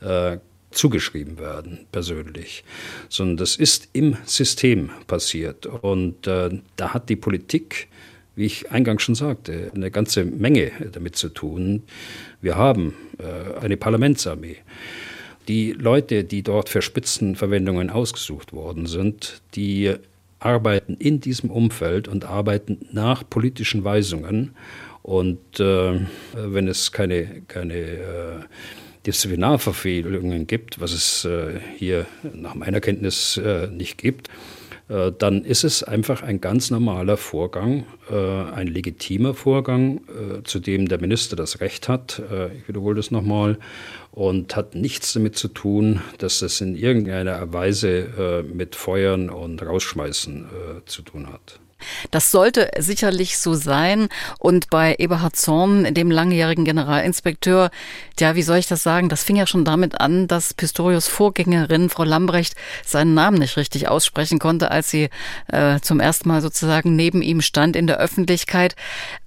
äh, 0.00 0.38
zugeschrieben 0.70 1.38
werden, 1.38 1.86
persönlich, 1.92 2.64
sondern 3.08 3.38
das 3.38 3.56
ist 3.56 3.88
im 3.92 4.16
System 4.24 4.90
passiert. 5.06 5.66
Und 5.66 6.26
äh, 6.26 6.50
da 6.76 6.94
hat 6.94 7.08
die 7.08 7.16
Politik, 7.16 7.88
wie 8.36 8.46
ich 8.46 8.70
eingangs 8.70 9.02
schon 9.02 9.14
sagte, 9.14 9.70
eine 9.74 9.90
ganze 9.90 10.24
Menge 10.24 10.70
damit 10.92 11.16
zu 11.16 11.30
tun. 11.30 11.84
Wir 12.42 12.56
haben 12.56 12.94
äh, 13.18 13.58
eine 13.60 13.76
Parlamentsarmee. 13.76 14.56
Die 15.48 15.72
Leute, 15.72 16.24
die 16.24 16.42
dort 16.42 16.68
für 16.68 16.82
Spitzenverwendungen 16.82 17.88
ausgesucht 17.88 18.52
worden 18.52 18.84
sind, 18.86 19.40
die 19.54 19.94
arbeiten 20.40 20.94
in 20.94 21.20
diesem 21.20 21.50
Umfeld 21.50 22.08
und 22.08 22.24
arbeiten 22.24 22.86
nach 22.92 23.28
politischen 23.28 23.84
Weisungen. 23.84 24.54
Und 25.02 25.58
äh, 25.58 26.00
wenn 26.34 26.68
es 26.68 26.92
keine, 26.92 27.42
keine 27.48 27.74
äh, 27.74 28.40
Disziplinarverfehlungen 29.06 30.46
gibt, 30.46 30.80
was 30.80 30.92
es 30.92 31.24
äh, 31.24 31.60
hier 31.76 32.06
nach 32.34 32.54
meiner 32.54 32.80
Kenntnis 32.80 33.38
äh, 33.38 33.68
nicht 33.68 33.96
gibt, 33.96 34.28
äh, 34.88 35.12
dann 35.16 35.44
ist 35.44 35.64
es 35.64 35.82
einfach 35.82 36.22
ein 36.22 36.40
ganz 36.40 36.70
normaler 36.70 37.16
Vorgang, 37.16 37.84
äh, 38.10 38.14
ein 38.52 38.66
legitimer 38.66 39.34
Vorgang, 39.34 40.00
zu 40.44 40.58
dem 40.58 40.88
der 40.88 41.00
Minister 41.00 41.36
das 41.36 41.60
Recht 41.60 41.88
hat, 41.88 42.22
ich 42.56 42.68
wiederhole 42.68 42.96
das 42.96 43.10
nochmal, 43.10 43.58
und 44.18 44.56
hat 44.56 44.74
nichts 44.74 45.12
damit 45.12 45.36
zu 45.36 45.46
tun, 45.46 46.00
dass 46.18 46.40
das 46.40 46.60
in 46.60 46.74
irgendeiner 46.74 47.52
Weise 47.52 48.44
mit 48.52 48.74
Feuern 48.74 49.30
und 49.30 49.62
Rausschmeißen 49.62 50.46
zu 50.86 51.02
tun 51.02 51.32
hat. 51.32 51.60
Das 52.10 52.30
sollte 52.30 52.70
sicherlich 52.78 53.38
so 53.38 53.54
sein. 53.54 54.08
Und 54.38 54.70
bei 54.70 54.96
Eberhard 54.98 55.36
Zorn, 55.36 55.94
dem 55.94 56.10
langjährigen 56.10 56.64
Generalinspekteur, 56.64 57.70
ja, 58.18 58.34
wie 58.34 58.42
soll 58.42 58.58
ich 58.58 58.66
das 58.66 58.82
sagen? 58.82 59.08
Das 59.08 59.22
fing 59.22 59.36
ja 59.36 59.46
schon 59.46 59.64
damit 59.64 60.00
an, 60.00 60.26
dass 60.26 60.54
Pistorius 60.54 61.06
Vorgängerin, 61.06 61.88
Frau 61.88 62.04
Lambrecht, 62.04 62.56
seinen 62.84 63.14
Namen 63.14 63.38
nicht 63.38 63.56
richtig 63.56 63.88
aussprechen 63.88 64.38
konnte, 64.38 64.70
als 64.70 64.90
sie 64.90 65.08
äh, 65.48 65.80
zum 65.80 66.00
ersten 66.00 66.28
Mal 66.28 66.42
sozusagen 66.42 66.96
neben 66.96 67.22
ihm 67.22 67.40
stand 67.40 67.76
in 67.76 67.86
der 67.86 67.98
Öffentlichkeit. 67.98 68.74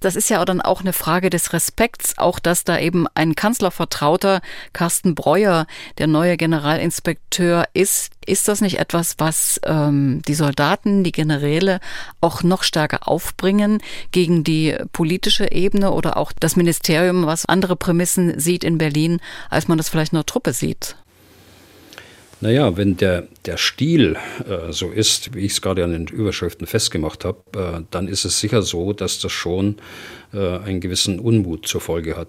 Das 0.00 0.16
ist 0.16 0.28
ja 0.28 0.44
dann 0.44 0.60
auch 0.60 0.80
eine 0.80 0.92
Frage 0.92 1.30
des 1.30 1.52
Respekts, 1.52 2.18
auch 2.18 2.38
dass 2.38 2.64
da 2.64 2.78
eben 2.78 3.06
ein 3.14 3.34
Kanzlervertrauter, 3.34 4.40
Carsten 4.72 5.14
Breuer, 5.14 5.66
der 5.98 6.06
neue 6.06 6.36
Generalinspekteur 6.36 7.64
ist. 7.72 8.12
Ist 8.24 8.46
das 8.46 8.60
nicht 8.60 8.78
etwas, 8.78 9.16
was 9.18 9.60
ähm, 9.64 10.22
die 10.28 10.34
Soldaten, 10.34 11.02
die 11.02 11.10
Generäle 11.10 11.80
auch 12.20 12.41
noch 12.44 12.62
stärker 12.62 13.08
aufbringen 13.08 13.82
gegen 14.10 14.44
die 14.44 14.76
politische 14.92 15.52
Ebene 15.52 15.92
oder 15.92 16.16
auch 16.16 16.32
das 16.38 16.56
Ministerium, 16.56 17.26
was 17.26 17.46
andere 17.46 17.76
Prämissen 17.76 18.38
sieht 18.38 18.64
in 18.64 18.78
Berlin, 18.78 19.20
als 19.50 19.68
man 19.68 19.78
das 19.78 19.88
vielleicht 19.88 20.12
in 20.12 20.18
der 20.18 20.26
Truppe 20.26 20.52
sieht? 20.52 20.96
Naja, 22.42 22.76
wenn 22.76 22.96
der, 22.96 23.28
der 23.46 23.56
Stil 23.56 24.16
äh, 24.48 24.72
so 24.72 24.90
ist, 24.90 25.32
wie 25.32 25.46
ich 25.46 25.52
es 25.52 25.62
gerade 25.62 25.84
an 25.84 25.92
den 25.92 26.08
Überschriften 26.08 26.66
festgemacht 26.66 27.24
habe, 27.24 27.38
äh, 27.54 27.84
dann 27.92 28.08
ist 28.08 28.24
es 28.24 28.40
sicher 28.40 28.62
so, 28.62 28.92
dass 28.92 29.20
das 29.20 29.30
schon 29.30 29.76
äh, 30.32 30.58
einen 30.58 30.80
gewissen 30.80 31.20
Unmut 31.20 31.68
zur 31.68 31.80
Folge 31.80 32.16
hat. 32.16 32.26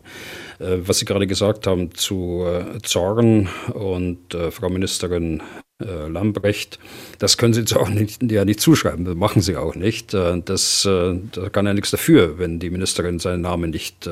Äh, 0.59 0.77
was 0.85 0.99
Sie 0.99 1.05
gerade 1.05 1.25
gesagt 1.25 1.65
haben 1.65 1.95
zu 1.95 2.45
äh, 2.45 2.79
Zorn 2.83 3.49
und 3.73 4.35
äh, 4.35 4.51
Frau 4.51 4.69
Ministerin 4.69 5.41
äh, 5.81 6.07
Lambrecht. 6.07 6.79
Das 7.19 7.37
können 7.37 7.53
Sie 7.53 7.61
jetzt 7.61 7.75
auch 7.75 7.89
nicht, 7.89 8.31
ja 8.31 8.45
nicht 8.45 8.59
zuschreiben, 8.59 9.05
das 9.05 9.15
machen 9.15 9.41
Sie 9.41 9.55
auch 9.55 9.75
nicht. 9.75 10.13
Äh, 10.13 10.41
das, 10.43 10.85
äh, 10.85 11.15
da 11.31 11.49
kann 11.49 11.65
er 11.65 11.73
nichts 11.73 11.91
dafür, 11.91 12.37
wenn 12.37 12.59
die 12.59 12.69
Ministerin 12.69 13.19
seinen 13.19 13.41
Namen 13.41 13.71
nicht, 13.71 14.09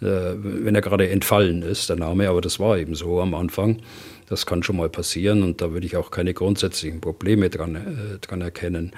wenn 0.00 0.74
er 0.74 0.80
gerade 0.80 1.08
entfallen 1.08 1.62
ist, 1.62 1.88
der 1.88 1.96
Name, 1.96 2.28
aber 2.28 2.40
das 2.40 2.60
war 2.60 2.78
eben 2.78 2.94
so 2.94 3.20
am 3.20 3.34
Anfang. 3.34 3.80
Das 4.28 4.44
kann 4.44 4.62
schon 4.62 4.76
mal 4.76 4.88
passieren 4.88 5.42
und 5.42 5.60
da 5.60 5.72
würde 5.72 5.86
ich 5.86 5.96
auch 5.96 6.10
keine 6.10 6.34
grundsätzlichen 6.34 7.00
Probleme 7.00 7.48
dran, 7.48 7.76
äh, 7.76 8.18
dran 8.20 8.40
erkennen. 8.40 8.92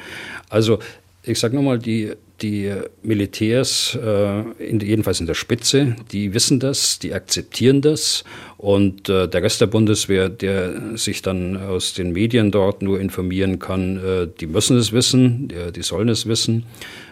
Also 0.48 0.78
ich 1.22 1.38
sage 1.38 1.54
nochmal, 1.54 1.78
die, 1.78 2.12
die 2.40 2.72
Militärs, 3.02 3.98
äh, 4.02 4.40
in, 4.58 4.80
jedenfalls 4.80 5.20
in 5.20 5.26
der 5.26 5.34
Spitze, 5.34 5.96
die 6.10 6.32
wissen 6.32 6.60
das, 6.60 6.98
die 6.98 7.12
akzeptieren 7.12 7.82
das 7.82 8.24
und 8.58 9.08
äh, 9.08 9.28
der 9.28 9.44
Rest 9.44 9.60
der 9.60 9.68
Bundeswehr, 9.68 10.28
der 10.28 10.98
sich 10.98 11.22
dann 11.22 11.56
aus 11.56 11.94
den 11.94 12.12
Medien 12.12 12.50
dort 12.50 12.82
nur 12.82 13.00
informieren 13.00 13.60
kann, 13.60 14.04
äh, 14.04 14.28
die 14.40 14.48
müssen 14.48 14.76
es 14.76 14.90
wissen, 14.92 15.46
die, 15.46 15.72
die 15.72 15.82
sollen 15.82 16.08
es 16.08 16.26
wissen. 16.26 16.66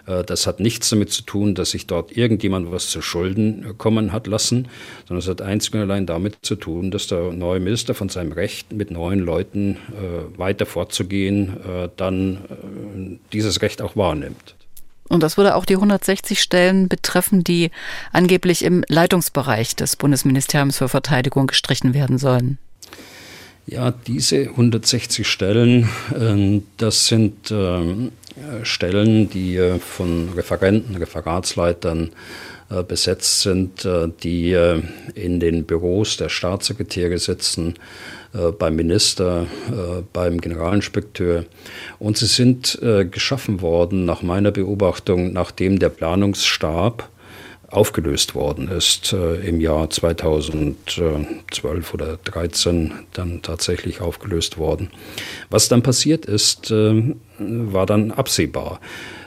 Äh, 0.06 0.24
das 0.24 0.48
hat 0.48 0.58
nichts 0.58 0.90
damit 0.90 1.12
zu 1.12 1.22
tun, 1.22 1.54
dass 1.54 1.70
sich 1.70 1.86
dort 1.86 2.16
irgendjemand 2.16 2.72
was 2.72 2.90
zu 2.90 3.00
Schulden 3.00 3.78
kommen 3.78 4.12
hat 4.12 4.26
lassen, 4.26 4.66
sondern 5.06 5.20
es 5.20 5.28
hat 5.28 5.40
einzig 5.40 5.72
und 5.74 5.82
allein 5.82 6.04
damit 6.04 6.38
zu 6.42 6.56
tun, 6.56 6.90
dass 6.90 7.06
der 7.06 7.30
neue 7.30 7.60
Minister 7.60 7.94
von 7.94 8.08
seinem 8.08 8.32
Recht, 8.32 8.72
mit 8.72 8.90
neuen 8.90 9.20
Leuten 9.20 9.76
äh, 9.92 10.38
weiter 10.38 10.66
fortzugehen, 10.66 11.58
äh, 11.64 11.88
dann 11.96 13.20
dieses 13.32 13.62
Recht 13.62 13.82
auch 13.82 13.94
wahrnimmt. 13.94 14.56
Und 15.08 15.22
das 15.22 15.36
würde 15.36 15.54
auch 15.54 15.64
die 15.64 15.74
160 15.74 16.40
Stellen 16.40 16.88
betreffen, 16.88 17.44
die 17.44 17.70
angeblich 18.12 18.64
im 18.64 18.84
Leitungsbereich 18.88 19.76
des 19.76 19.96
Bundesministeriums 19.96 20.78
für 20.78 20.88
Verteidigung 20.88 21.46
gestrichen 21.46 21.94
werden 21.94 22.18
sollen. 22.18 22.58
Ja, 23.66 23.90
diese 23.90 24.42
160 24.42 25.26
Stellen, 25.26 25.88
das 26.76 27.06
sind 27.06 27.52
Stellen, 28.62 29.30
die 29.30 29.56
äh, 29.56 29.78
von 29.78 30.30
Referenten, 30.34 30.96
Referatsleitern 30.96 32.10
äh, 32.70 32.82
besetzt 32.82 33.42
sind, 33.42 33.84
äh, 33.84 34.08
die 34.22 34.52
in 35.14 35.40
den 35.40 35.64
Büros 35.64 36.16
der 36.16 36.28
Staatssekretäre 36.28 37.18
sitzen, 37.18 37.74
beim 38.58 38.76
Minister, 38.76 39.46
beim 40.12 40.40
Generalinspekteur. 40.40 41.44
Und 41.98 42.18
sie 42.18 42.26
sind 42.26 42.78
geschaffen 43.10 43.60
worden, 43.60 44.04
nach 44.04 44.22
meiner 44.22 44.50
Beobachtung, 44.50 45.32
nachdem 45.32 45.78
der 45.78 45.88
Planungsstab 45.88 47.08
aufgelöst 47.68 48.34
worden 48.34 48.68
ist, 48.68 49.12
äh, 49.12 49.36
im 49.46 49.60
Jahr 49.60 49.90
2012 49.90 51.94
oder 51.94 52.18
2013 52.22 52.92
dann 53.12 53.42
tatsächlich 53.42 54.00
aufgelöst 54.00 54.58
worden. 54.58 54.90
Was 55.50 55.68
dann 55.68 55.82
passiert 55.82 56.26
ist, 56.26 56.70
äh, 56.70 57.14
war 57.38 57.86
dann 57.86 58.12
absehbar. 58.12 58.80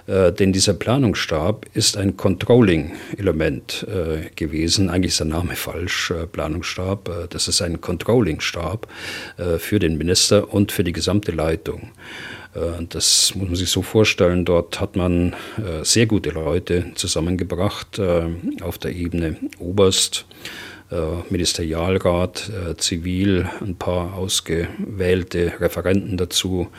Äh, 0.09 0.33
denn 0.33 0.51
dieser 0.51 0.73
Planungsstab 0.73 1.67
ist 1.73 1.95
ein 1.95 2.17
Controlling-Element 2.17 3.85
äh, 3.87 4.29
gewesen. 4.35 4.89
Eigentlich 4.89 5.11
ist 5.11 5.19
der 5.19 5.27
Name 5.27 5.55
falsch, 5.55 6.11
äh, 6.11 6.25
Planungsstab. 6.25 7.09
Äh, 7.09 7.27
das 7.29 7.47
ist 7.47 7.61
ein 7.61 7.79
Controlling-Stab 7.79 8.87
für 9.57 9.79
den 9.79 9.97
Minister 9.97 10.53
und 10.53 10.71
für 10.71 10.83
die 10.83 10.91
gesamte 10.91 11.31
Leitung. 11.31 11.91
Äh, 12.55 12.85
das 12.89 13.33
muss 13.35 13.47
man 13.47 13.55
sich 13.55 13.69
so 13.69 13.81
vorstellen. 13.81 14.45
Dort 14.45 14.79
hat 14.79 14.95
man 14.95 15.33
äh, 15.57 15.83
sehr 15.83 16.05
gute 16.05 16.31
Leute 16.31 16.91
zusammengebracht 16.95 17.99
äh, 17.99 18.23
auf 18.61 18.77
der 18.77 18.95
Ebene 18.95 19.37
Oberst, 19.59 20.25
Ministerialrat, 21.29 22.51
Zivil, 22.77 23.47
ein 23.61 23.75
paar 23.75 24.15
ausgewählte 24.15 25.53
Referenten 25.59 26.17
dazu 26.17 26.69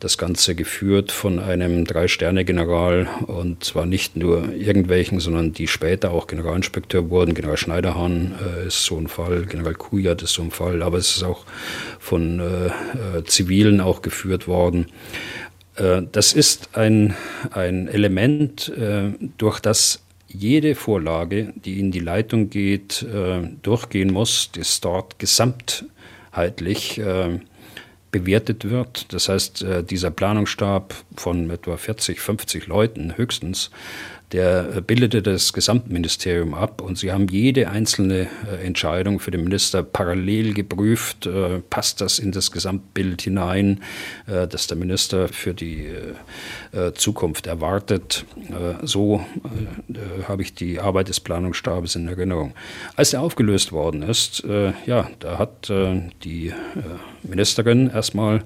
das 0.00 0.18
Ganze 0.18 0.54
geführt 0.54 1.10
von 1.10 1.38
einem 1.38 1.84
Drei-Sterne-General 1.84 3.08
und 3.26 3.64
zwar 3.64 3.86
nicht 3.86 4.16
nur 4.16 4.52
irgendwelchen, 4.52 5.20
sondern 5.20 5.52
die 5.52 5.68
später 5.68 6.10
auch 6.10 6.26
Generalinspekteur 6.26 7.08
wurden. 7.08 7.34
General 7.34 7.56
Schneiderhahn 7.56 8.34
äh, 8.40 8.66
ist 8.66 8.84
so 8.84 8.98
ein 8.98 9.08
Fall, 9.08 9.46
General 9.46 9.74
Kujat 9.74 10.22
ist 10.22 10.34
so 10.34 10.42
ein 10.42 10.50
Fall, 10.50 10.82
aber 10.82 10.98
es 10.98 11.16
ist 11.16 11.22
auch 11.22 11.46
von 11.98 12.40
äh, 12.40 12.66
äh, 12.66 13.24
Zivilen 13.24 13.80
auch 13.80 14.02
geführt 14.02 14.46
worden. 14.46 14.86
Äh, 15.76 16.02
das 16.12 16.32
ist 16.32 16.76
ein, 16.76 17.14
ein 17.50 17.88
Element, 17.88 18.68
äh, 18.68 19.12
durch 19.38 19.60
das 19.60 20.02
jede 20.28 20.74
Vorlage, 20.74 21.54
die 21.64 21.80
in 21.80 21.90
die 21.90 22.00
Leitung 22.00 22.50
geht, 22.50 23.02
äh, 23.02 23.48
durchgehen 23.62 24.12
muss, 24.12 24.50
das 24.52 24.80
dort 24.80 25.18
gesamtheitlich 25.18 27.00
bewertet 28.18 28.70
wird. 28.70 29.12
Das 29.12 29.28
heißt, 29.28 29.62
äh, 29.62 29.84
dieser 29.84 30.10
Planungsstab 30.10 30.94
von 31.16 31.50
etwa 31.50 31.76
40, 31.76 32.20
50 32.20 32.66
Leuten 32.66 33.16
höchstens, 33.16 33.70
der 34.32 34.80
bildete 34.80 35.22
das 35.22 35.52
Gesamtministerium 35.52 36.54
ab 36.54 36.80
und 36.80 36.98
sie 36.98 37.12
haben 37.12 37.28
jede 37.28 37.70
einzelne 37.70 38.26
äh, 38.50 38.66
Entscheidung 38.66 39.20
für 39.20 39.30
den 39.30 39.44
Minister 39.44 39.82
parallel 39.82 40.52
geprüft. 40.52 41.26
Äh, 41.26 41.60
passt 41.70 42.00
das 42.00 42.18
in 42.18 42.32
das 42.32 42.50
Gesamtbild 42.50 43.22
hinein, 43.22 43.80
das 44.26 44.66
der 44.66 44.76
Minister 44.76 45.28
für 45.28 45.54
die 45.54 45.88
Zukunft 46.94 47.46
erwartet? 47.46 48.24
So 48.82 49.24
habe 50.26 50.42
ich 50.42 50.54
die 50.54 50.80
Arbeit 50.80 51.08
des 51.08 51.20
Planungsstabes 51.20 51.96
in 51.96 52.08
Erinnerung. 52.08 52.54
Als 52.96 53.12
er 53.12 53.22
aufgelöst 53.22 53.72
worden 53.72 54.02
ist, 54.02 54.42
ja, 54.86 55.08
da 55.20 55.38
hat 55.38 55.70
die 56.24 56.52
Ministerin 57.22 57.90
erstmal 57.90 58.42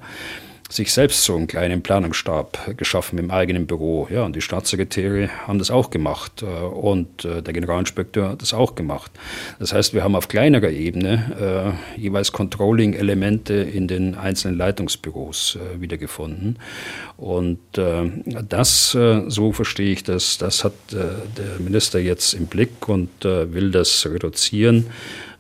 sich 0.71 0.93
selbst 0.93 1.25
so 1.25 1.37
einen 1.37 1.49
kleinen 1.49 1.83
Planungsstab 1.83 2.77
geschaffen 2.77 3.19
im 3.19 3.31
eigenen 3.31 3.67
Büro. 3.67 4.07
Ja, 4.11 4.25
und 4.25 4.37
die 4.37 4.41
Staatssekretäre 4.41 5.29
haben 5.47 5.59
das 5.59 5.71
auch 5.71 5.91
gemacht 5.91 6.43
äh, 6.43 6.47
und 6.47 7.25
äh, 7.25 7.43
der 7.43 7.53
Generalinspekteur 7.53 8.31
hat 8.31 8.43
das 8.43 8.55
auch 8.55 8.77
gemacht. 8.77 9.11
Das 9.59 9.73
heißt, 9.73 9.95
wir 9.95 10.05
haben 10.05 10.15
auf 10.15 10.29
kleinerer 10.29 10.71
Ebene 10.71 11.75
äh, 11.97 12.01
jeweils 12.01 12.33
Controlling-Elemente 12.33 13.55
in 13.55 13.89
den 13.89 14.15
einzelnen 14.15 14.57
Leitungsbüros 14.57 15.57
äh, 15.57 15.81
wiedergefunden. 15.81 16.59
Und 17.17 17.59
äh, 17.77 18.11
das, 18.49 18.95
äh, 18.95 19.23
so 19.29 19.53
verstehe 19.53 19.93
ich 19.93 20.05
das, 20.05 20.39
das 20.39 20.65
hat 20.65 20.73
der 20.93 21.59
Minister 21.59 21.99
jetzt 21.99 22.33
im 22.35 22.47
Blick 22.47 22.89
und 22.89 23.11
will 23.25 23.71
das 23.71 24.07
reduzieren. 24.07 24.87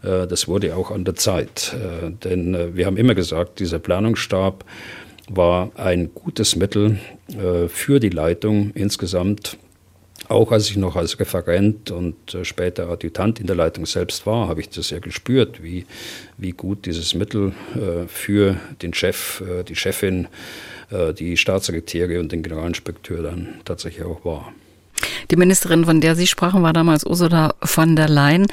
Das 0.02 0.48
wurde 0.48 0.76
auch 0.76 0.90
an 0.90 1.04
der 1.04 1.14
Zeit. 1.14 1.74
Denn 2.24 2.74
wir 2.74 2.86
haben 2.86 2.96
immer 2.96 3.14
gesagt, 3.14 3.60
dieser 3.60 3.78
Planungsstab 3.78 4.64
war 5.32 5.70
ein 5.76 6.10
gutes 6.14 6.56
Mittel 6.56 6.98
für 7.68 8.00
die 8.00 8.10
Leitung 8.10 8.72
insgesamt. 8.74 9.56
Auch 10.28 10.52
als 10.52 10.70
ich 10.70 10.76
noch 10.76 10.96
als 10.96 11.18
Referent 11.18 11.90
und 11.90 12.16
später 12.42 12.88
Adjutant 12.88 13.40
in 13.40 13.46
der 13.46 13.56
Leitung 13.56 13.86
selbst 13.86 14.26
war, 14.26 14.48
habe 14.48 14.60
ich 14.60 14.68
das 14.68 14.90
ja 14.90 14.98
gespürt, 14.98 15.62
wie, 15.62 15.86
wie 16.36 16.52
gut 16.52 16.86
dieses 16.86 17.14
Mittel 17.14 17.52
für 18.06 18.56
den 18.82 18.92
Chef, 18.92 19.42
die 19.66 19.76
Chefin, 19.76 20.28
die 21.18 21.36
Staatssekretäre 21.36 22.20
und 22.20 22.32
den 22.32 22.42
Generalinspekteur 22.42 23.22
dann 23.22 23.60
tatsächlich 23.64 24.04
auch 24.04 24.24
war. 24.24 24.52
Die 25.30 25.36
Ministerin, 25.36 25.84
von 25.84 26.00
der 26.00 26.16
Sie 26.16 26.26
sprachen, 26.26 26.62
war 26.62 26.72
damals 26.72 27.04
Ursula 27.04 27.54
von 27.62 27.96
der 27.96 28.08
Leyen. 28.08 28.46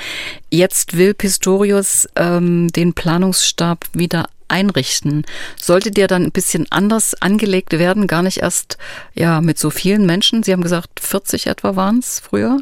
Jetzt 0.50 0.98
will 0.98 1.14
Pistorius 1.14 2.08
ähm, 2.16 2.70
den 2.70 2.94
Planungsstab 2.94 3.86
wieder 3.94 4.30
einrichten. 4.48 5.26
Sollte 5.60 5.92
der 5.92 6.08
dann 6.08 6.24
ein 6.24 6.32
bisschen 6.32 6.66
anders 6.70 7.14
angelegt 7.22 7.74
werden, 7.74 8.08
gar 8.08 8.24
nicht 8.24 8.38
erst 8.38 8.78
ja 9.14 9.42
mit 9.42 9.60
so 9.60 9.70
vielen 9.70 10.06
Menschen? 10.06 10.44
Sie 10.44 10.54
haben 10.54 10.62
gesagt, 10.62 11.00
40 11.00 11.48
etwa 11.48 11.76
waren 11.76 12.00
es 12.00 12.20
früher? 12.20 12.60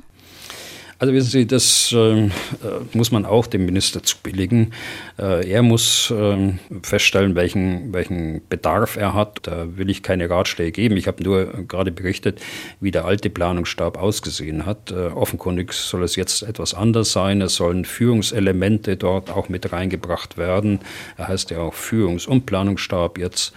Also 0.97 1.13
wissen 1.13 1.29
Sie, 1.29 1.45
das 1.45 1.93
ähm, 1.93 2.31
äh, 2.63 2.97
muss 2.97 3.11
man 3.11 3.25
auch 3.25 3.47
dem 3.47 3.65
Minister 3.65 4.01
zubilligen. 4.01 4.71
Äh, 5.19 5.49
er 5.49 5.61
muss 5.61 6.09
äh, 6.09 6.53
feststellen, 6.83 7.35
welchen, 7.35 7.93
welchen 7.93 8.41
Bedarf 8.47 8.95
er 8.95 9.13
hat. 9.13 9.39
Da 9.43 9.77
will 9.77 9.89
ich 9.89 10.03
keine 10.03 10.29
Ratschläge 10.29 10.71
geben. 10.71 10.95
Ich 10.95 11.07
habe 11.07 11.21
nur 11.21 11.65
gerade 11.67 11.91
berichtet, 11.91 12.41
wie 12.79 12.91
der 12.91 13.03
alte 13.03 13.29
Planungsstab 13.29 13.97
ausgesehen 13.97 14.65
hat. 14.65 14.91
Äh, 14.91 15.07
offenkundig 15.07 15.73
soll 15.73 16.03
es 16.03 16.15
jetzt 16.15 16.43
etwas 16.43 16.73
anders 16.73 17.11
sein. 17.11 17.41
Es 17.41 17.55
sollen 17.55 17.83
Führungselemente 17.83 18.95
dort 18.95 19.29
auch 19.29 19.49
mit 19.49 19.73
reingebracht 19.73 20.37
werden. 20.37 20.79
Er 21.17 21.27
heißt 21.27 21.51
ja 21.51 21.59
auch 21.59 21.73
Führungs- 21.73 22.25
und 22.25 22.45
Planungsstab 22.45 23.17
jetzt. 23.17 23.53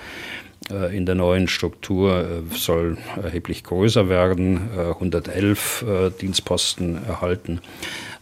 Äh, 0.71 0.97
in 0.97 1.07
der 1.07 1.15
neuen 1.15 1.49
Struktur 1.49 2.21
äh, 2.21 2.57
soll 2.57 2.99
erheblich 3.23 3.65
größer 3.65 4.09
werden, 4.09 4.69
111 4.77 5.83
äh, 5.83 6.11
Dienstposten 6.11 7.05
erhalten. 7.07 7.61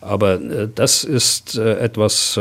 Aber 0.00 0.38
das 0.38 1.02
ist 1.02 1.56
etwas, 1.56 2.38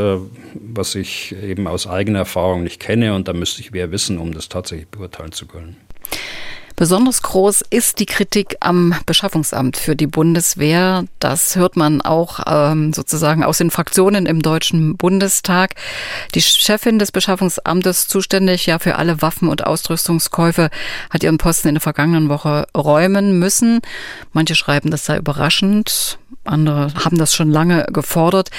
was 0.54 0.94
ich 0.94 1.34
eben 1.42 1.66
aus 1.66 1.88
eigener 1.88 2.20
Erfahrung 2.20 2.62
nicht 2.62 2.78
kenne 2.78 3.14
und 3.14 3.26
da 3.26 3.32
müsste 3.32 3.60
ich 3.60 3.72
mehr 3.72 3.90
wissen, 3.90 4.18
um 4.18 4.32
das 4.32 4.48
tatsächlich 4.48 4.86
beurteilen 4.88 5.32
zu 5.32 5.46
können. 5.46 5.76
Besonders 6.76 7.22
groß 7.22 7.62
ist 7.70 8.00
die 8.00 8.06
Kritik 8.06 8.58
am 8.60 8.94
Beschaffungsamt 9.06 9.78
für 9.78 9.96
die 9.96 10.06
Bundeswehr. 10.06 11.06
Das 11.20 11.56
hört 11.56 11.74
man 11.74 12.02
auch 12.02 12.40
ähm, 12.46 12.92
sozusagen 12.92 13.42
aus 13.42 13.56
den 13.56 13.70
Fraktionen 13.70 14.26
im 14.26 14.42
Deutschen 14.42 14.98
Bundestag. 14.98 15.74
Die 16.34 16.42
Chefin 16.42 16.98
des 16.98 17.12
Beschaffungsamtes, 17.12 18.08
zuständig 18.08 18.66
ja 18.66 18.78
für 18.78 18.96
alle 18.96 19.22
Waffen- 19.22 19.48
und 19.48 19.66
Ausrüstungskäufe, 19.66 20.68
hat 21.08 21.22
ihren 21.22 21.38
Posten 21.38 21.68
in 21.68 21.74
der 21.76 21.80
vergangenen 21.80 22.28
Woche 22.28 22.66
räumen 22.76 23.38
müssen. 23.38 23.80
Manche 24.34 24.54
schreiben, 24.54 24.90
das 24.90 25.06
sei 25.06 25.16
überraschend. 25.16 26.18
Andere 26.46 26.92
haben 27.04 27.18
das 27.18 27.34
schon 27.34 27.50
lange 27.50 27.86
gefordert. 27.92 28.50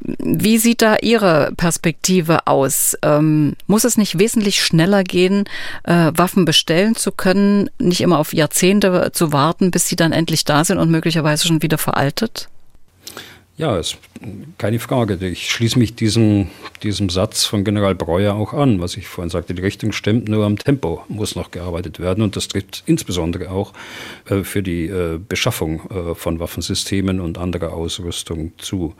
Wie 0.00 0.58
sieht 0.58 0.82
da 0.82 0.96
Ihre 1.00 1.52
Perspektive 1.56 2.46
aus? 2.46 2.96
Ähm, 3.02 3.56
muss 3.66 3.84
es 3.84 3.96
nicht 3.96 4.18
wesentlich 4.18 4.62
schneller 4.62 5.04
gehen, 5.04 5.44
äh, 5.84 6.12
Waffen 6.14 6.44
bestellen 6.44 6.96
zu 6.96 7.12
können, 7.12 7.59
nicht 7.78 8.00
immer 8.00 8.18
auf 8.18 8.32
Jahrzehnte 8.32 9.10
zu 9.12 9.32
warten, 9.32 9.70
bis 9.70 9.88
sie 9.88 9.96
dann 9.96 10.12
endlich 10.12 10.44
da 10.44 10.64
sind 10.64 10.78
und 10.78 10.90
möglicherweise 10.90 11.46
schon 11.46 11.62
wieder 11.62 11.78
veraltet? 11.78 12.48
Ja, 13.60 13.76
ist 13.76 13.98
keine 14.56 14.78
Frage. 14.78 15.18
Ich 15.26 15.50
schließe 15.50 15.78
mich 15.78 15.94
diesem, 15.94 16.48
diesem 16.82 17.10
Satz 17.10 17.44
von 17.44 17.62
General 17.62 17.94
Breuer 17.94 18.34
auch 18.34 18.54
an, 18.54 18.80
was 18.80 18.96
ich 18.96 19.06
vorhin 19.06 19.28
sagte. 19.28 19.52
Die 19.52 19.60
Richtung 19.60 19.92
stimmt, 19.92 20.30
nur 20.30 20.46
am 20.46 20.56
Tempo 20.56 21.04
muss 21.08 21.36
noch 21.36 21.50
gearbeitet 21.50 22.00
werden. 22.00 22.22
Und 22.24 22.36
das 22.36 22.48
trifft 22.48 22.82
insbesondere 22.86 23.50
auch 23.50 23.74
äh, 24.30 24.44
für 24.44 24.62
die 24.62 24.86
äh, 24.86 25.18
Beschaffung 25.18 25.82
äh, 25.90 26.14
von 26.14 26.40
Waffensystemen 26.40 27.20
und 27.20 27.36
anderer 27.36 27.74
Ausrüstung 27.74 28.52
zu. 28.56 28.94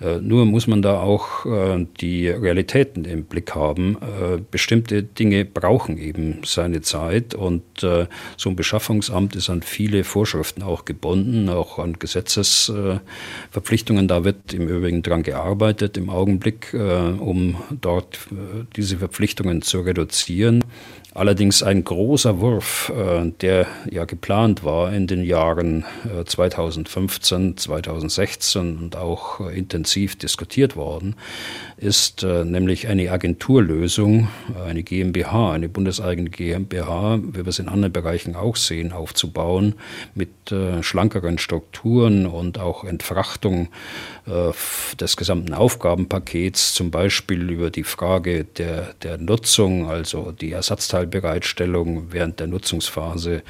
Äh, 0.00 0.20
nur 0.20 0.46
muss 0.46 0.68
man 0.68 0.82
da 0.82 1.00
auch 1.00 1.44
äh, 1.44 1.84
die 2.00 2.28
Realitäten 2.28 3.04
im 3.04 3.24
Blick 3.24 3.54
haben. 3.54 3.96
Äh, 3.96 4.38
bestimmte 4.50 5.02
Dinge 5.02 5.44
brauchen 5.44 5.98
eben 5.98 6.38
seine 6.44 6.80
Zeit 6.82 7.34
und 7.34 7.62
so 7.78 8.06
ein 8.50 8.56
Beschaffungsamt 8.56 9.36
ist 9.36 9.50
an 9.50 9.62
viele 9.62 10.02
Vorschriften 10.02 10.62
auch 10.62 10.84
gebunden, 10.84 11.48
auch 11.48 11.78
an 11.78 11.96
Gesetzesverpflichtungen. 11.98 14.08
Da 14.08 14.24
wird 14.24 14.52
im 14.52 14.68
Übrigen 14.68 15.02
dran 15.02 15.22
gearbeitet 15.22 15.96
im 15.96 16.10
Augenblick, 16.10 16.74
um 16.74 17.56
dort 17.80 18.18
diese 18.74 18.98
Verpflichtungen 18.98 19.62
zu 19.62 19.78
reduzieren. 19.80 20.64
Allerdings 21.18 21.64
ein 21.64 21.82
großer 21.82 22.38
Wurf, 22.38 22.92
äh, 22.94 23.32
der 23.40 23.66
ja 23.90 24.04
geplant 24.04 24.62
war 24.62 24.92
in 24.92 25.08
den 25.08 25.24
Jahren 25.24 25.84
2015, 26.24 27.50
äh, 27.50 27.56
2016 27.56 28.78
und 28.78 28.94
auch 28.94 29.40
äh, 29.40 29.58
intensiv 29.58 30.14
diskutiert 30.14 30.76
worden, 30.76 31.16
ist 31.76 32.24
nämlich 32.24 32.88
eine 32.88 33.10
Agenturlösung, 33.10 34.28
eine 34.66 34.82
GmbH, 34.82 35.52
eine 35.52 35.68
bundeseigene 35.68 36.28
GmbH, 36.28 37.20
wie 37.22 37.38
wir 37.44 37.46
es 37.46 37.60
in 37.60 37.68
anderen 37.68 37.92
Bereichen 37.92 38.34
auch 38.34 38.56
sehen, 38.56 38.92
aufzubauen 38.92 39.74
mit 40.14 40.28
schlankeren 40.80 41.38
Strukturen 41.38 42.26
und 42.26 42.58
auch 42.58 42.82
Entfrachtung 42.82 43.68
des 44.26 45.16
gesamten 45.16 45.54
Aufgabenpakets, 45.54 46.74
zum 46.74 46.90
Beispiel 46.90 47.48
über 47.48 47.70
die 47.70 47.84
Frage 47.84 48.42
der, 48.42 48.94
der 49.04 49.16
Nutzung, 49.18 49.88
also 49.88 50.32
die 50.32 50.50
Ersatzteile 50.50 51.07
Bereitstellung 51.08 52.12
während 52.12 52.40
der 52.40 52.46
Nutzungsphase 52.46 53.42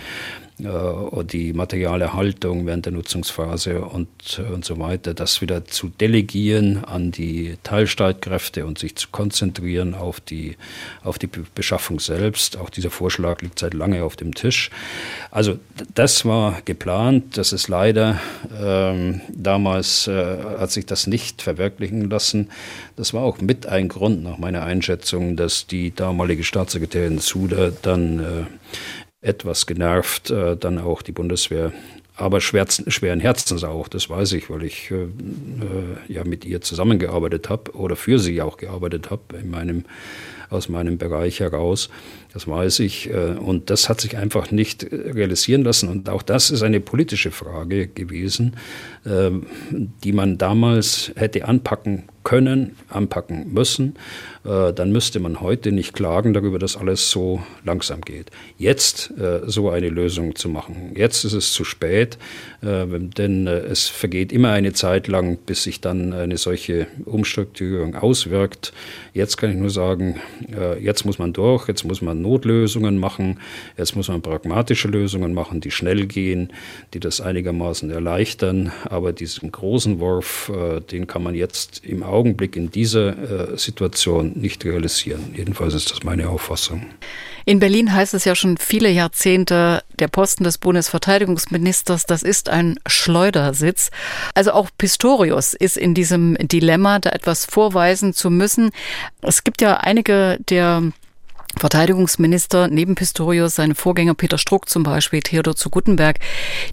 äh, 0.61 1.24
die 1.24 1.52
Materialerhaltung 1.52 2.66
während 2.66 2.86
der 2.86 2.92
Nutzungsphase 2.92 3.82
und, 3.82 4.09
äh, 4.38 4.52
und 4.52 4.64
so 4.64 4.78
weiter, 4.78 5.14
das 5.14 5.40
wieder 5.40 5.64
zu 5.64 5.88
delegieren 5.88 6.84
an 6.84 7.12
die 7.12 7.56
Teilstreitkräfte 7.62 8.66
und 8.66 8.78
sich 8.78 8.96
zu 8.96 9.09
konzentrieren 9.11 9.94
auf 9.94 10.20
die, 10.20 10.56
auf 11.04 11.18
die 11.18 11.28
Beschaffung 11.54 12.00
selbst. 12.00 12.56
Auch 12.56 12.70
dieser 12.70 12.90
Vorschlag 12.90 13.40
liegt 13.42 13.59
seit 13.59 13.74
lange 13.74 14.02
auf 14.04 14.16
dem 14.16 14.34
Tisch. 14.34 14.70
Also 15.30 15.59
das 15.94 16.24
war 16.24 16.61
geplant, 16.64 17.36
das 17.36 17.52
ist 17.52 17.68
leider 17.68 18.20
ähm, 18.61 19.20
damals 19.28 20.09
äh, 20.09 20.38
hat 20.59 20.70
sich 20.70 20.86
das 20.86 21.06
nicht 21.06 21.42
verwirklichen 21.42 22.11
lassen. 22.11 22.50
Das 22.96 23.14
war 23.14 23.22
auch 23.22 23.40
mit 23.40 23.66
ein 23.66 23.88
Grund 23.88 24.22
nach 24.22 24.38
meiner 24.38 24.62
Einschätzung, 24.64 25.36
dass 25.36 25.66
die 25.66 25.94
damalige 25.94 26.44
Staatssekretärin 26.44 27.18
Suda 27.18 27.70
dann 27.82 28.18
äh, 28.18 28.24
etwas 29.21 29.66
genervt, 29.66 30.31
äh, 30.31 30.57
dann 30.57 30.79
auch 30.79 31.03
die 31.03 31.12
Bundeswehr. 31.12 31.73
Aber 32.16 32.41
schweren 32.41 33.21
Herzens 33.21 33.62
auch, 33.62 33.87
das 33.87 34.11
weiß 34.11 34.33
ich, 34.33 34.51
weil 34.51 34.64
ich 34.64 34.91
äh, 34.91 35.05
äh, 35.05 35.09
ja 36.09 36.25
mit 36.25 36.45
ihr 36.45 36.61
zusammengearbeitet 36.61 37.49
habe 37.49 37.77
oder 37.77 37.95
für 37.95 38.19
sie 38.19 38.43
auch 38.43 38.57
gearbeitet 38.57 39.11
habe 39.11 39.37
in 39.41 39.51
meinem 39.51 39.85
aus 40.51 40.68
meinem 40.68 40.99
Bereich 40.99 41.40
heraus. 41.40 41.88
Das 42.32 42.46
weiß 42.46 42.80
ich. 42.80 43.11
Äh, 43.11 43.36
und 43.38 43.70
das 43.70 43.88
hat 43.88 44.01
sich 44.01 44.16
einfach 44.16 44.51
nicht 44.51 44.86
realisieren 44.92 45.64
lassen. 45.64 45.88
Und 45.88 46.09
auch 46.09 46.22
das 46.22 46.51
ist 46.51 46.62
eine 46.62 46.80
politische 46.80 47.30
Frage 47.30 47.88
gewesen, 47.88 48.57
ähm, 49.07 49.46
die 50.05 50.12
man 50.12 50.38
damals 50.38 51.12
hätte 51.16 51.46
anpacken 51.46 52.05
können, 52.24 52.76
anpacken 52.90 53.55
müssen. 53.55 53.94
Äh, 54.44 54.74
dann 54.74 54.92
müsste 54.92 55.18
man 55.18 55.40
heute 55.40 55.72
nicht 55.72 55.94
klagen 55.94 56.34
darüber, 56.34 56.59
dass 56.59 56.76
alles 56.76 57.11
so 57.11 57.42
langsam 57.64 58.03
geht. 58.03 58.30
Jetzt 58.59 59.12
äh, 59.18 59.40
so 59.46 59.70
eine 59.70 59.88
Lösung 59.88 60.34
zu 60.34 60.51
machen, 60.51 60.92
jetzt 60.94 61.24
ist 61.24 61.32
es 61.32 61.53
zu 61.53 61.64
spät, 61.64 62.18
denn 62.61 63.46
es 63.46 63.88
vergeht 63.88 64.32
immer 64.32 64.51
eine 64.51 64.72
Zeit 64.72 65.07
lang, 65.07 65.38
bis 65.38 65.62
sich 65.62 65.80
dann 65.80 66.12
eine 66.12 66.36
solche 66.36 66.86
Umstrukturierung 67.05 67.94
auswirkt. 67.94 68.72
Jetzt 69.14 69.36
kann 69.36 69.51
ich 69.51 69.57
nur 69.57 69.70
sagen, 69.70 70.20
jetzt 70.80 71.05
muss 71.05 71.18
man 71.18 71.32
durch, 71.32 71.68
jetzt 71.68 71.84
muss 71.84 72.03
man 72.03 72.22
Notlösungen 72.22 72.99
machen. 72.99 73.41
Jetzt 73.76 73.97
muss 73.97 74.09
man 74.09 74.22
pragmatische 74.22 74.89
Lösungen 74.89 75.34
machen, 75.34 75.61
die 75.61 75.70
schnell 75.70 76.07
gehen, 76.07 76.53
die 76.95 77.01
das 77.01 77.20
einigermaßen 77.20 77.91
erleichtern. 77.91 78.72
Aber 78.84 79.12
diesen 79.12 79.53
großen 79.53 80.01
Wurf, 80.01 80.51
äh, 80.55 80.80
den 80.80 81.07
kann 81.07 81.22
man 81.22 81.34
jetzt 81.34 81.84
im 81.84 82.03
Augenblick 82.03 82.57
in 82.57 82.70
dieser 82.70 83.53
äh, 83.53 83.59
Situation 83.59 84.32
nicht 84.34 84.64
realisieren. 84.64 85.34
Jedenfalls 85.36 85.74
ist 85.74 85.91
das 85.91 86.03
meine 86.03 86.28
Auffassung. 86.28 86.86
In 87.49 87.61
Berlin 87.61 87.94
heißt 87.94 88.12
es 88.12 88.26
ja 88.26 88.34
schon 88.34 88.59
viele 88.59 88.90
Jahrzehnte, 88.90 89.82
der 89.99 90.09
Posten 90.09 90.44
des 90.44 90.59
Bundesverteidigungsministers, 90.59 92.05
das 92.05 92.22
ist 92.22 92.51
ein 92.51 92.78
Schleudersitz. 92.86 93.90
Also 94.34 94.53
auch 94.53 94.68
Pistorius 94.76 95.55
ist 95.55 95.78
in 95.78 95.94
diesem 95.94 96.36
Dilemma, 96.38 96.99
da 96.99 97.09
etwas 97.09 97.46
vorweisen 97.46 98.12
zu 98.12 98.28
müssen. 98.28 98.70
Es 99.22 99.44
gibt 99.44 99.62
ja 99.62 99.78
einige 99.78 100.36
der 100.51 100.92
Verteidigungsminister 101.57 102.68
neben 102.68 102.94
Pistorius, 102.94 103.55
seine 103.55 103.74
Vorgänger 103.74 104.12
Peter 104.12 104.36
Struck 104.36 104.68
zum 104.68 104.82
Beispiel, 104.82 105.22
Theodor 105.22 105.57
zu 105.57 105.70
Guttenberg, 105.70 106.18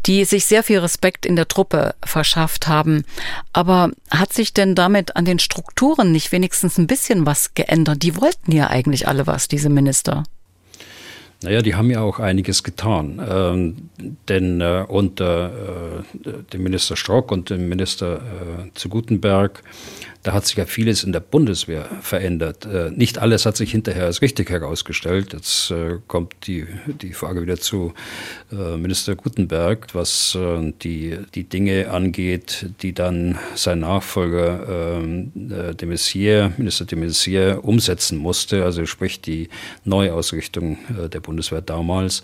die 0.06 0.26
sich 0.26 0.44
sehr 0.44 0.62
viel 0.62 0.80
Respekt 0.80 1.26
in 1.26 1.38
der 1.38 1.48
Truppe 1.48 1.96
verschafft 2.04 2.68
haben. 2.68 3.06
Aber 3.54 3.92
hat 4.12 4.34
sich 4.34 4.54
denn 4.54 4.76
damit 4.76 5.16
an 5.16 5.24
den 5.24 5.40
Strukturen 5.40 6.12
nicht 6.12 6.34
wenigstens 6.34 6.78
ein 6.78 6.88
bisschen 6.88 7.26
was 7.26 7.54
geändert? 7.54 8.04
Die 8.04 8.18
wollten 8.18 8.52
ja 8.52 8.70
eigentlich 8.70 9.08
alle 9.08 9.26
was, 9.26 9.48
diese 9.48 9.70
Minister. 9.70 10.26
Naja, 11.46 11.62
die 11.62 11.76
haben 11.76 11.92
ja 11.92 12.02
auch 12.02 12.20
einiges 12.20 12.64
getan. 12.64 13.22
Ähm, 13.30 13.90
denn 14.28 14.62
äh, 14.62 14.84
unter 14.88 15.52
äh, 16.26 16.32
dem 16.52 16.64
Minister 16.64 16.96
Strock 16.96 17.32
und 17.32 17.52
dem 17.52 17.70
Minister 17.70 18.18
äh, 18.18 18.74
zu 18.74 18.90
Gutenberg 18.90 19.62
da 20.26 20.34
hat 20.34 20.48
sich 20.48 20.58
ja 20.58 20.66
vieles 20.66 21.04
in 21.04 21.14
der 21.14 21.20
Bundeswehr 21.20 21.86
verändert. 22.02 22.66
Äh, 22.66 22.90
nicht 22.90 23.20
alles 23.20 23.46
hat 23.46 23.56
sich 23.56 23.70
hinterher 23.70 24.06
als 24.06 24.24
richtig 24.24 24.50
herausgestellt. 24.50 25.34
Jetzt 25.34 25.70
äh, 25.70 26.00
kommt 26.08 26.34
die, 26.48 26.66
die 26.88 27.14
Frage 27.14 27.44
wieder 27.44 27.58
zu 27.58 27.94
äh, 28.52 28.76
Minister 28.76 29.16
Gutenberg, 29.16 29.94
was 29.94 30.36
die, 30.84 31.18
die 31.36 31.44
Dinge 31.44 31.92
angeht, 31.92 32.72
die 32.82 32.94
dann 32.94 33.38
sein 33.54 33.80
Nachfolger 33.80 34.96
ähm, 34.96 35.32
de 35.36 35.88
Maizière, 35.88 36.52
Minister 36.58 36.86
de 36.86 36.98
Maizière 36.98 37.58
umsetzen 37.58 38.18
musste, 38.18 38.64
also 38.64 38.86
sprich 38.86 39.22
die 39.22 39.50
Neuausrichtung 39.84 40.78
der 41.14 41.20
Bundeswehr 41.20 41.62
damals 41.62 42.24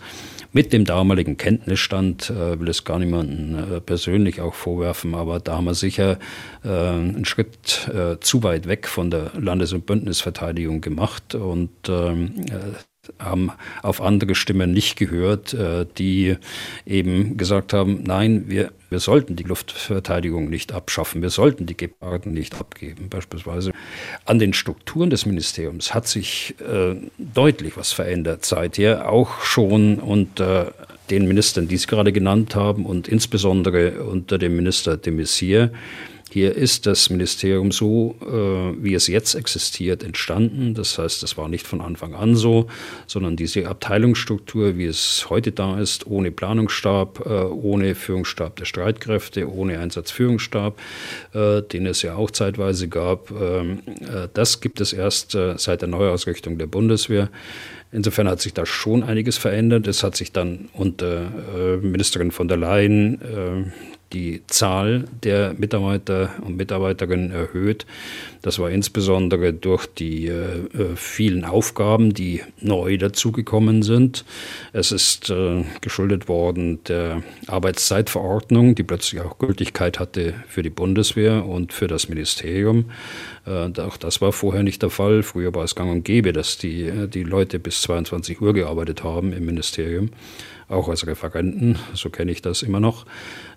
mit 0.54 0.74
dem 0.74 0.86
damaligen 0.86 1.38
Kenntnisstand, 1.38 2.30
äh, 2.30 2.60
will 2.60 2.68
es 2.68 2.84
gar 2.84 2.99
niemanden 2.99 3.76
äh, 3.76 3.80
persönlich 3.80 4.41
auch 4.41 4.54
vorwerfen, 4.54 5.16
aber 5.16 5.39
da 5.39 5.58
haben 5.58 5.66
wir 5.66 5.76
sicher 5.76 6.20
äh, 6.64 6.70
einen 6.70 7.26
Schritt 7.26 7.89
äh, 7.92 8.20
zu 8.20 8.44
weit 8.44 8.68
weg 8.68 8.88
von 8.88 9.12
der 9.12 9.32
Landes- 9.38 9.74
und 9.74 9.86
Bündnisverteidigung 9.86 10.82
gemacht 10.82 11.36
und 11.36 11.72
ähm, 11.89 12.46
äh, 12.50 12.78
haben 13.20 13.52
auf 13.82 14.02
andere 14.02 14.36
Stimmen 14.36 14.72
nicht 14.72 14.96
gehört, 14.96 15.54
äh, 15.54 15.86
die 15.98 16.36
eben 16.86 17.36
gesagt 17.38 17.74
haben, 17.74 18.04
nein, 18.04 18.44
wir, 18.48 18.72
wir 18.89 19.00
sollten 19.00 19.36
die 19.36 19.44
Luftverteidigung 19.44 20.50
nicht 20.50 20.72
abschaffen, 20.72 21.22
wir 21.22 21.32
sollten 21.32 21.66
die 21.66 21.76
Geparden 21.76 22.34
nicht 22.34 22.60
abgeben. 22.60 23.10
Beispielsweise 23.10 23.72
an 24.26 24.39
den 24.39 24.54
Strukturen 24.54 25.10
des 25.10 25.26
Ministeriums 25.26 25.94
hat 25.94 26.08
sich 26.08 26.56
äh, 26.60 26.96
deutlich 27.18 27.76
was 27.76 27.92
verändert 27.92 28.46
seither, 28.46 29.10
auch 29.10 29.42
schon 29.42 29.98
unter 30.00 30.74
den 31.10 31.28
Ministern, 31.28 31.68
die 31.68 31.78
Sie 31.78 31.88
gerade 31.88 32.12
genannt 32.12 32.56
haben 32.56 32.86
und 32.86 33.08
insbesondere 33.08 34.04
unter 34.04 34.38
dem 34.38 34.56
Minister 34.56 34.96
de 34.98 35.14
Maizière 35.14 35.72
Hier 36.34 36.56
ist 36.56 36.86
das 36.86 37.10
Ministerium 37.10 37.72
so, 37.72 38.16
äh, 38.22 38.82
wie 38.82 38.94
es 38.94 39.08
jetzt 39.08 39.36
existiert, 39.36 40.02
entstanden. 40.02 40.74
Das 40.74 40.98
heißt, 40.98 41.24
es 41.24 41.36
war 41.36 41.50
nicht 41.50 41.68
von 41.68 41.82
Anfang 41.82 42.16
an 42.16 42.38
so, 42.38 42.68
sondern 43.06 43.36
diese 43.36 43.68
Abteilungsstruktur, 43.68 44.78
wie 44.78 44.86
es 44.86 45.30
heute 45.30 45.52
da 45.52 45.78
ist, 45.78 46.08
ohne 46.08 46.32
Planungsstab, 46.32 47.26
äh, 47.26 47.30
ohne 47.30 47.96
Führungsstab 47.96 48.56
der 48.56 48.64
Streitkräfte, 48.64 49.52
ohne 49.52 49.80
Einsatzführungsstab, 49.80 50.80
äh, 51.34 51.64
den 51.64 51.86
es 51.86 52.02
ja 52.02 52.16
auch 52.16 52.32
zeitweise 52.32 52.88
gab, 52.88 53.30
ähm, 53.32 53.80
äh, 54.00 54.30
das 54.34 54.62
gibt 54.62 54.80
es 54.80 54.94
erst 54.94 55.36
äh, 55.36 55.58
seit 55.58 55.82
der 55.82 55.90
Neuausrichtung 55.90 56.58
der 56.58 56.68
Bundeswehr. 56.68 57.30
Insofern 57.92 58.30
hat 58.30 58.40
sich 58.40 58.54
da 58.54 58.66
schon 58.66 59.04
einiges 59.04 59.38
verändert. 59.38 59.86
Es 59.86 60.02
hat 60.02 60.16
sich 60.16 60.32
dann 60.32 60.70
unter 60.72 61.24
äh, 61.58 61.76
Ministerin 61.76 62.32
von 62.32 62.48
der 62.48 62.56
Leyen 62.56 63.74
die 64.14 64.41
Zahl 64.47 65.05
der 65.24 65.53
Mitarbeiter 65.57 66.32
und 66.45 66.57
Mitarbeiterinnen 66.57 67.32
erhöht. 67.32 67.86
Das 68.41 68.57
war 68.57 68.72
insbesondere 68.72 69.53
durch 69.53 69.86
die 69.86 70.28
äh, 70.28 70.34
äh, 70.34 70.95
vielen 70.95 71.45
Aufgaben, 71.45 72.14
die 72.14 72.41
neu 72.59 72.97
dazugekommen 72.97 73.84
sind. 73.84 74.26
Es 74.74 74.91
ist 74.91 75.30
äh, 75.30 75.64
geschuldet 75.82 76.28
worden 76.28 76.84
der 76.86 77.22
Arbeitszeitverordnung, 77.47 78.76
die 78.76 78.84
plötzlich 78.84 79.22
auch 79.22 79.38
Gültigkeit 79.38 79.99
hatte 79.99 80.34
für 80.47 80.64
die 80.64 80.70
Bundeswehr 80.70 81.45
und 81.45 81.72
für 81.72 81.88
das 81.88 82.09
Ministerium. 82.09 82.86
Äh, 83.45 83.80
auch 83.80 83.97
das 83.97 84.22
war 84.22 84.32
vorher 84.32 84.64
nicht 84.64 84.82
der 84.82 84.89
Fall. 84.89 85.24
Früher 85.24 85.53
war 85.53 85.64
es 85.64 85.76
gang 85.76 85.91
und 85.91 86.03
gäbe, 86.03 86.34
dass 86.34 86.57
die, 86.57 86.84
äh, 86.84 87.07
die 87.07 87.24
Leute 87.24 87.59
bis 87.59 87.82
22 87.84 88.41
Uhr 88.41 88.53
gearbeitet 88.53 89.03
haben 89.03 89.34
im 89.34 89.45
Ministerium 89.45 90.09
auch 90.72 90.90
als 90.90 91.06
Referenten, 91.06 91.78
so 91.94 92.10
kenne 92.10 92.32
ich 92.32 92.42
das 92.42 92.64
immer 92.64 92.80
noch. 92.80 93.06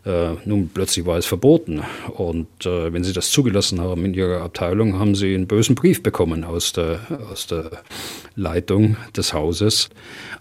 Äh, 0.04 0.34
nun 0.44 0.68
plötzlich 0.72 1.06
war 1.06 1.16
es 1.16 1.26
verboten. 1.26 1.82
Und 2.14 2.66
äh, 2.66 2.92
wenn 2.92 3.04
Sie 3.04 3.12
das 3.12 3.30
zugelassen 3.30 3.80
haben 3.80 4.04
in 4.04 4.14
Ihrer 4.14 4.42
Abteilung, 4.42 4.98
haben 4.98 5.14
Sie 5.14 5.34
einen 5.34 5.46
bösen 5.46 5.74
Brief 5.74 6.02
bekommen 6.02 6.44
aus 6.44 6.72
der, 6.72 7.00
aus 7.30 7.46
der 7.46 7.70
Leitung 8.36 8.96
des 9.16 9.32
Hauses. 9.32 9.88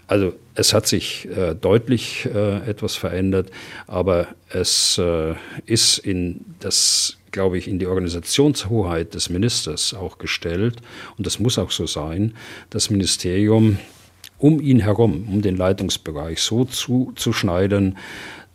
Also 0.06 0.34
es 0.54 0.74
hat 0.74 0.86
sich 0.86 1.28
äh, 1.28 1.54
deutlich 1.54 2.26
äh, 2.26 2.68
etwas 2.68 2.96
verändert, 2.96 3.50
aber 3.86 4.28
es 4.50 4.98
äh, 4.98 5.34
ist 5.66 5.98
in 5.98 6.44
das 6.60 7.16
glaube 7.34 7.58
ich, 7.58 7.66
in 7.66 7.80
die 7.80 7.88
Organisationshoheit 7.88 9.12
des 9.14 9.28
Ministers 9.28 9.92
auch 9.92 10.18
gestellt. 10.18 10.76
Und 11.18 11.26
das 11.26 11.40
muss 11.40 11.58
auch 11.58 11.72
so 11.72 11.84
sein. 11.84 12.36
Das 12.70 12.90
Ministerium 12.90 13.78
um 14.38 14.60
ihn 14.60 14.80
herum, 14.80 15.26
um 15.30 15.42
den 15.42 15.56
Leitungsbereich 15.56 16.40
so 16.40 16.64
zuzuschneiden, 16.64 17.96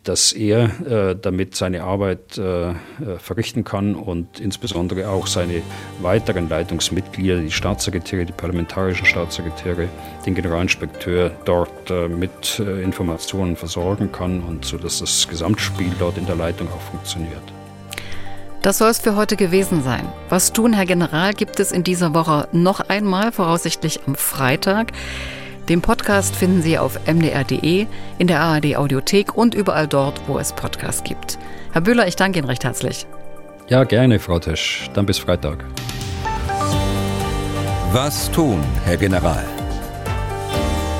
dass 0.04 0.32
er 0.32 1.10
äh, 1.10 1.16
damit 1.20 1.54
seine 1.54 1.82
Arbeit 1.82 2.38
äh, 2.38 2.70
äh, 2.70 2.74
verrichten 3.18 3.64
kann 3.64 3.94
und 3.94 4.40
insbesondere 4.40 5.10
auch 5.10 5.26
seine 5.26 5.60
weiteren 6.00 6.48
Leitungsmitglieder, 6.48 7.40
die 7.40 7.50
Staatssekretäre, 7.50 8.24
die 8.24 8.32
parlamentarischen 8.32 9.04
Staatssekretäre, 9.04 9.88
den 10.24 10.34
Generalinspekteur 10.34 11.30
dort 11.44 11.90
äh, 11.90 12.08
mit 12.08 12.58
äh, 12.58 12.82
Informationen 12.82 13.56
versorgen 13.56 14.10
kann 14.10 14.42
und 14.42 14.64
so 14.64 14.78
dass 14.78 15.00
das 15.00 15.28
Gesamtspiel 15.28 15.92
dort 15.98 16.16
in 16.16 16.24
der 16.24 16.36
Leitung 16.36 16.68
auch 16.68 16.80
funktioniert. 16.80 17.42
Das 18.62 18.78
soll 18.78 18.90
es 18.90 18.98
für 18.98 19.16
heute 19.16 19.36
gewesen 19.36 19.82
sein. 19.82 20.06
Was 20.28 20.52
tun, 20.52 20.72
Herr 20.72 20.86
General, 20.86 21.34
gibt 21.34 21.60
es 21.60 21.72
in 21.72 21.82
dieser 21.82 22.14
Woche 22.14 22.48
noch 22.52 22.80
einmal, 22.80 23.32
voraussichtlich 23.32 24.00
am 24.06 24.14
Freitag. 24.14 24.92
Den 25.70 25.82
Podcast 25.82 26.34
finden 26.34 26.62
Sie 26.62 26.78
auf 26.78 26.98
mdr.de, 27.06 27.86
in 28.18 28.26
der 28.26 28.40
ARD 28.40 28.74
Audiothek 28.74 29.36
und 29.36 29.54
überall 29.54 29.86
dort, 29.86 30.20
wo 30.26 30.36
es 30.36 30.52
Podcasts 30.52 31.04
gibt. 31.04 31.38
Herr 31.70 31.80
Bühler, 31.80 32.08
ich 32.08 32.16
danke 32.16 32.40
Ihnen 32.40 32.48
recht 32.48 32.64
herzlich. 32.64 33.06
Ja, 33.68 33.84
gerne, 33.84 34.18
Frau 34.18 34.40
Tesch. 34.40 34.90
Dann 34.94 35.06
bis 35.06 35.18
Freitag. 35.18 35.64
Was 37.92 38.32
tun, 38.32 38.58
Herr 38.84 38.96
General? 38.96 39.44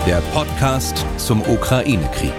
Der 0.06 0.22
Podcast 0.32 1.04
zum 1.16 1.42
Ukraine-Krieg. 1.42 2.32